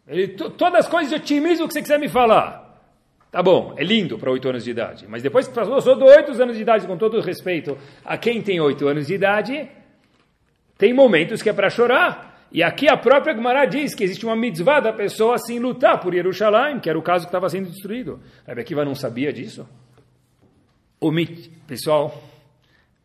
Ele, 0.07 0.29
todas 0.29 0.85
as 0.85 0.87
coisas 0.87 1.09
de 1.09 1.15
otimismo 1.17 1.67
que 1.67 1.73
você 1.73 1.81
quiser 1.81 1.99
me 1.99 2.07
falar. 2.07 2.81
Tá 3.29 3.43
bom, 3.43 3.73
é 3.75 3.83
lindo 3.83 4.17
para 4.17 4.31
oito 4.31 4.47
anos 4.47 4.63
de 4.63 4.71
idade. 4.71 5.05
Mas 5.05 5.21
depois 5.21 5.49
que 5.49 5.53
passou 5.53 5.97
de 5.97 6.03
oito 6.05 6.41
anos 6.41 6.55
de 6.55 6.61
idade, 6.61 6.87
com 6.87 6.97
todo 6.97 7.17
o 7.17 7.21
respeito 7.21 7.77
a 8.05 8.17
quem 8.17 8.41
tem 8.41 8.57
oito 8.57 8.87
anos 8.87 9.07
de 9.07 9.15
idade, 9.15 9.69
tem 10.77 10.93
momentos 10.93 11.41
que 11.41 11.49
é 11.49 11.53
para 11.53 11.69
chorar. 11.69 12.47
E 12.53 12.63
aqui 12.63 12.87
a 12.89 12.95
própria 12.95 13.35
Gemara 13.35 13.65
diz 13.65 13.93
que 13.93 14.05
existe 14.05 14.25
uma 14.25 14.33
mitzvah 14.33 14.79
da 14.79 14.93
pessoa 14.93 15.35
assim 15.35 15.59
lutar 15.59 15.99
por 15.99 16.13
Jerusalém, 16.13 16.79
que 16.79 16.89
era 16.89 16.97
o 16.97 17.03
caso 17.03 17.25
que 17.25 17.29
estava 17.31 17.49
sendo 17.49 17.69
destruído. 17.69 18.21
Rabi 18.47 18.61
Akiva 18.61 18.85
não 18.85 18.95
sabia 18.95 19.33
disso? 19.33 19.67
Omit, 21.01 21.49
pessoal, 21.67 22.23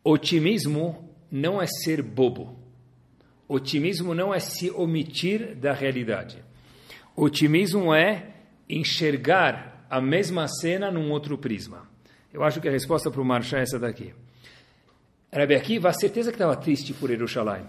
otimismo 0.05 1.13
não 1.29 1.61
é 1.61 1.65
ser 1.67 2.01
bobo. 2.01 2.62
Otimismo 3.47 4.13
não 4.15 4.33
é 4.33 4.39
se 4.39 4.71
omitir 4.71 5.55
da 5.55 5.73
realidade. 5.73 6.37
Otimismo 7.15 7.93
é 7.93 8.27
enxergar 8.69 9.85
a 9.89 10.01
mesma 10.01 10.47
cena 10.47 10.89
num 10.89 11.11
outro 11.11 11.37
prisma. 11.37 11.87
Eu 12.33 12.43
acho 12.43 12.59
que 12.59 12.67
a 12.67 12.71
resposta 12.71 13.11
para 13.11 13.21
o 13.21 13.25
Marchá 13.25 13.59
é 13.59 13.61
essa 13.61 13.77
daqui. 13.77 14.13
Rabi 15.31 15.55
Akiva, 15.55 15.89
a 15.89 15.93
certeza 15.93 16.31
que 16.31 16.35
estava 16.35 16.55
triste 16.55 16.93
por 16.93 17.09
Jerusalém. 17.09 17.63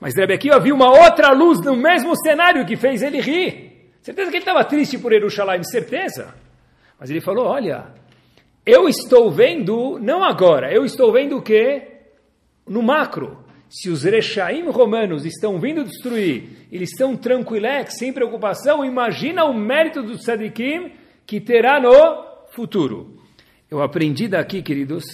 Mas 0.00 0.14
Rebbe 0.14 0.34
Akiva 0.34 0.58
viu 0.58 0.74
uma 0.74 0.90
outra 0.90 1.32
luz 1.32 1.60
no 1.60 1.76
mesmo 1.76 2.16
cenário 2.16 2.64
que 2.64 2.76
fez 2.76 3.02
ele 3.02 3.20
rir. 3.20 3.90
Certeza 4.00 4.30
que 4.30 4.36
ele 4.38 4.42
estava 4.42 4.64
triste 4.64 4.98
por 4.98 5.12
Jerusalém, 5.12 5.62
certeza. 5.62 6.34
Mas 6.98 7.10
ele 7.10 7.20
falou, 7.20 7.46
olha, 7.46 7.88
eu 8.64 8.88
estou 8.88 9.30
vendo, 9.30 9.98
não 9.98 10.24
agora, 10.24 10.72
eu 10.72 10.84
estou 10.84 11.12
vendo 11.12 11.36
o 11.36 11.42
quê? 11.42 11.86
No 12.66 12.82
macro. 12.82 13.44
Se 13.70 13.88
os 13.88 14.02
Rechaim 14.02 14.68
romanos 14.68 15.24
estão 15.24 15.60
vindo 15.60 15.84
destruir, 15.84 16.66
eles 16.72 16.90
estão 16.90 17.16
tranquilex, 17.16 17.96
sem 17.96 18.12
preocupação, 18.12 18.84
imagina 18.84 19.44
o 19.44 19.54
mérito 19.54 20.02
do 20.02 20.20
Sadikim 20.20 20.90
que 21.24 21.40
terá 21.40 21.80
no 21.80 21.92
futuro. 22.50 23.16
Eu 23.70 23.80
aprendi 23.80 24.26
daqui, 24.26 24.60
queridos, 24.60 25.04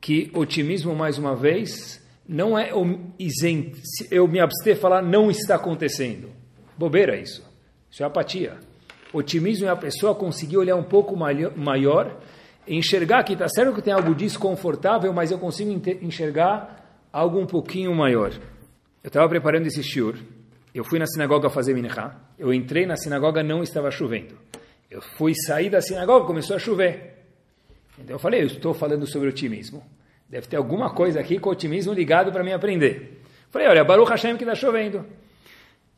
que 0.00 0.30
otimismo, 0.32 0.94
mais 0.94 1.18
uma 1.18 1.36
vez, 1.36 2.02
não 2.26 2.58
é 2.58 2.70
isento, 3.18 3.78
eu 4.10 4.26
me 4.26 4.40
abster 4.40 4.74
de 4.74 4.80
falar 4.80 5.02
não 5.02 5.30
está 5.30 5.56
acontecendo. 5.56 6.30
Bobeira 6.78 7.14
isso. 7.14 7.46
Isso 7.90 8.02
é 8.02 8.06
apatia. 8.06 8.56
Otimismo 9.12 9.66
é 9.66 9.70
a 9.70 9.76
pessoa 9.76 10.14
conseguir 10.14 10.56
olhar 10.56 10.76
um 10.76 10.82
pouco 10.82 11.14
maior, 11.14 12.18
enxergar 12.66 13.22
que 13.22 13.34
está 13.34 13.48
certo 13.48 13.74
que 13.74 13.82
tem 13.82 13.92
algo 13.92 14.14
desconfortável, 14.14 15.12
mas 15.12 15.30
eu 15.30 15.38
consigo 15.38 15.70
enxergar 16.00 16.87
algo 17.12 17.38
um 17.38 17.46
pouquinho 17.46 17.94
maior. 17.94 18.32
Eu 19.02 19.08
estava 19.08 19.28
preparando 19.28 19.66
esse 19.66 19.82
shiur, 19.82 20.16
eu 20.74 20.84
fui 20.84 20.98
na 20.98 21.06
sinagoga 21.06 21.48
fazer 21.48 21.74
minchá, 21.74 22.16
eu 22.38 22.52
entrei 22.52 22.86
na 22.86 22.96
sinagoga, 22.96 23.42
não 23.42 23.62
estava 23.62 23.90
chovendo. 23.90 24.36
Eu 24.90 25.02
fui 25.02 25.34
sair 25.34 25.70
da 25.70 25.80
sinagoga, 25.80 26.26
começou 26.26 26.56
a 26.56 26.58
chover. 26.58 27.24
Então 27.98 28.16
eu 28.16 28.18
falei, 28.18 28.42
eu 28.42 28.46
estou 28.46 28.72
falando 28.72 29.06
sobre 29.06 29.28
otimismo. 29.28 29.82
Deve 30.28 30.46
ter 30.46 30.56
alguma 30.56 30.94
coisa 30.94 31.20
aqui 31.20 31.38
com 31.38 31.50
otimismo 31.50 31.92
ligado 31.92 32.30
para 32.30 32.44
mim 32.44 32.52
aprender. 32.52 33.22
Falei, 33.50 33.68
olha, 33.68 33.84
Baruch 33.84 34.10
Hashem 34.10 34.36
que 34.36 34.44
está 34.44 34.54
chovendo. 34.54 35.04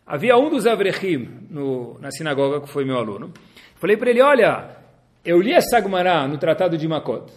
Havia 0.07 0.37
um 0.37 0.49
dos 0.51 0.67
Avrechim 0.67 1.47
no, 1.51 1.99
na 2.01 2.11
sinagoga, 2.11 2.61
que 2.61 2.69
foi 2.69 2.85
meu 2.85 2.97
aluno. 2.97 3.33
Falei 3.77 3.97
para 3.97 4.11
ele, 4.11 4.21
olha, 4.21 4.77
eu 5.25 5.41
li 5.41 5.53
essa 5.53 5.81
Gemara 5.81 6.27
no 6.27 6.39
Tratado 6.39 6.77
de 6.77 6.89
Makot. 6.89 7.33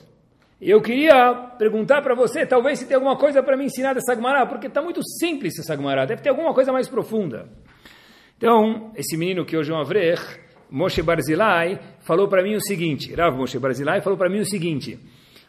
Eu 0.66 0.82
queria 0.82 1.34
perguntar 1.58 2.02
para 2.02 2.16
você, 2.16 2.46
talvez 2.46 2.80
se 2.80 2.86
tem 2.86 2.96
alguma 2.96 3.18
coisa 3.18 3.44
para 3.44 3.58
me 3.58 3.66
ensinar 3.66 3.92
dessa 3.92 4.16
Gemara, 4.16 4.46
porque 4.46 4.68
está 4.68 4.82
muito 4.82 5.04
simples 5.04 5.60
essa 5.60 5.76
Gemara, 5.76 6.06
deve 6.06 6.22
ter 6.22 6.30
alguma 6.30 6.54
coisa 6.54 6.72
mais 6.72 6.88
profunda. 6.88 7.50
Então, 8.38 8.94
esse 8.96 9.18
menino 9.18 9.44
que 9.44 9.58
hoje 9.58 9.74
é 9.74 9.76
um 9.76 9.78
Avrech, 9.78 10.22
Moshe 10.72 11.02
Barzilai 11.02 11.78
falou 12.00 12.30
para 12.30 12.42
mim 12.42 12.56
o 12.56 12.62
seguinte, 12.62 13.14
Rav 13.14 13.36
Moshe 13.36 13.60
Barzilai 13.60 14.00
falou 14.00 14.18
para 14.18 14.30
mim 14.30 14.40
o 14.40 14.46
seguinte, 14.46 14.98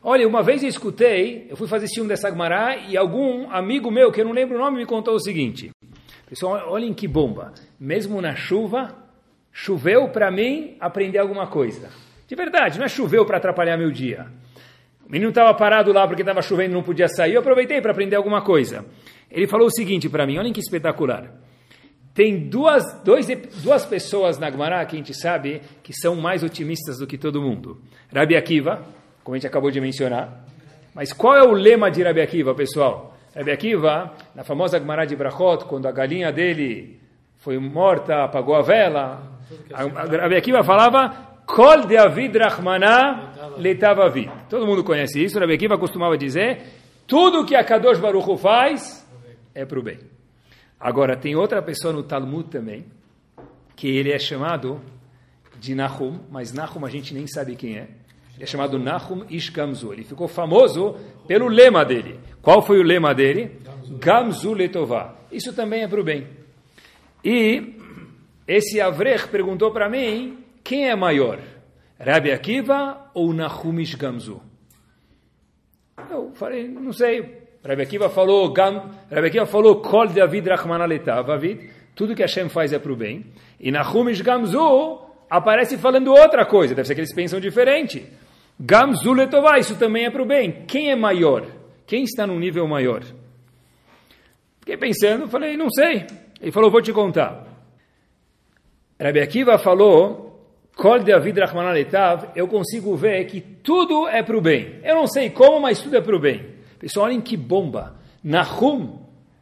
olha, 0.03 0.27
uma 0.27 0.43
vez 0.43 0.65
eu 0.65 0.69
escutei, 0.69 1.47
eu 1.49 1.57
fui 1.57 1.69
fazer 1.69 1.87
ciúme 1.87 2.09
dessa 2.09 2.29
Gemara 2.29 2.77
e 2.89 2.97
algum 2.97 3.49
amigo 3.53 3.93
meu, 3.93 4.11
que 4.11 4.21
eu 4.21 4.25
não 4.25 4.33
lembro 4.33 4.57
o 4.57 4.61
nome, 4.61 4.79
me 4.79 4.87
contou 4.87 5.15
o 5.15 5.21
seguinte, 5.21 5.71
pessoal, 6.29 6.73
olhem 6.73 6.93
que 6.93 7.07
bomba, 7.07 7.55
mesmo 7.79 8.21
na 8.21 8.35
chuva, 8.35 8.93
choveu 9.53 10.09
para 10.09 10.29
mim 10.33 10.77
aprender 10.81 11.19
alguma 11.19 11.47
coisa. 11.47 11.89
De 12.27 12.35
verdade, 12.35 12.81
não 12.81 12.87
é 12.87 12.89
choveu 12.89 13.25
para 13.25 13.37
atrapalhar 13.37 13.77
meu 13.77 13.93
dia. 13.93 14.27
O 15.07 15.12
menino 15.12 15.28
estava 15.28 15.52
parado 15.55 15.92
lá 15.92 16.07
porque 16.07 16.22
estava 16.22 16.40
chovendo 16.40 16.70
e 16.70 16.74
não 16.74 16.82
podia 16.82 17.09
sair, 17.09 17.34
eu 17.34 17.40
aproveitei 17.40 17.80
para 17.80 17.92
aprender 17.92 18.16
alguma 18.16 18.42
coisa. 18.42 18.84
Ele 19.30 19.46
falou 19.46 19.66
o 19.66 19.70
seguinte 19.70 20.09
para 20.09 20.26
mim, 20.26 20.38
olhem 20.38 20.52
que 20.52 20.61
espetacular. 20.61 21.30
Tem 22.14 22.48
duas, 22.48 22.84
dois, 23.02 23.26
duas 23.62 23.84
pessoas 23.84 24.38
na 24.38 24.48
Gemara 24.50 24.84
que 24.86 24.94
a 24.94 24.98
gente 24.98 25.12
sabe 25.12 25.61
que 25.82 25.92
são 25.92 26.14
mais 26.14 26.44
otimistas 26.44 26.98
do 26.98 27.07
que 27.07 27.18
todo 27.18 27.42
mundo. 27.42 27.80
Rabi 28.14 28.36
Akiva, 28.36 28.82
como 29.24 29.34
a 29.34 29.38
gente 29.38 29.48
acabou 29.48 29.70
de 29.70 29.80
mencionar. 29.80 30.46
Mas 30.94 31.12
qual 31.12 31.36
é 31.36 31.42
o 31.42 31.52
lema 31.52 31.90
de 31.90 32.02
Rabi 32.02 32.20
Akiva, 32.20 32.55
pessoal? 32.55 33.16
Rabi 33.34 33.50
Akiva, 33.50 34.14
na 34.32 34.44
famosa 34.44 34.78
Gemara 34.78 35.05
de 35.05 35.16
Brachot, 35.16 35.64
quando 35.64 35.86
a 35.86 35.92
galinha 35.92 36.30
dele 36.30 37.00
foi 37.38 37.59
morta, 37.59 38.24
apagou 38.24 38.55
a 38.55 38.62
vela, 38.62 39.40
a, 39.72 39.82
a 39.82 40.22
Rabi 40.22 40.36
Akiva 40.36 40.62
falava 40.62 41.34
Kol 41.47 41.86
de 41.86 41.97
Avid 41.97 42.36
Rahmaná 42.38 43.55
Letavavid. 43.59 44.30
Todo 44.49 44.66
mundo 44.66 44.82
conhece 44.82 45.22
isso. 45.22 45.38
Rabi 45.38 45.55
Akiva 45.55 45.78
costumava 45.78 46.16
dizer 46.16 46.62
tudo 47.07 47.45
que 47.45 47.55
a 47.55 47.62
Kadosh 47.62 47.99
Baruch 47.99 48.38
faz 48.40 49.07
é 49.55 49.64
para 49.64 49.78
o 49.78 49.82
bem. 49.82 49.99
Agora, 50.80 51.16
tem 51.16 51.36
outra 51.36 51.62
pessoa 51.62 51.92
no 51.92 52.03
Talmud 52.03 52.49
também, 52.49 52.86
que 53.76 53.88
ele 53.88 54.11
é 54.11 54.18
chamado 54.18 54.80
de 55.59 55.74
Nahum, 55.74 56.20
mas 56.30 56.53
Nahum 56.53 56.84
a 56.84 56.90
gente 56.90 57.14
nem 57.14 57.26
sabe 57.26 57.57
quem 57.57 57.76
é. 57.76 57.88
Ele 58.34 58.42
é 58.42 58.47
chamado 58.47 58.78
Nahum 58.78 59.24
Ish 59.30 59.51
Gamzu. 59.51 59.92
Ele 59.92 60.05
ficou 60.05 60.26
famoso 60.26 60.97
pelo 61.26 61.49
lema 61.49 61.84
dele. 61.84 62.18
Qual 62.42 62.62
foi 62.62 62.80
o 62.80 62.82
lema 62.82 63.14
dele? 63.14 63.59
Gamzu 63.99 64.53
Letová. 64.53 65.14
Isso 65.30 65.53
também 65.53 65.82
é 65.82 65.88
para 65.88 66.01
o 66.01 66.05
bem. 66.05 66.26
E 67.24 67.76
esse 68.47 68.80
Avrech 68.80 69.28
perguntou 69.28 69.70
para 69.70 69.88
mim, 69.88 70.43
quem 70.65 70.89
é 70.89 70.97
maior? 70.97 71.39
Rabi 72.01 72.33
Akiva 72.33 73.11
ou 73.15 73.33
Nahum 73.35 73.79
Ish 73.79 73.95
Gamzu? 73.95 74.41
Eu 76.11 76.33
falei, 76.35 76.67
não 76.67 76.93
sei. 76.93 77.45
Rabbi 77.65 77.83
Akiva 77.83 78.09
falou, 78.09 78.53
Gam, 78.53 78.91
Rabbi 79.11 79.29
Akiva 79.29 79.47
falou, 79.47 79.81
Kol 79.81 80.09
David 80.09 80.49
Rahmanaletav, 80.49 81.27
David, 81.27 81.71
tudo 81.95 82.15
que 82.15 82.23
Hashem 82.23 82.49
faz 82.49 82.73
é 82.73 82.79
para 82.79 82.93
o 82.93 82.97
bem. 82.97 83.27
E 83.61 83.71
na 83.71 83.83
Humish 83.83 84.21
Gamzu 84.23 85.01
aparece 85.31 85.79
falando 85.79 86.09
outra 86.09 86.45
coisa, 86.45 86.75
deve 86.75 86.89
ser 86.89 86.95
que 86.95 87.01
eles 87.01 87.15
pensam 87.15 87.39
diferente. 87.39 88.07
Gamzu 88.59 89.12
Letová, 89.12 89.59
isso 89.59 89.77
também 89.77 90.07
é 90.07 90.11
para 90.11 90.23
o 90.23 90.27
bem. 90.27 90.65
Quem 90.67 90.91
é 90.91 90.97
maior? 90.97 91.47
Quem 91.87 92.05
está 92.05 92.27
num 92.27 92.39
nível 92.39 92.67
maior? 92.67 93.03
Fiquei 94.61 94.77
pensando, 94.77 95.29
falei, 95.29 95.57
não 95.57 95.69
sei. 95.71 96.07
Ele 96.41 96.53
falou, 96.53 96.71
vou 96.71 96.81
te 96.81 96.93
contar. 96.93 97.47
Rabbi 99.01 99.21
Akiva 99.21 99.59
falou, 99.59 100.24
Kol 100.77 100.99
Rahmanaletav, 100.99 102.31
eu 102.35 102.49
consigo 102.49 102.97
ver 102.97 103.25
que 103.27 103.41
tudo 103.41 104.09
é 104.09 104.22
para 104.22 104.37
o 104.37 104.41
bem. 104.41 104.81
Eu 104.83 104.97
não 104.97 105.07
sei 105.07 105.31
como, 105.31 105.61
mas 105.61 105.81
tudo 105.81 105.97
é 105.97 106.01
para 106.01 106.16
o 106.16 106.18
bem. 106.18 106.47
Pessoal, 106.79 107.07
olhem 107.07 107.20
que 107.20 107.37
bomba. 107.37 107.95
Nahum 108.22 108.99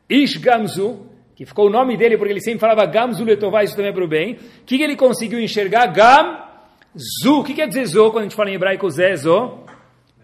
Ish 0.08 0.36
Gamzu, 0.36 1.06
que 1.34 1.46
ficou 1.46 1.68
o 1.68 1.70
nome 1.70 1.96
dele 1.96 2.18
porque 2.18 2.32
ele 2.32 2.40
sempre 2.40 2.60
falava 2.60 2.84
Gamzu 2.84 3.24
Letová, 3.24 3.64
isso 3.64 3.74
também 3.74 3.90
é 3.90 3.94
para 3.94 4.04
o 4.04 4.08
bem. 4.08 4.34
O 4.34 4.64
que, 4.66 4.76
que 4.76 4.82
ele 4.82 4.94
conseguiu 4.94 5.40
enxergar? 5.40 5.86
Gamzu. 5.86 7.40
O 7.40 7.44
que 7.44 7.54
quer 7.54 7.66
dizer 7.66 7.86
Zo 7.86 8.10
quando 8.10 8.20
a 8.20 8.22
gente 8.24 8.36
fala 8.36 8.50
em 8.50 8.54
hebraico 8.54 8.90
Zé, 8.90 9.16
Zo? 9.16 9.60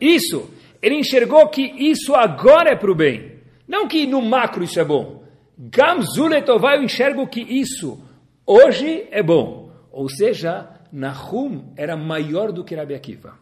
Isso. 0.00 0.50
Ele 0.82 0.96
enxergou 0.96 1.48
que 1.48 1.62
isso 1.62 2.14
agora 2.14 2.70
é 2.70 2.76
para 2.76 2.90
o 2.90 2.94
bem. 2.94 3.38
Não 3.66 3.88
que 3.88 4.06
no 4.06 4.20
macro 4.20 4.62
isso 4.62 4.78
é 4.78 4.84
bom. 4.84 5.22
Gamzu 5.58 6.26
Letová, 6.26 6.76
eu 6.76 6.82
enxergo 6.82 7.26
que 7.26 7.40
isso 7.40 7.98
hoje 8.46 9.06
é 9.10 9.22
bom. 9.22 9.70
Ou 9.90 10.08
seja, 10.08 10.68
Nahum 10.92 11.72
era 11.76 11.96
maior 11.96 12.52
do 12.52 12.64
que 12.64 12.74
Rabi 12.74 12.94
Akiva. 12.94 13.38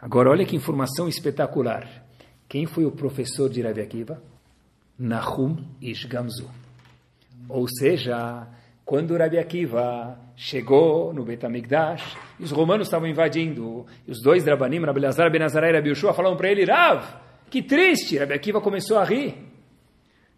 Agora, 0.00 0.30
olha 0.30 0.44
que 0.44 0.56
informação 0.56 1.08
espetacular. 1.08 2.04
Quem 2.48 2.66
foi 2.66 2.84
o 2.84 2.92
professor 2.92 3.48
de 3.48 3.62
Rabi 3.62 3.80
Akiva? 3.80 4.22
Nahum 4.98 5.56
Ish 5.80 6.04
Gamzu. 6.04 6.50
Ou 7.48 7.66
seja, 7.68 8.46
quando 8.84 9.16
Rabi 9.16 9.38
Akiva 9.38 10.18
chegou 10.36 11.12
no 11.12 11.24
Betamigdash, 11.24 12.16
os 12.38 12.50
romanos 12.50 12.86
estavam 12.86 13.08
invadindo, 13.08 13.86
e 14.06 14.10
os 14.10 14.20
dois 14.22 14.44
Drabanim, 14.44 14.84
Rabi 14.84 15.00
Lazar, 15.00 15.30
Ben 15.30 15.42
Azará 15.42 15.70
e 15.70 15.72
Rabi 15.72 15.90
Yoshua, 15.90 16.12
falaram 16.12 16.36
para 16.36 16.50
ele, 16.50 16.64
Rav, 16.64 17.02
que 17.50 17.62
triste! 17.62 18.18
Rabi 18.18 18.34
Akiva 18.34 18.60
começou 18.60 18.98
a 18.98 19.04
rir. 19.04 19.36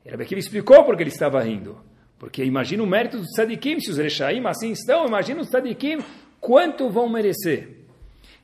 E 0.04 0.10
Rabi 0.10 0.22
Akiva 0.22 0.38
explicou 0.38 0.84
por 0.84 0.96
que 0.96 1.02
ele 1.02 1.10
estava 1.10 1.42
rindo. 1.42 1.76
Porque 2.18 2.44
imagina 2.44 2.82
o 2.82 2.86
mérito 2.86 3.18
dos 3.18 3.28
tzadikim, 3.32 3.80
se 3.80 3.90
os 3.90 3.98
Rechaim 3.98 4.42
assim 4.46 4.70
estão, 4.70 5.06
imagina 5.06 5.40
os 5.40 5.48
tzadikim, 5.48 5.98
quanto 6.46 6.88
vão 6.88 7.08
merecer. 7.08 7.70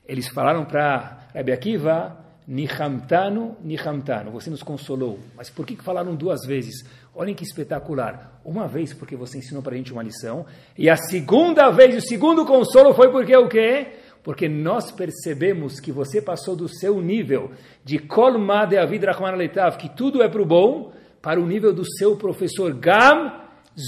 Eles 0.05 0.27
falaram 0.27 0.65
para 0.65 1.29
Rabi 1.33 1.53
Akiva, 1.53 2.17
Nihamtano, 2.45 3.55
Nihamtano, 3.63 4.29
você 4.29 4.49
nos 4.49 4.61
consolou. 4.61 5.19
Mas 5.37 5.49
por 5.49 5.65
que 5.65 5.81
falaram 5.81 6.13
duas 6.13 6.45
vezes? 6.45 6.83
Olhem 7.15 7.33
que 7.33 7.45
espetacular. 7.45 8.41
Uma 8.43 8.67
vez 8.67 8.93
porque 8.93 9.15
você 9.15 9.37
ensinou 9.37 9.63
para 9.63 9.73
a 9.73 9.77
gente 9.77 9.93
uma 9.93 10.03
lição, 10.03 10.45
e 10.77 10.89
a 10.89 10.97
segunda 10.97 11.71
vez, 11.71 11.95
o 11.95 12.05
segundo 12.05 12.45
consolo 12.45 12.93
foi 12.93 13.09
porque 13.09 13.37
o 13.37 13.47
quê? 13.47 13.93
Porque 14.21 14.49
nós 14.49 14.91
percebemos 14.91 15.79
que 15.79 15.93
você 15.93 16.21
passou 16.21 16.57
do 16.57 16.67
seu 16.67 16.99
nível 17.01 17.51
de 17.85 17.99
Kolma 17.99 18.65
de 18.65 18.77
Avid 18.77 19.05
Rahman 19.05 19.47
que 19.79 19.87
tudo 19.87 20.21
é 20.21 20.27
para 20.27 20.41
o 20.41 20.45
bom, 20.45 20.91
para 21.21 21.39
o 21.39 21.47
nível 21.47 21.73
do 21.73 21.85
seu 21.85 22.17
professor 22.17 22.73
Gam 22.73 23.43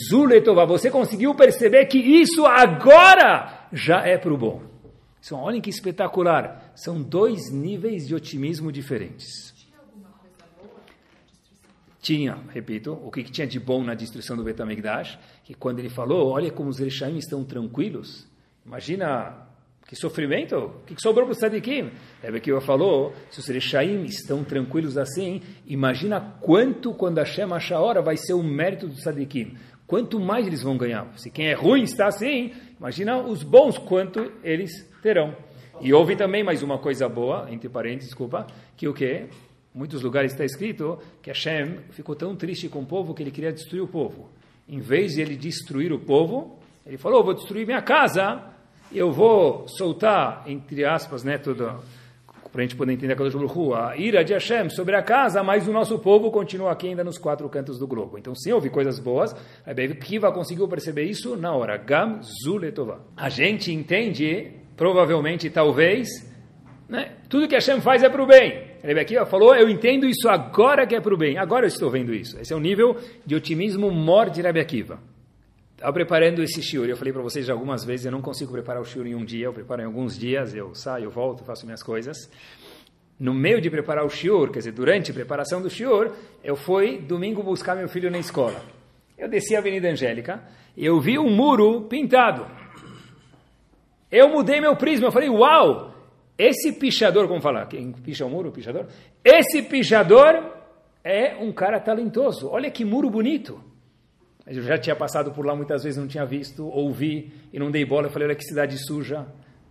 Zuletova. 0.09 0.65
Você 0.65 0.89
conseguiu 0.89 1.35
perceber 1.35 1.85
que 1.85 1.97
isso 1.97 2.45
agora 2.45 3.64
já 3.71 4.05
é 4.05 4.17
para 4.17 4.33
o 4.33 4.37
bom. 4.37 4.61
Então, 5.25 5.39
olhem 5.39 5.59
que 5.59 5.69
espetacular. 5.69 6.71
São 6.75 7.01
dois 7.01 7.51
níveis 7.51 8.07
de 8.07 8.13
otimismo 8.13 8.71
diferentes. 8.71 9.53
Tinha 9.55 9.79
alguma 9.79 10.09
coisa 10.09 10.45
boa? 10.61 10.81
Tinha, 11.99 12.37
repito, 12.53 12.93
o 12.93 13.09
que, 13.09 13.23
tinha 13.23 13.47
de 13.47 13.59
bom 13.59 13.83
na 13.83 13.95
destruição 13.95 14.37
do 14.37 14.43
Betamigdash? 14.43 15.17
Que 15.43 15.55
quando 15.55 15.79
ele 15.79 15.89
falou, 15.89 16.29
olha 16.29 16.51
como 16.51 16.69
os 16.69 16.77
Rechaim 16.77 17.17
estão 17.17 17.43
tranquilos. 17.43 18.27
Imagina 18.63 19.47
que 19.87 19.95
sofrimento, 19.95 20.55
o 20.55 20.69
que, 20.85 20.95
sobrou 20.99 21.25
para 21.27 21.33
o 21.33 21.39
Sadikim? 21.39 21.91
Rebbe 22.21 22.41
Kiva 22.41 22.59
falou, 22.59 23.13
se 23.29 23.39
os 23.39 23.47
Rechaim 23.47 24.03
estão 24.05 24.43
tranquilos 24.43 24.97
assim, 24.97 25.41
imagina 25.65 26.19
quanto 26.41 26.93
quando 26.93 27.19
a 27.19 27.79
hora 27.79 28.01
vai 28.01 28.17
ser 28.17 28.33
o 28.33 28.43
mérito 28.43 28.87
do 28.87 28.95
Sadikim. 28.95 29.55
Quanto 29.87 30.19
mais 30.19 30.47
eles 30.47 30.63
vão 30.63 30.77
ganhar. 30.77 31.07
Se 31.15 31.29
quem 31.29 31.47
é 31.47 31.53
ruim 31.53 31.83
está 31.83 32.07
assim, 32.07 32.51
imagina 32.79 33.17
os 33.17 33.43
bons 33.43 33.77
quanto 33.77 34.31
eles 34.43 34.71
terão. 35.01 35.35
E 35.81 35.93
houve 35.93 36.15
também 36.15 36.43
mais 36.43 36.63
uma 36.63 36.77
coisa 36.77 37.07
boa, 37.07 37.47
entre 37.51 37.69
parênteses, 37.69 38.09
desculpa, 38.09 38.47
que 38.75 38.87
o 38.87 38.93
que? 38.93 39.25
Muitos 39.73 40.01
lugares 40.01 40.31
está 40.31 40.45
escrito 40.45 40.97
que 41.21 41.29
Hashem 41.29 41.79
ficou 41.91 42.15
tão 42.15 42.35
triste 42.35 42.69
com 42.69 42.79
o 42.79 42.85
povo 42.85 43.13
que 43.13 43.21
ele 43.21 43.31
queria 43.31 43.51
destruir 43.51 43.81
o 43.81 43.87
povo. 43.87 44.29
Em 44.67 44.79
vez 44.79 45.13
de 45.15 45.21
ele 45.21 45.35
destruir 45.35 45.91
o 45.91 45.99
povo, 45.99 46.57
ele 46.85 46.97
falou: 46.97 47.23
vou 47.23 47.33
destruir 47.33 47.65
minha 47.65 47.81
casa, 47.81 48.41
eu 48.91 49.11
vou 49.11 49.67
soltar, 49.67 50.43
entre 50.47 50.85
aspas, 50.85 51.23
né, 51.23 51.37
tudo, 51.37 51.83
para 52.55 52.63
a 52.63 52.65
gente 52.65 52.77
poder 52.77 52.93
entender 52.93 53.13
a 53.13 53.89
a 53.89 53.97
ira 53.97 54.23
de 54.23 54.31
Hashem 54.31 54.69
sobre 54.69 54.95
a 54.95 55.03
casa, 55.03 55.43
mas 55.43 55.67
o 55.67 55.73
nosso 55.73 55.99
povo 55.99 56.31
continua 56.31 56.71
aqui 56.71 56.87
ainda 56.87 57.03
nos 57.03 57.17
quatro 57.17 57.49
cantos 57.49 57.77
do 57.77 57.85
globo. 57.85 58.17
Então, 58.17 58.33
sim, 58.33 58.53
houve 58.53 58.69
coisas 58.69 58.97
boas. 58.97 59.35
A 59.65 59.73
Kiva 59.95 60.31
conseguiu 60.31 60.65
perceber 60.65 61.03
isso 61.03 61.35
na 61.35 61.53
hora. 61.53 61.75
Gam 61.75 62.21
Zuletova. 62.23 63.01
A 63.17 63.27
gente 63.27 63.73
entende 63.73 64.53
provavelmente, 64.77 65.49
talvez, 65.49 66.07
né? 66.87 67.11
tudo 67.27 67.45
que 67.45 67.55
Hashem 67.55 67.81
faz 67.81 68.03
é 68.03 68.09
para 68.09 68.23
o 68.23 68.25
bem. 68.25 68.63
Rebbe 68.81 69.01
Akiva 69.01 69.25
falou, 69.25 69.53
eu 69.53 69.67
entendo 69.67 70.05
isso 70.05 70.29
agora 70.29 70.87
que 70.87 70.95
é 70.95 71.01
para 71.01 71.13
o 71.13 71.17
bem. 71.17 71.37
Agora 71.37 71.65
eu 71.65 71.69
estou 71.69 71.89
vendo 71.89 72.13
isso. 72.13 72.39
Esse 72.39 72.53
é 72.53 72.55
o 72.55 72.59
nível 72.59 72.95
de 73.25 73.35
otimismo 73.35 73.91
mor 73.91 74.29
de 74.29 74.41
Rebbe 74.41 74.61
Akiva. 74.61 74.97
Estava 75.75 75.91
preparando 75.91 76.41
esse 76.41 76.63
shiur, 76.63 76.87
eu 76.87 76.95
falei 76.95 77.11
para 77.11 77.21
vocês 77.21 77.49
algumas 77.49 77.83
vezes, 77.83 78.05
eu 78.05 78.11
não 78.11 78.21
consigo 78.21 78.49
preparar 78.49 78.81
o 78.81 78.85
shiur 78.85 79.05
em 79.05 79.13
um 79.13 79.25
dia, 79.25 79.47
eu 79.47 79.53
preparo 79.53 79.81
em 79.81 79.85
alguns 79.85 80.17
dias, 80.17 80.55
eu 80.55 80.73
saio, 80.73 81.09
volto, 81.09 81.43
faço 81.43 81.65
minhas 81.65 81.83
coisas. 81.83 82.29
No 83.19 83.33
meio 83.33 83.59
de 83.59 83.69
preparar 83.69 84.05
o 84.05 84.09
shiur, 84.09 84.51
quer 84.51 84.59
dizer, 84.59 84.71
durante 84.71 85.11
a 85.11 85.13
preparação 85.13 85.61
do 85.61 85.69
shiur, 85.69 86.13
eu 86.41 86.55
fui 86.55 86.99
domingo 86.99 87.43
buscar 87.43 87.75
meu 87.75 87.89
filho 87.89 88.09
na 88.09 88.17
escola. 88.17 88.63
Eu 89.17 89.27
desci 89.27 89.53
a 89.53 89.59
Avenida 89.59 89.89
Angélica 89.89 90.41
e 90.77 90.85
eu 90.85 90.97
vi 91.01 91.19
um 91.19 91.29
muro 91.29 91.81
pintado. 91.89 92.47
Eu 94.09 94.29
mudei 94.29 94.61
meu 94.61 94.77
prisma, 94.77 95.07
eu 95.07 95.11
falei, 95.11 95.29
uau, 95.29 95.93
esse 96.37 96.71
pichador, 96.71 97.27
como 97.27 97.41
falar, 97.41 97.65
quem 97.67 97.91
picha 97.91 98.25
o 98.25 98.29
muro, 98.29 98.49
pichador? 98.49 98.87
Esse 99.21 99.61
pichador 99.61 100.53
é 101.03 101.35
um 101.35 101.51
cara 101.51 101.81
talentoso, 101.81 102.49
olha 102.49 102.71
que 102.71 102.85
muro 102.85 103.09
bonito. 103.09 103.74
Mas 104.45 104.57
eu 104.57 104.63
já 104.63 104.77
tinha 104.77 104.95
passado 104.95 105.31
por 105.31 105.45
lá 105.45 105.55
muitas 105.55 105.83
vezes, 105.83 105.97
não 105.97 106.07
tinha 106.07 106.25
visto, 106.25 106.67
ouvi 106.67 107.33
e 107.51 107.57
não 107.57 107.71
dei 107.71 107.83
bola. 107.83 108.07
Eu 108.07 108.11
falei, 108.11 108.27
olha 108.27 108.35
que 108.35 108.43
cidade 108.43 108.77
suja. 108.77 109.25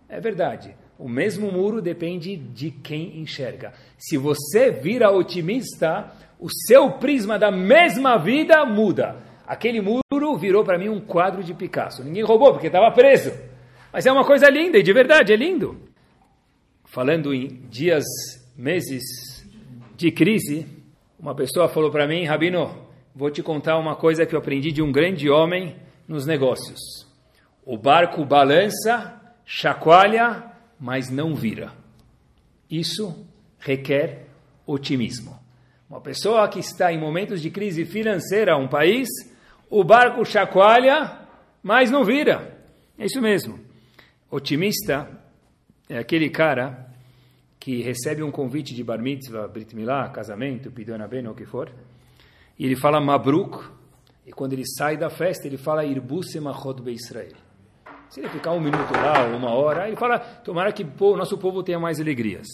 É 0.09 0.19
verdade. 0.19 0.75
O 0.97 1.07
mesmo 1.07 1.51
muro 1.51 1.81
depende 1.81 2.35
de 2.35 2.71
quem 2.71 3.19
enxerga. 3.19 3.73
Se 3.97 4.17
você 4.17 4.71
vira 4.71 5.11
otimista, 5.11 6.11
o 6.39 6.49
seu 6.67 6.91
prisma 6.91 7.39
da 7.39 7.51
mesma 7.51 8.17
vida 8.17 8.65
muda. 8.65 9.17
Aquele 9.47 9.81
muro 9.81 10.37
virou 10.37 10.63
para 10.63 10.77
mim 10.77 10.89
um 10.89 10.99
quadro 10.99 11.43
de 11.43 11.53
Picasso. 11.53 12.03
Ninguém 12.03 12.23
roubou 12.23 12.51
porque 12.51 12.67
estava 12.67 12.91
preso. 12.91 13.31
Mas 13.93 14.05
é 14.05 14.11
uma 14.11 14.25
coisa 14.25 14.49
linda 14.49 14.77
e 14.77 14.83
de 14.83 14.91
verdade 14.91 15.31
é 15.31 15.35
lindo. 15.35 15.79
Falando 16.83 17.33
em 17.33 17.47
dias, 17.69 18.03
meses 18.57 19.03
de 19.95 20.11
crise, 20.11 20.65
uma 21.19 21.35
pessoa 21.35 21.67
falou 21.67 21.91
para 21.91 22.07
mim, 22.07 22.25
Rabino, 22.25 22.84
vou 23.15 23.31
te 23.31 23.41
contar 23.41 23.79
uma 23.79 23.95
coisa 23.95 24.25
que 24.25 24.35
eu 24.35 24.39
aprendi 24.39 24.73
de 24.73 24.81
um 24.81 24.91
grande 24.91 25.29
homem 25.29 25.77
nos 26.05 26.25
negócios. 26.25 27.07
O 27.65 27.77
barco 27.77 28.25
balança, 28.25 29.19
chacoalha, 29.45 30.51
mas 30.77 31.09
não 31.09 31.33
vira. 31.33 31.71
Isso 32.69 33.25
requer 33.57 34.27
otimismo. 34.67 35.39
Uma 35.89 36.01
pessoa 36.01 36.47
que 36.49 36.59
está 36.59 36.91
em 36.91 36.99
momentos 36.99 37.41
de 37.41 37.49
crise 37.49 37.85
financeira, 37.85 38.57
um 38.57 38.67
país, 38.67 39.07
o 39.69 39.83
barco 39.83 40.25
chacoalha, 40.25 41.19
mas 41.63 41.89
não 41.89 42.03
vira. 42.03 42.59
É 42.97 43.05
isso 43.05 43.21
mesmo. 43.21 43.59
Otimista 44.29 45.09
é 45.87 45.97
aquele 45.97 46.29
cara 46.29 46.85
que 47.59 47.81
recebe 47.81 48.21
um 48.21 48.31
convite 48.31 48.75
de 48.75 48.83
bar 48.83 49.01
mitzvah, 49.01 49.47
brit 49.47 49.75
milah, 49.75 50.09
casamento, 50.09 50.69
pidona 50.69 51.07
ben, 51.07 51.25
ou 51.25 51.33
o 51.33 51.35
que 51.35 51.45
for, 51.45 51.71
e 52.57 52.65
ele 52.65 52.75
fala 52.75 53.01
mabruk, 53.01 53.63
e 54.25 54.31
quando 54.31 54.53
ele 54.53 54.65
sai 54.65 54.97
da 54.97 55.09
festa, 55.09 55.47
ele 55.47 55.57
fala 55.57 55.85
irbu 55.85 56.23
semachot 56.23 56.81
be 56.81 56.93
Israel. 56.93 57.33
Se 58.09 58.19
ele 58.21 58.29
ficar 58.29 58.51
um 58.51 58.59
minuto 58.59 58.93
lá, 58.93 59.25
uma 59.25 59.51
hora, 59.51 59.87
ele 59.87 59.97
fala, 59.97 60.19
tomara 60.19 60.71
que 60.71 60.85
o 60.99 61.17
nosso 61.17 61.37
povo 61.37 61.61
tenha 61.61 61.79
mais 61.79 61.99
alegrias. 61.99 62.47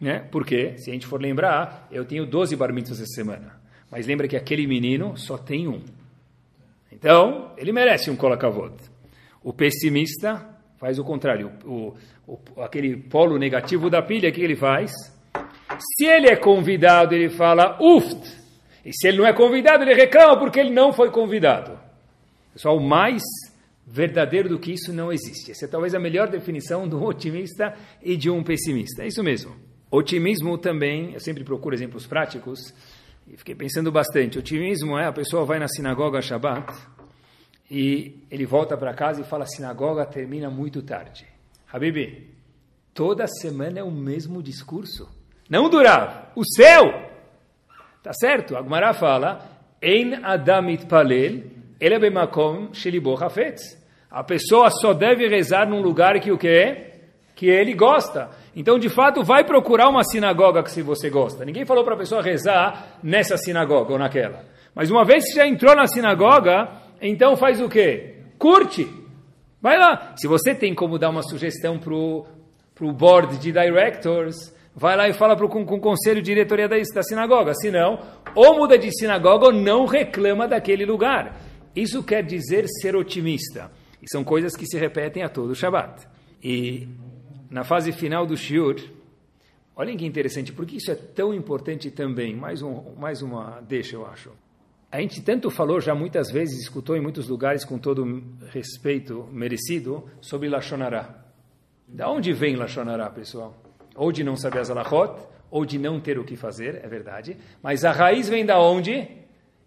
Né? 0.00 0.20
Porque, 0.30 0.76
se 0.78 0.90
a 0.90 0.92
gente 0.92 1.06
for 1.06 1.20
lembrar, 1.20 1.86
eu 1.90 2.04
tenho 2.04 2.26
12 2.26 2.56
bar 2.56 2.70
essa 2.76 3.06
semana. 3.06 3.60
Mas 3.90 4.06
lembra 4.06 4.26
que 4.26 4.36
aquele 4.36 4.66
menino 4.66 5.16
só 5.16 5.36
tem 5.36 5.68
um. 5.68 5.82
Então, 6.90 7.52
ele 7.56 7.72
merece 7.72 8.10
um 8.10 8.16
colacavod. 8.16 8.74
O 9.44 9.52
pessimista 9.52 10.48
faz 10.78 10.98
o 10.98 11.04
contrário. 11.04 11.52
O, 11.64 11.94
o, 12.26 12.38
aquele 12.62 12.96
polo 12.96 13.38
negativo 13.38 13.88
da 13.88 14.02
pilha, 14.02 14.30
o 14.30 14.32
que 14.32 14.40
ele 14.40 14.56
faz? 14.56 14.90
Se 15.78 16.04
ele 16.04 16.28
é 16.28 16.36
convidado, 16.36 17.14
ele 17.14 17.28
fala 17.28 17.78
uft. 17.80 18.41
E 18.84 18.92
se 18.92 19.08
ele 19.08 19.18
não 19.18 19.26
é 19.26 19.32
convidado, 19.32 19.84
ele 19.84 19.94
reclama 19.94 20.38
porque 20.38 20.58
ele 20.58 20.70
não 20.70 20.92
foi 20.92 21.10
convidado. 21.10 21.78
Pessoal, 22.52 22.78
mais 22.80 23.22
verdadeiro 23.86 24.48
do 24.48 24.58
que 24.58 24.72
isso 24.72 24.92
não 24.92 25.12
existe. 25.12 25.50
Essa 25.50 25.66
é 25.66 25.68
talvez 25.68 25.94
a 25.94 25.98
melhor 25.98 26.28
definição 26.28 26.88
de 26.88 26.94
um 26.94 27.04
otimista 27.04 27.74
e 28.02 28.16
de 28.16 28.30
um 28.30 28.42
pessimista. 28.42 29.02
É 29.02 29.06
isso 29.06 29.22
mesmo. 29.22 29.54
Otimismo 29.90 30.56
também, 30.56 31.12
eu 31.12 31.20
sempre 31.20 31.44
procuro 31.44 31.74
exemplos 31.74 32.06
práticos, 32.06 32.72
e 33.26 33.36
fiquei 33.36 33.54
pensando 33.54 33.92
bastante. 33.92 34.38
Otimismo 34.38 34.98
é 34.98 35.06
a 35.06 35.12
pessoa 35.12 35.44
vai 35.44 35.58
na 35.58 35.68
sinagoga 35.68 36.20
Shabbat 36.20 36.72
e 37.70 38.24
ele 38.30 38.44
volta 38.44 38.76
para 38.76 38.94
casa 38.94 39.20
e 39.20 39.24
fala: 39.24 39.44
a 39.44 39.46
sinagoga 39.46 40.04
termina 40.04 40.50
muito 40.50 40.82
tarde. 40.82 41.26
Habibi, 41.72 42.30
toda 42.92 43.26
semana 43.26 43.78
é 43.78 43.82
o 43.82 43.90
mesmo 43.90 44.42
discurso. 44.42 45.08
Não 45.48 45.68
durava. 45.68 46.30
O 46.34 46.44
céu! 46.44 47.11
Tá 48.02 48.12
certo? 48.12 48.56
Agmará 48.56 48.92
fala: 48.92 49.40
Ein 49.82 50.24
Adamit 50.24 50.86
Palel, 50.86 51.44
ele 51.80 51.98
bemakom 51.98 52.72
shelibo 52.72 53.14
hafetz. 53.14 53.80
A 54.10 54.22
pessoa 54.22 54.70
só 54.70 54.92
deve 54.92 55.28
rezar 55.28 55.66
num 55.68 55.80
lugar 55.80 56.20
que 56.20 56.30
o 56.30 56.36
que 56.36 56.92
Que 57.34 57.46
ele 57.46 57.74
gosta. 57.74 58.30
Então, 58.54 58.78
de 58.78 58.90
fato, 58.90 59.22
vai 59.24 59.42
procurar 59.44 59.88
uma 59.88 60.04
sinagoga 60.04 60.62
que 60.62 60.70
se 60.70 60.82
você 60.82 61.08
gosta. 61.08 61.44
Ninguém 61.44 61.64
falou 61.64 61.82
para 61.82 61.94
a 61.94 61.98
pessoa 61.98 62.22
rezar 62.22 62.98
nessa 63.02 63.36
sinagoga 63.38 63.92
ou 63.92 63.98
naquela. 63.98 64.44
Mas 64.74 64.90
uma 64.90 65.04
vez 65.04 65.24
que 65.24 65.34
já 65.34 65.46
entrou 65.46 65.74
na 65.74 65.86
sinagoga, 65.86 66.68
então 67.00 67.36
faz 67.36 67.60
o 67.60 67.68
quê? 67.68 68.16
Curte. 68.38 68.86
Vai 69.60 69.78
lá. 69.78 70.12
Se 70.16 70.26
você 70.28 70.54
tem 70.54 70.74
como 70.74 70.98
dar 70.98 71.10
uma 71.10 71.22
sugestão 71.22 71.78
para 71.78 71.94
o 71.94 72.92
board 72.92 73.38
de 73.38 73.50
directors, 73.50 74.36
vai 74.74 74.96
lá 74.96 75.08
e 75.08 75.12
fala 75.12 75.36
pro, 75.36 75.48
com, 75.48 75.64
com 75.64 75.76
o 75.76 75.80
conselho 75.80 76.22
de 76.22 76.30
diretoria 76.30 76.68
da, 76.68 76.76
da 76.76 77.02
sinagoga. 77.02 77.54
Se 77.54 77.70
não, 77.70 77.98
ou 78.34 78.56
muda 78.56 78.78
de 78.78 78.90
sinagoga 78.96 79.46
ou 79.46 79.52
não 79.52 79.86
reclama 79.86 80.48
daquele 80.48 80.84
lugar. 80.84 81.40
Isso 81.74 82.02
quer 82.02 82.22
dizer 82.22 82.66
ser 82.80 82.96
otimista. 82.96 83.70
E 84.02 84.10
são 84.10 84.24
coisas 84.24 84.56
que 84.56 84.66
se 84.66 84.78
repetem 84.78 85.22
a 85.22 85.28
todo 85.28 85.54
Shabat. 85.54 86.06
E 86.42 86.88
na 87.50 87.64
fase 87.64 87.92
final 87.92 88.26
do 88.26 88.36
Shiur, 88.36 88.76
olhem 89.76 89.96
que 89.96 90.04
interessante, 90.04 90.52
porque 90.52 90.76
isso 90.76 90.90
é 90.90 90.94
tão 90.94 91.32
importante 91.32 91.90
também. 91.90 92.34
Mais, 92.34 92.62
um, 92.62 92.94
mais 92.98 93.22
uma 93.22 93.60
deixa, 93.60 93.94
eu 93.94 94.06
acho. 94.06 94.30
A 94.90 95.00
gente 95.00 95.22
tanto 95.22 95.50
falou 95.50 95.80
já 95.80 95.94
muitas 95.94 96.30
vezes, 96.30 96.60
escutou 96.60 96.96
em 96.96 97.00
muitos 97.00 97.28
lugares 97.28 97.64
com 97.64 97.78
todo 97.78 98.22
respeito 98.50 99.26
merecido, 99.32 100.04
sobre 100.20 100.48
Lachonará. 100.48 101.24
Da 101.88 102.10
onde 102.10 102.32
vem 102.32 102.56
Lachonará, 102.56 103.08
pessoal? 103.08 103.61
Ou 103.94 104.10
de 104.10 104.24
não 104.24 104.36
saber 104.36 104.60
as 104.60 104.70
alahot, 104.70 105.20
ou 105.50 105.66
de 105.66 105.78
não 105.78 106.00
ter 106.00 106.18
o 106.18 106.24
que 106.24 106.36
fazer, 106.36 106.80
é 106.82 106.88
verdade. 106.88 107.36
Mas 107.62 107.84
a 107.84 107.92
raiz 107.92 108.28
vem 108.28 108.44
da 108.44 108.58
onde? 108.58 109.06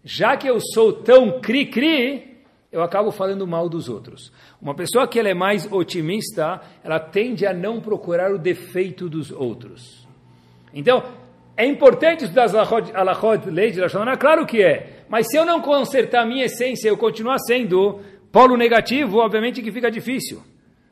Já 0.04 0.36
que 0.36 0.48
eu 0.48 0.58
sou 0.60 0.92
tão 0.92 1.40
cri-cri, 1.40 2.36
eu 2.72 2.82
acabo 2.82 3.10
falando 3.10 3.46
mal 3.46 3.68
dos 3.68 3.88
outros. 3.88 4.32
Uma 4.60 4.74
pessoa 4.74 5.06
que 5.06 5.18
ela 5.18 5.28
é 5.28 5.34
mais 5.34 5.70
otimista, 5.70 6.60
ela 6.82 6.98
tende 6.98 7.46
a 7.46 7.54
não 7.54 7.80
procurar 7.80 8.32
o 8.32 8.38
defeito 8.38 9.08
dos 9.08 9.30
outros. 9.30 10.06
Então, 10.74 11.02
é 11.56 11.64
importante 11.64 12.24
estudar 12.24 12.44
as 12.44 12.54
alachot, 12.54 13.48
lei 13.48 13.70
de 13.70 13.80
Lashon 13.80 14.04
Claro 14.18 14.44
que 14.44 14.62
é. 14.62 15.04
Mas 15.08 15.28
se 15.28 15.36
eu 15.36 15.46
não 15.46 15.60
consertar 15.60 16.22
a 16.22 16.26
minha 16.26 16.44
essência, 16.44 16.88
eu 16.88 16.96
continuar 16.96 17.38
sendo 17.38 18.00
polo 18.30 18.56
negativo, 18.56 19.18
obviamente 19.18 19.62
que 19.62 19.72
fica 19.72 19.90
difícil. 19.90 20.42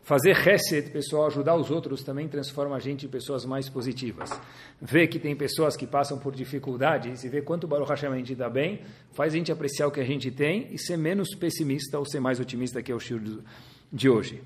Fazer 0.05 0.35
reset, 0.35 0.91
pessoal, 0.91 1.29
ajudar 1.29 1.57
os 1.57 1.71
outros 1.71 2.03
também 2.03 2.29
transforma 2.29 2.77
a 2.77 2.79
gente 2.79 3.07
em 3.07 3.09
pessoas 3.09 3.47
mais 3.47 3.71
positivas. 3.71 4.39
Ver 4.79 5.07
que 5.07 5.19
tem 5.19 5.35
pessoas 5.35 5.79
que 5.79 5.87
passam 5.87 6.19
por 6.19 6.35
dificuldades 6.35 7.25
e 7.25 7.29
ver 7.31 7.43
quanto 7.43 7.67
Baruch 7.67 7.89
Hashem 7.89 8.11
a 8.13 8.17
gente 8.17 8.35
dá 8.35 8.51
bem, 8.51 8.83
faz 9.15 9.33
a 9.33 9.37
gente 9.39 9.51
apreciar 9.51 9.87
o 9.87 9.91
que 9.91 10.01
a 10.01 10.05
gente 10.05 10.31
tem 10.31 10.69
e 10.71 10.79
ser 10.79 10.99
menos 10.99 11.35
pessimista 11.35 11.99
ou 11.99 12.05
ser 12.05 12.21
mais 12.21 12.39
otimista, 12.39 12.83
que 12.83 12.93
é 12.93 12.95
o 12.95 12.99
estilo 12.99 13.43
de 13.91 14.11
hoje. 14.11 14.43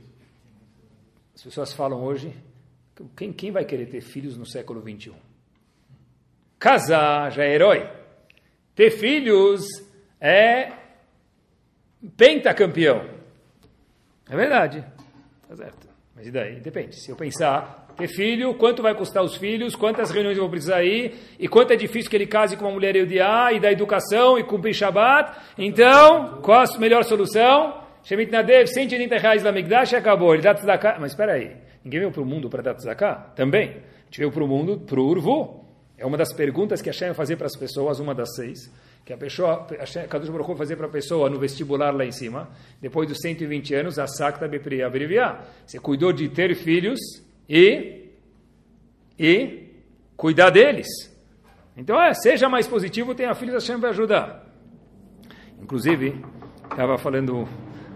As 1.35 1.43
pessoas 1.43 1.73
falam 1.73 2.05
hoje, 2.05 2.33
quem, 3.17 3.33
quem 3.33 3.51
vai 3.51 3.65
querer 3.65 3.87
ter 3.87 4.01
filhos 4.01 4.37
no 4.37 4.47
século 4.47 4.81
21? 4.81 5.17
Casar 6.57 7.33
já 7.33 7.43
é 7.43 7.53
herói. 7.53 7.91
Ter 8.77 8.93
filhos 8.93 9.67
é 10.21 10.73
pentacampeão. 12.17 13.11
É 14.31 14.37
verdade. 14.37 14.98
Tá 15.49 15.57
certo. 15.57 15.89
Mas 16.15 16.27
e 16.27 16.31
daí? 16.31 16.61
Depende. 16.61 17.01
Se 17.01 17.11
eu 17.11 17.17
pensar, 17.17 17.95
ter 17.97 18.09
filho, 18.09 18.55
quanto 18.55 18.83
vai 18.83 18.95
custar 18.95 19.23
os 19.23 19.37
filhos, 19.37 19.75
quantas 19.75 20.11
reuniões 20.11 20.37
eu 20.37 20.43
vou 20.43 20.51
precisar 20.51 20.85
ir, 20.85 21.15
e 21.39 21.49
quanto 21.49 21.73
é 21.73 21.77
difícil 21.77 22.11
que 22.11 22.17
ele 22.17 22.27
case 22.27 22.57
com 22.57 22.65
uma 22.65 22.73
mulher 22.73 22.97
eudiá, 22.97 23.53
e 23.53 23.61
da 23.61 23.71
educação, 23.71 24.39
e 24.39 24.45
cumprir 24.45 24.75
Shabbat. 24.75 25.33
Então, 25.57 26.41
qual 26.43 26.63
a 26.63 26.79
melhor 26.79 27.05
solução? 27.05 27.83
Shemit 28.03 28.31
Nadev, 28.31 28.67
180 28.67 29.17
reais 29.17 29.43
da 29.43 29.53
Migdash 29.53 29.93
e 29.93 29.97
acabou. 29.97 30.35
Ele 30.35 30.43
dá 30.43 30.55
tzedakah. 30.55 30.99
Mas 31.01 31.13
espera 31.13 31.33
aí, 31.35 31.57
ninguém 31.85 32.01
veio 32.01 32.13
para 32.13 32.23
o 32.23 32.27
mundo 32.27 32.49
para 32.51 32.63
dar 32.63 32.75
tzedakah? 32.75 33.33
Também. 33.35 33.69
A 33.69 34.05
gente 34.05 34.19
veio 34.19 34.33
para 34.33 34.43
o 34.45 34.49
mundo, 34.49 34.79
para 34.79 35.01
o 35.01 35.07
Urvu. 35.07 35.65
É 35.97 36.07
uma 36.07 36.17
das 36.17 36.33
perguntas 36.33 36.81
que 36.81 36.91
a 36.91 36.93
Shem 36.93 37.13
fazer 37.15 37.37
para 37.37 37.47
as 37.47 37.57
pessoas, 37.57 38.01
uma 38.01 38.15
das 38.15 38.35
seis 38.35 38.71
que 39.09 39.13
a 39.15 39.17
pessoa, 39.17 39.67
a 39.71 40.07
Kadosh 40.07 40.29
Baruch 40.29 40.55
fazer 40.55 40.77
para 40.77 40.85
a 40.85 40.91
pessoa 40.91 41.31
no 41.31 41.39
vestibular 41.39 41.97
lá 41.97 42.05
em 42.05 42.13
cima, 42.13 42.47
depois 42.79 43.09
dos 43.09 43.17
120 43.23 43.75
anos, 43.75 43.99
a 43.99 44.07
Sakta 44.07 44.45
abreviar. 44.45 45.47
Você 45.65 45.79
cuidou 45.81 46.13
de 46.13 46.29
ter 46.29 46.55
filhos 46.55 47.01
e, 47.49 48.11
e 49.19 49.67
cuidar 50.15 50.51
deles. 50.51 50.87
Então, 51.75 51.99
é, 51.99 52.13
seja 52.13 52.51
mais 52.51 52.67
positivo, 52.67 53.15
tenha 53.15 53.35
filhos, 53.35 53.55
a 53.55 53.59
Hashem 53.61 53.81
vai 53.81 53.89
ajudar. 53.89 54.47
Inclusive, 55.59 56.23
estava 56.71 56.99
falando 56.99 57.49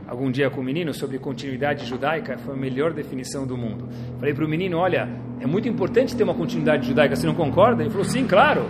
algum 0.08 0.30
dia 0.30 0.48
com 0.48 0.62
o 0.62 0.64
menino 0.64 0.94
sobre 0.94 1.18
continuidade 1.18 1.84
judaica, 1.84 2.38
foi 2.38 2.54
a 2.54 2.56
melhor 2.56 2.94
definição 2.94 3.46
do 3.46 3.54
mundo. 3.54 3.86
Falei 4.18 4.32
para 4.32 4.46
o 4.46 4.48
menino, 4.48 4.78
olha, 4.78 5.10
é 5.38 5.46
muito 5.46 5.68
importante 5.68 6.16
ter 6.16 6.22
uma 6.22 6.34
continuidade 6.34 6.88
judaica, 6.88 7.14
você 7.14 7.26
não 7.26 7.34
concorda? 7.34 7.82
Ele 7.82 7.90
falou, 7.90 8.06
sim, 8.06 8.26
claro. 8.26 8.64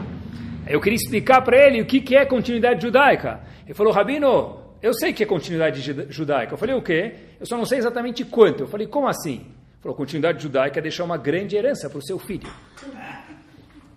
Eu 0.67 0.81
queria 0.81 0.97
explicar 0.97 1.43
para 1.43 1.67
ele 1.67 1.83
o 1.83 1.87
que, 1.87 2.01
que 2.01 2.17
é 2.17 2.25
continuidade 2.25 2.83
judaica. 2.83 3.41
Ele 3.65 3.75
falou, 3.75 3.93
Rabino, 3.93 4.61
eu 4.81 4.95
sei 4.95 5.13
que 5.13 5.23
é 5.23 5.27
continuidade 5.27 5.81
judaica. 6.11 6.55
Eu 6.55 6.59
falei, 6.59 6.75
o 6.75 6.83
quê? 6.83 7.15
Eu 7.39 7.47
só 7.47 7.57
não 7.57 7.65
sei 7.65 7.79
exatamente 7.79 8.25
quanto. 8.25 8.65
Eu 8.65 8.69
falei, 8.69 8.87
como 8.87 9.09
assim? 9.09 9.41
Ele 9.41 9.81
falou, 9.81 9.97
continuidade 9.97 10.43
judaica 10.43 10.79
é 10.79 10.83
deixar 10.83 11.05
uma 11.05 11.17
grande 11.17 11.57
herança 11.57 11.91
para 11.91 11.99
o 11.99 12.03
seu 12.03 12.19
filho. 12.19 12.49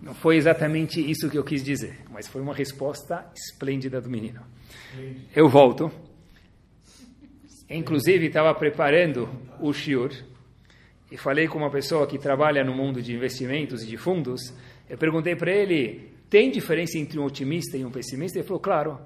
Não 0.00 0.14
foi 0.14 0.36
exatamente 0.36 1.00
isso 1.00 1.28
que 1.28 1.36
eu 1.36 1.42
quis 1.42 1.64
dizer, 1.64 1.98
mas 2.10 2.28
foi 2.28 2.40
uma 2.40 2.54
resposta 2.54 3.26
esplêndida 3.34 4.00
do 4.00 4.08
menino. 4.08 4.40
Eu 5.34 5.48
volto. 5.48 5.90
Inclusive, 7.68 8.26
estava 8.26 8.54
preparando 8.54 9.28
o 9.60 9.72
shiur 9.72 10.12
e 11.10 11.16
falei 11.16 11.48
com 11.48 11.58
uma 11.58 11.70
pessoa 11.70 12.06
que 12.06 12.18
trabalha 12.18 12.62
no 12.62 12.72
mundo 12.72 13.02
de 13.02 13.12
investimentos 13.12 13.82
e 13.82 13.86
de 13.86 13.96
fundos. 13.96 14.54
Eu 14.88 14.96
perguntei 14.96 15.34
para 15.34 15.50
ele: 15.50 16.15
tem 16.28 16.50
diferença 16.50 16.98
entre 16.98 17.18
um 17.18 17.24
otimista 17.24 17.76
e 17.76 17.84
um 17.84 17.90
pessimista? 17.90 18.38
Ele 18.38 18.46
falou: 18.46 18.60
claro, 18.60 18.98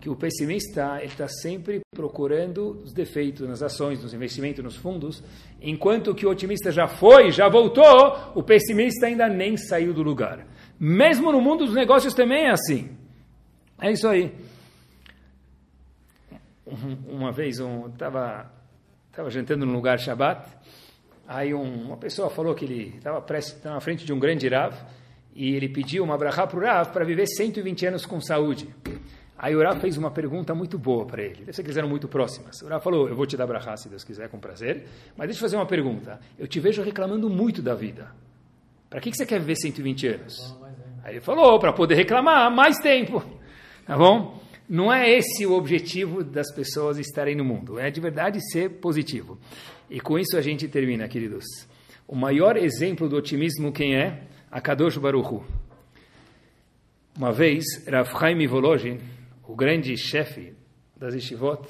que 0.00 0.08
o 0.08 0.16
pessimista 0.16 1.02
está 1.02 1.26
sempre 1.28 1.80
procurando 1.94 2.80
os 2.82 2.92
defeitos 2.92 3.46
nas 3.48 3.62
ações, 3.62 4.02
nos 4.02 4.14
investimentos, 4.14 4.62
nos 4.62 4.76
fundos, 4.76 5.22
enquanto 5.60 6.14
que 6.14 6.26
o 6.26 6.30
otimista 6.30 6.70
já 6.70 6.86
foi, 6.86 7.30
já 7.30 7.48
voltou, 7.48 8.32
o 8.34 8.42
pessimista 8.42 9.06
ainda 9.06 9.28
nem 9.28 9.56
saiu 9.56 9.92
do 9.92 10.02
lugar. 10.02 10.46
Mesmo 10.78 11.32
no 11.32 11.40
mundo 11.40 11.64
dos 11.64 11.74
negócios 11.74 12.14
também 12.14 12.46
é 12.46 12.50
assim. 12.50 12.96
É 13.80 13.90
isso 13.90 14.06
aí. 14.06 14.32
Uma 17.08 17.32
vez 17.32 17.58
eu 17.58 17.88
estava 17.92 18.52
tava 19.10 19.30
jantando 19.30 19.66
num 19.66 19.72
lugar 19.72 19.98
Shabbat, 19.98 20.48
aí 21.26 21.52
um, 21.52 21.86
uma 21.86 21.96
pessoa 21.96 22.30
falou 22.30 22.54
que 22.54 22.64
ele 22.64 22.94
estava 22.96 23.24
na 23.64 23.80
frente 23.80 24.04
de 24.04 24.12
um 24.12 24.18
grande 24.18 24.46
Rav 24.46 24.74
e 25.38 25.54
ele 25.54 25.68
pediu 25.68 26.02
uma 26.02 26.18
brachá 26.18 26.48
para 26.48 26.58
o 26.58 26.60
Rav 26.60 26.90
para 26.92 27.04
viver 27.04 27.28
120 27.28 27.86
anos 27.86 28.04
com 28.04 28.20
saúde. 28.20 28.68
Aí 29.38 29.54
o 29.54 29.62
Rav 29.62 29.80
fez 29.80 29.96
uma 29.96 30.10
pergunta 30.10 30.52
muito 30.52 30.76
boa 30.76 31.06
para 31.06 31.22
ele. 31.22 31.36
Deve 31.36 31.52
ser 31.52 31.62
que 31.62 31.68
eles 31.68 31.76
eram 31.76 31.88
muito 31.88 32.08
próximas. 32.08 32.60
O 32.60 32.66
Rav 32.66 32.82
falou, 32.82 33.08
eu 33.08 33.14
vou 33.14 33.24
te 33.24 33.36
dar 33.36 33.46
brachá 33.46 33.76
se 33.76 33.88
Deus 33.88 34.02
quiser, 34.02 34.28
com 34.28 34.40
prazer. 34.40 34.88
Mas 35.16 35.28
deixa 35.28 35.38
eu 35.38 35.42
fazer 35.42 35.54
uma 35.54 35.64
pergunta. 35.64 36.18
Eu 36.36 36.48
te 36.48 36.58
vejo 36.58 36.82
reclamando 36.82 37.30
muito 37.30 37.62
da 37.62 37.72
vida. 37.72 38.10
Para 38.90 39.00
que, 39.00 39.12
que 39.12 39.16
você 39.16 39.24
quer 39.24 39.38
viver 39.38 39.54
120 39.54 40.08
anos? 40.08 40.56
Aí 41.04 41.14
ele 41.14 41.20
falou, 41.20 41.56
para 41.60 41.72
poder 41.72 41.94
reclamar 41.94 42.52
mais 42.52 42.78
tempo. 42.78 43.22
Tá 43.86 43.96
bom? 43.96 44.42
Não 44.68 44.92
é 44.92 45.08
esse 45.08 45.46
o 45.46 45.52
objetivo 45.52 46.24
das 46.24 46.52
pessoas 46.52 46.98
estarem 46.98 47.36
no 47.36 47.44
mundo. 47.44 47.78
É 47.78 47.92
de 47.92 48.00
verdade 48.00 48.40
ser 48.50 48.80
positivo. 48.80 49.38
E 49.88 50.00
com 50.00 50.18
isso 50.18 50.36
a 50.36 50.42
gente 50.42 50.66
termina, 50.66 51.06
queridos. 51.06 51.44
O 52.08 52.16
maior 52.16 52.56
exemplo 52.56 53.08
do 53.08 53.16
otimismo 53.16 53.70
quem 53.70 53.96
é? 53.96 54.24
Akadosh 54.50 54.98
Baruchu. 54.98 55.42
Uma 57.16 57.32
vez, 57.32 57.64
Rav 57.86 58.08
Chaim 58.10 58.46
Volozhin, 58.46 58.98
o 59.46 59.54
grande 59.54 59.96
chefe 59.96 60.54
das 60.96 61.14
Yeshivot, 61.14 61.68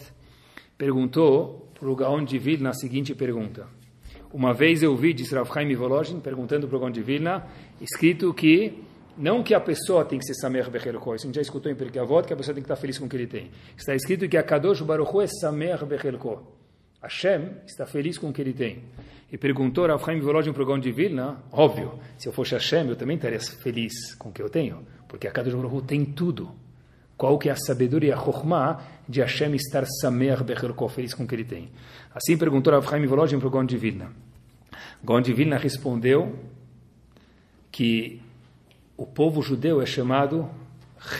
perguntou 0.76 1.72
para 1.78 1.88
o 1.88 1.96
Gaon 1.96 2.24
de 2.24 2.38
Vilna 2.38 2.70
a 2.70 2.74
seguinte 2.74 3.14
pergunta. 3.14 3.66
Uma 4.32 4.52
vez 4.52 4.82
eu 4.82 4.94
vi, 4.96 5.12
disse 5.12 5.34
Rav 5.34 5.52
Chaim 5.52 5.74
Volozhin, 5.74 6.20
perguntando 6.20 6.68
para 6.68 6.76
o 6.76 6.80
Gaon 6.80 6.90
de 6.90 7.02
Vilna, 7.02 7.46
escrito 7.80 8.32
que 8.34 8.84
não 9.18 9.42
que 9.42 9.52
a 9.52 9.60
pessoa 9.60 10.04
tem 10.04 10.16
que 10.16 10.24
ser 10.24 10.34
Samer 10.34 10.70
Bechelko, 10.70 11.12
isso 11.16 11.24
a 11.24 11.26
gente 11.26 11.34
já 11.34 11.42
escutou 11.42 11.72
em 11.72 11.74
Pirkei 11.74 12.00
Avot, 12.00 12.24
que 12.24 12.32
a 12.32 12.36
pessoa 12.36 12.54
tem 12.54 12.62
que 12.62 12.70
estar 12.70 12.76
feliz 12.76 12.98
com 12.98 13.06
o 13.06 13.08
que 13.08 13.16
ele 13.16 13.26
tem. 13.26 13.50
Está 13.76 13.92
escrito 13.92 14.28
que 14.28 14.36
a 14.36 14.44
Kadosh 14.44 14.80
Baruch 14.82 15.20
é 15.20 15.26
Samer 15.26 15.84
Bechelko. 15.84 16.46
Hashem 17.02 17.50
está 17.66 17.84
feliz 17.84 18.16
com 18.16 18.28
o 18.28 18.32
que 18.32 18.40
ele 18.40 18.52
tem. 18.52 18.84
E 19.30 19.36
perguntou 19.36 19.86
Rav 19.86 20.02
Chaim 20.04 20.20
para 20.20 20.62
o 20.62 20.66
Gaon 20.66 20.80
de 20.80 20.90
Vilna, 20.90 21.36
óbvio, 21.52 21.98
se 22.16 22.26
eu 22.26 22.32
fosse 22.32 22.54
Hashem, 22.54 22.88
eu 22.88 22.96
também 22.96 23.16
estaria 23.16 23.38
feliz 23.38 24.14
com 24.14 24.30
o 24.30 24.32
que 24.32 24.40
eu 24.40 24.48
tenho, 24.48 24.86
porque 25.06 25.28
a 25.28 25.30
Kadosh 25.30 25.54
Baruch 25.54 25.86
tem 25.86 26.04
tudo. 26.04 26.50
Qual 27.16 27.36
que 27.36 27.48
é 27.48 27.52
a 27.52 27.56
sabedoria, 27.56 28.16
a 28.16 28.80
de 29.08 29.20
Hashem 29.20 29.54
estar 29.54 29.84
Samer 30.00 30.42
Bechelko, 30.44 30.88
feliz 30.88 31.12
com 31.12 31.24
o 31.24 31.26
que 31.26 31.34
ele 31.34 31.44
tem? 31.44 31.70
Assim 32.14 32.38
perguntou 32.38 32.72
Rav 32.72 32.88
Chaim 32.88 33.06
para 33.06 33.48
o 33.48 33.50
Gaon 33.50 33.66
de 33.66 33.76
Vilna. 33.76 34.12
De 35.22 35.32
Vilna 35.34 35.58
respondeu 35.58 36.38
que 37.70 38.22
o 38.96 39.04
povo 39.04 39.42
judeu 39.42 39.82
é 39.82 39.86
chamado 39.86 40.48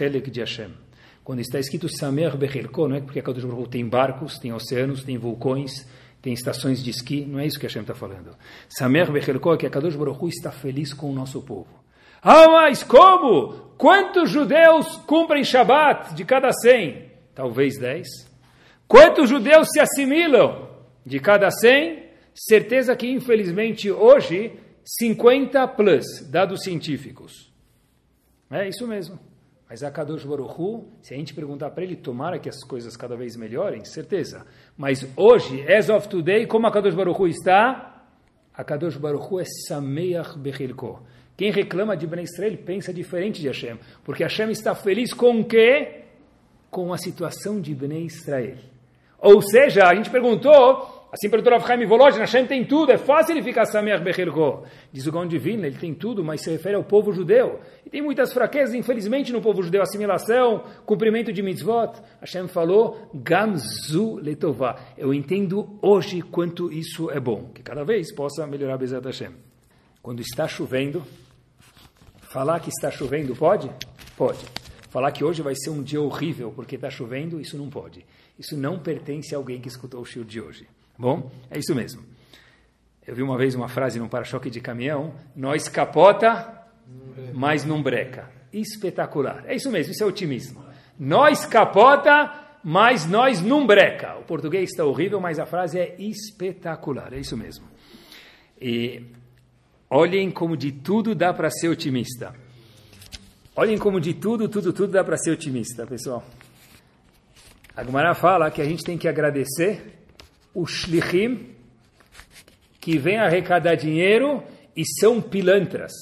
Helek 0.01 0.31
de 0.31 0.41
Hashem. 0.41 0.71
Quando 1.23 1.41
está 1.41 1.59
escrito 1.59 1.89
Samer 1.91 2.37
Bechelko, 2.39 2.89
não 2.89 2.97
é 2.97 3.01
porque 3.03 3.19
a 3.19 3.23
Kadosh 3.23 3.45
Baruch 3.45 3.69
tem 3.69 3.87
barcos, 3.87 4.39
tem 4.39 4.53
oceanos, 4.53 5.05
tem 5.05 5.19
vulcões, 5.19 5.87
tem 6.21 6.33
estações 6.33 6.83
de 6.83 6.91
esqui, 6.91 7.25
não 7.25 7.39
é 7.39 7.47
isso 7.47 7.59
que 7.59 7.67
Hashem 7.67 7.83
está 7.83 7.95
falando. 7.95 8.37
Samer 8.69 9.11
Bechelko 9.11 9.55
é 9.55 9.57
que 9.57 9.67
a 9.67 9.71
Kadosh 9.71 9.97
Baruch 9.97 10.29
está 10.29 10.51
feliz 10.51 10.93
com 10.93 11.11
o 11.11 11.15
nosso 11.15 11.41
povo. 11.43 11.69
Ah, 12.23 12.49
mas 12.49 12.83
como? 12.83 13.53
Quantos 13.79 14.31
judeus 14.31 14.97
cumprem 15.07 15.45
Shabat 15.45 16.15
de 16.15 16.25
cada 16.25 16.53
cem? 16.53 17.13
Talvez 17.35 17.79
dez. 17.79 18.09
Quantos 18.89 19.29
judeus 19.29 19.69
se 19.71 19.79
assimilam 19.79 20.69
de 21.07 21.21
cada 21.21 21.51
cem? 21.51 22.09
Certeza 22.35 22.97
que, 22.97 23.09
infelizmente, 23.09 23.91
hoje, 23.91 24.53
50 24.85 25.69
plus, 25.69 26.05
dados 26.29 26.63
científicos. 26.63 27.53
É 28.51 28.69
isso 28.69 28.87
mesmo. 28.87 29.19
Mas 29.69 29.83
a 29.83 29.91
Kadosh 29.91 30.25
Baruch 30.25 30.87
se 31.03 31.13
a 31.13 31.17
gente 31.17 31.35
perguntar 31.35 31.71
para 31.71 31.85
ele, 31.85 31.95
tomara 31.95 32.39
que 32.39 32.49
as 32.49 32.65
coisas 32.65 32.97
cada 32.97 33.17
vez 33.17 33.37
melhorem, 33.37 33.85
certeza. 33.85 34.47
Mas 34.77 35.07
hoje, 35.15 35.71
as 35.71 35.91
of 35.91 36.09
today, 36.09 36.47
como 36.47 36.67
a 36.67 36.73
Kadosh 36.73 36.95
Baruch 36.95 37.29
está? 37.29 38.03
A 38.55 38.65
Kadosh 38.65 38.97
Baruch 38.97 39.41
é 39.41 39.45
Sameach 39.69 40.39
Bechilko. 40.39 41.03
Quem 41.37 41.53
reclama 41.53 41.97
de 41.97 42.07
Ben 42.07 42.25
Israel 42.25 42.57
pensa 42.65 42.93
diferente 42.93 43.41
de 43.41 43.47
Hashem. 43.47 43.79
Porque 44.03 44.25
Hashem 44.25 44.51
está 44.51 44.75
feliz 44.75 45.13
com 45.13 45.41
o 45.41 45.45
quê? 45.45 46.05
Com 46.71 46.93
a 46.93 46.99
situação 46.99 47.61
de 47.61 47.75
Ben 47.75 48.05
Israel. 48.05 48.57
Ou 49.21 49.43
seja, 49.43 49.87
a 49.87 49.95
gente 49.95 50.11
perguntou 50.11 50.98
Assim 51.11 51.31
perguntou 51.31 51.55
Rav 51.55 51.67
Chaim 51.67 51.87
Volodin, 51.87 52.19
Hashem 52.19 52.47
tem 52.47 52.65
tudo, 52.67 52.93
é 52.93 52.99
fácil 52.99 53.35
ele 53.35 53.43
ficar 53.43 53.65
Sameach 53.65 54.05
Bechirko. 54.05 54.65
Diz 54.93 55.07
o 55.07 55.13
Gaon 55.13 55.27
Divino, 55.27 55.65
ele 55.65 55.79
tem 55.79 55.95
tudo, 55.95 56.23
mas 56.23 56.43
se 56.43 56.51
refere 56.51 56.77
ao 56.77 56.85
povo 56.85 57.13
judeu. 57.15 57.61
E 57.85 57.89
tem 57.89 58.03
muitas 58.03 58.31
fraquezas, 58.31 58.75
infelizmente, 58.75 59.33
no 59.33 59.41
povo 59.41 59.63
judeu. 59.63 59.81
Assimilação, 59.81 60.65
cumprimento 60.85 61.33
de 61.33 61.43
mitzvot. 61.43 61.93
Hashem 62.21 62.47
falou, 62.47 63.11
Gamzu 63.15 64.17
letová. 64.17 64.79
Eu 64.99 65.15
entendo 65.15 65.79
hoje 65.81 66.21
quanto 66.21 66.71
isso 66.71 67.11
é 67.11 67.19
bom. 67.19 67.51
Que 67.55 67.63
cada 67.63 67.85
vez 67.85 68.15
possa 68.15 68.47
melhorar 68.47 68.75
a 68.75 68.79
Bezat 68.79 69.05
Hashem. 69.05 69.33
Quando 70.03 70.21
está 70.21 70.47
chovendo, 70.47 71.03
falar 72.21 72.61
que 72.61 72.69
está 72.69 72.91
chovendo 72.91 73.35
pode? 73.35 73.71
Pode. 74.15 74.45
Falar 74.91 75.11
que 75.13 75.25
hoje 75.25 75.41
vai 75.41 75.55
ser 75.55 75.71
um 75.71 75.83
dia 75.83 76.01
horrível 76.01 76.53
porque 76.55 76.75
está 76.75 76.91
chovendo, 76.91 77.41
isso 77.41 77.57
não 77.57 77.71
pode. 77.71 78.05
Isso 78.39 78.59
não 78.59 78.79
pertence 78.79 79.35
a 79.35 79.39
alguém 79.39 79.61
que 79.61 79.69
escutou 79.69 80.01
o 80.03 80.05
show 80.05 80.23
de 80.23 80.41
hoje. 80.41 80.67
Bom, 80.99 81.31
é 81.49 81.59
isso 81.59 81.75
mesmo. 81.75 82.03
Eu 83.07 83.15
vi 83.15 83.23
uma 83.23 83.39
vez 83.39 83.55
uma 83.55 83.69
frase 83.69 83.99
num 83.99 84.09
para-choque 84.09 84.51
de 84.51 84.61
caminhão: 84.61 85.15
nós 85.37 85.69
capota, 85.69 86.67
mas 87.33 87.65
não 87.65 87.83
breca. 87.83 88.29
Espetacular. 88.53 89.45
É 89.47 89.55
isso 89.55 89.71
mesmo, 89.71 89.93
isso 89.93 90.03
é 90.03 90.07
otimismo. 90.07 90.65
Nós 90.99 91.47
capota, 91.47 92.59
mas 92.65 93.07
nós 93.07 93.41
não 93.41 93.67
breca. 93.67 94.17
O 94.19 94.25
português 94.25 94.71
está 94.71 94.85
horrível, 94.85 95.21
mas 95.21 95.39
a 95.39 95.47
frase 95.47 95.79
é 95.79 95.95
espetacular. 95.99 97.13
É 97.13 97.21
isso 97.21 97.37
mesmo. 97.37 97.67
E 98.61 99.05
olhem 99.89 100.31
como 100.31 100.57
de 100.57 100.73
tudo 100.73 101.15
dá 101.15 101.33
para 101.33 101.49
ser 101.51 101.69
otimista. 101.69 102.35
Olhem 103.55 103.79
como 103.79 104.01
de 104.01 104.15
tudo, 104.15 104.49
tudo, 104.49 104.73
tudo 104.73 104.93
dá 104.93 105.05
para 105.05 105.17
ser 105.17 105.31
otimista, 105.31 105.87
pessoal. 105.87 106.25
A 107.77 107.83
Gumara 107.85 108.15
fala 108.15 108.51
que 108.51 108.61
a 108.61 108.65
gente 108.65 108.83
tem 108.83 108.99
que 108.99 109.07
agradecer 109.07 109.98
os 110.55 110.71
shlichim 110.71 111.55
que 112.81 112.99
vêm 112.99 113.19
arrecadar 113.19 113.75
dinheiro 113.75 114.43
e 114.77 114.85
são 114.85 115.21
pilantras. 115.21 115.93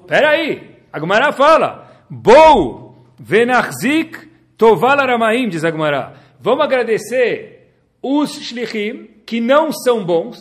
Espera 0.00 0.30
aí, 0.30 0.76
a 0.92 1.00
Gemara 1.00 1.32
fala, 1.32 2.04
Bou 2.10 3.06
venachzik 3.18 4.30
toval 4.58 5.00
aramaim, 5.00 5.48
diz 5.48 5.64
a 5.64 5.70
Gemara. 5.70 6.14
Vamos 6.38 6.64
agradecer 6.64 7.72
os 8.02 8.32
shlichim 8.32 9.08
que 9.24 9.40
não 9.40 9.72
são 9.72 10.04
bons, 10.04 10.36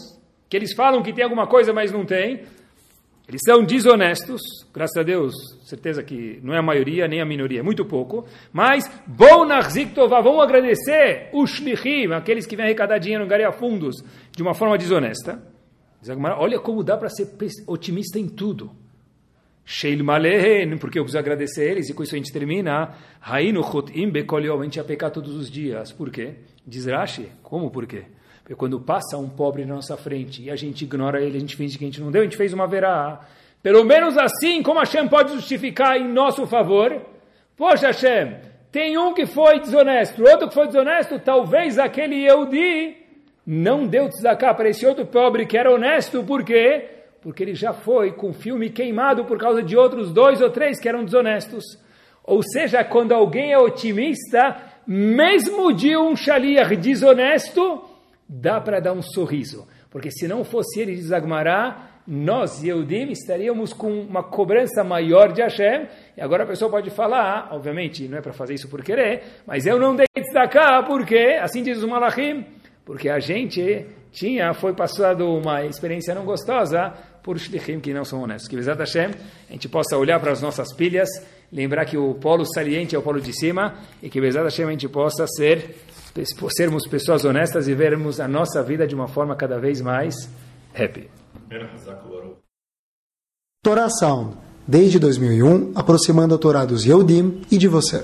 que 0.50 0.58
eles 0.58 0.74
falam 0.74 1.02
que 1.02 1.14
tem 1.14 1.24
alguma 1.24 1.48
coisa, 1.48 1.72
mas 1.72 1.92
não 1.92 2.06
tem, 2.06 2.44
eles 3.28 3.40
são 3.46 3.64
desonestos, 3.64 4.42
graças 4.74 4.98
a 4.98 5.04
Deus, 5.04 5.34
certeza 5.64 6.04
que 6.04 6.40
não 6.44 6.54
é 6.54 6.58
a 6.58 6.62
maioria 6.62 7.08
nem 7.08 7.22
a 7.22 7.26
minoria, 7.26 7.62
é 7.62 7.64
muito 7.64 7.86
pouco. 7.86 8.26
Mas, 8.52 8.84
bom 9.08 9.48
tová, 9.96 10.20
vamos 10.20 10.44
agradecer 10.44 11.30
os 11.34 11.52
shlichim, 11.52 12.12
aqueles 12.12 12.46
que 12.46 12.56
vêm 12.58 12.66
arrecadar 12.66 12.98
dinheiro, 12.98 13.24
angariar 13.24 13.54
fundos, 13.54 14.04
de 14.36 14.44
uma 14.44 14.54
forma 14.54 14.78
desonesta. 14.78 15.42
Olha 16.38 16.60
como 16.60 16.84
dá 16.84 16.98
para 16.98 17.08
ser 17.08 17.30
otimista 17.66 18.20
em 18.20 18.28
tudo. 18.28 18.72
Porque 20.78 21.00
eu 21.00 21.04
preciso 21.04 21.18
agradecer 21.18 21.72
eles, 21.72 21.90
e 21.90 21.94
com 21.94 22.04
isso 22.04 22.16
a 22.16 22.18
gente 22.18 22.34
termina. 22.34 22.94
A 23.22 23.42
gente 23.42 24.76
ia 24.76 24.84
pecar 24.84 25.12
todos 25.12 25.34
os 25.34 25.50
dias. 25.50 25.94
Por 25.94 26.12
quê? 26.12 26.36
Diz 26.68 26.86
Rashi, 26.86 27.32
como 27.42 27.72
por 27.72 27.88
quê? 27.88 28.04
Porque 28.44 28.56
quando 28.56 28.80
passa 28.80 29.18
um 29.18 29.30
pobre 29.30 29.66
na 29.66 29.76
nossa 29.76 29.98
frente 29.98 30.44
e 30.44 30.52
a 30.52 30.56
gente 30.56 30.84
ignora 30.84 31.22
ele, 31.22 31.38
a 31.38 31.40
gente 31.40 31.56
finge 31.56 31.78
que 31.78 31.84
a 31.84 31.88
gente 31.88 32.02
não 32.02 32.12
deu, 32.12 32.22
a 32.22 32.26
gente 32.26 32.38
fez 32.38 32.54
uma 32.54 32.68
verá. 32.68 33.22
Pelo 33.62 33.84
menos 33.86 34.18
assim, 34.18 34.62
como 34.62 34.80
Hashem 34.80 35.08
pode 35.08 35.34
justificar 35.34 35.98
em 35.98 36.08
nosso 36.08 36.46
favor? 36.46 37.02
Poxa, 37.56 37.88
Hashem, 37.88 38.36
tem 38.72 38.98
um 38.98 39.14
que 39.14 39.26
foi 39.26 39.60
desonesto, 39.60 40.22
outro 40.24 40.50
que 40.50 40.54
foi 40.54 40.68
desonesto, 40.68 41.20
talvez 41.20 41.80
aquele 41.80 42.16
Yehudi 42.26 42.98
não 43.48 43.88
deu 43.88 44.10
tzedakah 44.10 44.54
para 44.54 44.70
esse 44.70 44.86
outro 44.86 45.06
pobre 45.06 45.46
que 45.46 45.58
era 45.58 45.72
honesto, 45.72 46.24
por 46.24 46.44
quê? 46.44 46.90
porque 47.24 47.42
ele 47.42 47.56
já 47.56 47.72
foi 47.72 48.12
com 48.12 48.34
filme 48.34 48.70
queimado 48.70 49.24
por 49.24 49.38
causa 49.38 49.64
de 49.64 49.78
outros 49.78 50.12
dois 50.12 50.42
ou 50.42 50.50
três 50.50 50.78
que 50.78 50.90
eram 50.90 51.06
desonestos. 51.06 51.64
Ou 52.22 52.44
seja, 52.44 52.84
quando 52.84 53.14
alguém 53.14 53.54
é 53.54 53.58
otimista, 53.58 54.58
mesmo 54.86 55.72
de 55.72 55.96
um 55.96 56.18
shaliach 56.18 56.76
desonesto, 56.76 57.82
dá 58.28 58.60
para 58.62 58.80
dar 58.80 58.94
um 58.94 59.02
sorriso. 59.02 59.68
Porque 59.90 60.12
se 60.12 60.28
não 60.28 60.44
fosse 60.44 60.80
ele, 60.80 60.96
diz 60.96 61.12
Agmará, 61.12 61.90
nós, 62.06 62.62
Yehudim, 62.64 63.12
estaríamos 63.12 63.72
com 63.72 64.02
uma 64.02 64.24
cobrança 64.24 64.84
maior 64.84 65.32
de 65.32 65.42
Hashem. 65.42 65.88
E 66.18 66.22
agora 66.22 66.44
a 66.44 66.48
pessoa 66.48 66.70
pode 66.70 66.90
falar, 66.90 67.50
obviamente, 67.52 68.08
não 68.08 68.18
é 68.18 68.22
para 68.22 68.34
fazer 68.34 68.56
isso 68.56 68.68
por 68.68 68.84
querer, 68.84 69.24
mas 69.46 69.66
eu 69.66 69.80
não 69.80 69.96
dei 69.96 70.06
destacar, 70.16 70.86
porque, 70.86 71.40
assim 71.42 71.64
diz 71.64 71.82
o 71.84 71.88
Malachim, 71.88 72.46
porque 72.84 73.10
a 73.10 73.20
gente 73.20 73.86
tinha, 74.12 74.54
foi 74.54 74.74
passado 74.74 75.28
uma 75.28 75.66
experiência 75.66 76.14
não 76.14 76.26
gostosa 76.26 76.94
por 77.24 77.38
shlichim 77.40 77.80
que 77.80 77.94
não 77.94 78.04
são 78.04 78.22
honestos. 78.22 78.50
Que, 78.50 78.56
Bezat 78.56 78.78
Hashem, 78.78 79.12
a 79.50 79.54
gente 79.54 79.70
possa 79.70 79.98
olhar 79.98 80.20
para 80.20 80.32
as 80.32 80.42
nossas 80.42 80.74
pilhas, 80.76 81.08
lembrar 81.52 81.86
que 81.86 81.98
o 81.98 82.14
polo 82.16 82.46
saliente 82.46 82.96
é 82.96 83.00
o 83.00 83.02
polo 83.02 83.22
de 83.22 83.32
cima, 83.34 83.76
e 84.02 84.10
que, 84.10 84.20
Bezat 84.20 84.44
Hashem, 84.44 84.66
a 84.66 84.72
gente 84.72 84.90
possa 84.90 85.26
ser, 85.28 85.76
sermos 86.56 86.88
pessoas 86.88 87.26
honestas 87.26 87.68
e 87.68 87.74
vermos 87.74 88.20
a 88.20 88.28
nossa 88.28 88.62
vida 88.62 88.86
de 88.86 88.96
uma 88.96 89.08
forma 89.08 89.36
cada 89.36 89.60
vez 89.60 89.82
mais 89.82 90.16
happy. 90.74 91.10
Torá 93.64 93.90
Sound, 93.90 94.36
desde 94.68 95.00
2001, 95.00 95.72
aproximando 95.76 96.36
a 96.36 96.38
Torá 96.38 96.66
dos 96.66 96.86
Yehudim 96.86 97.42
e 97.50 97.58
de 97.58 97.68
você. 97.68 98.04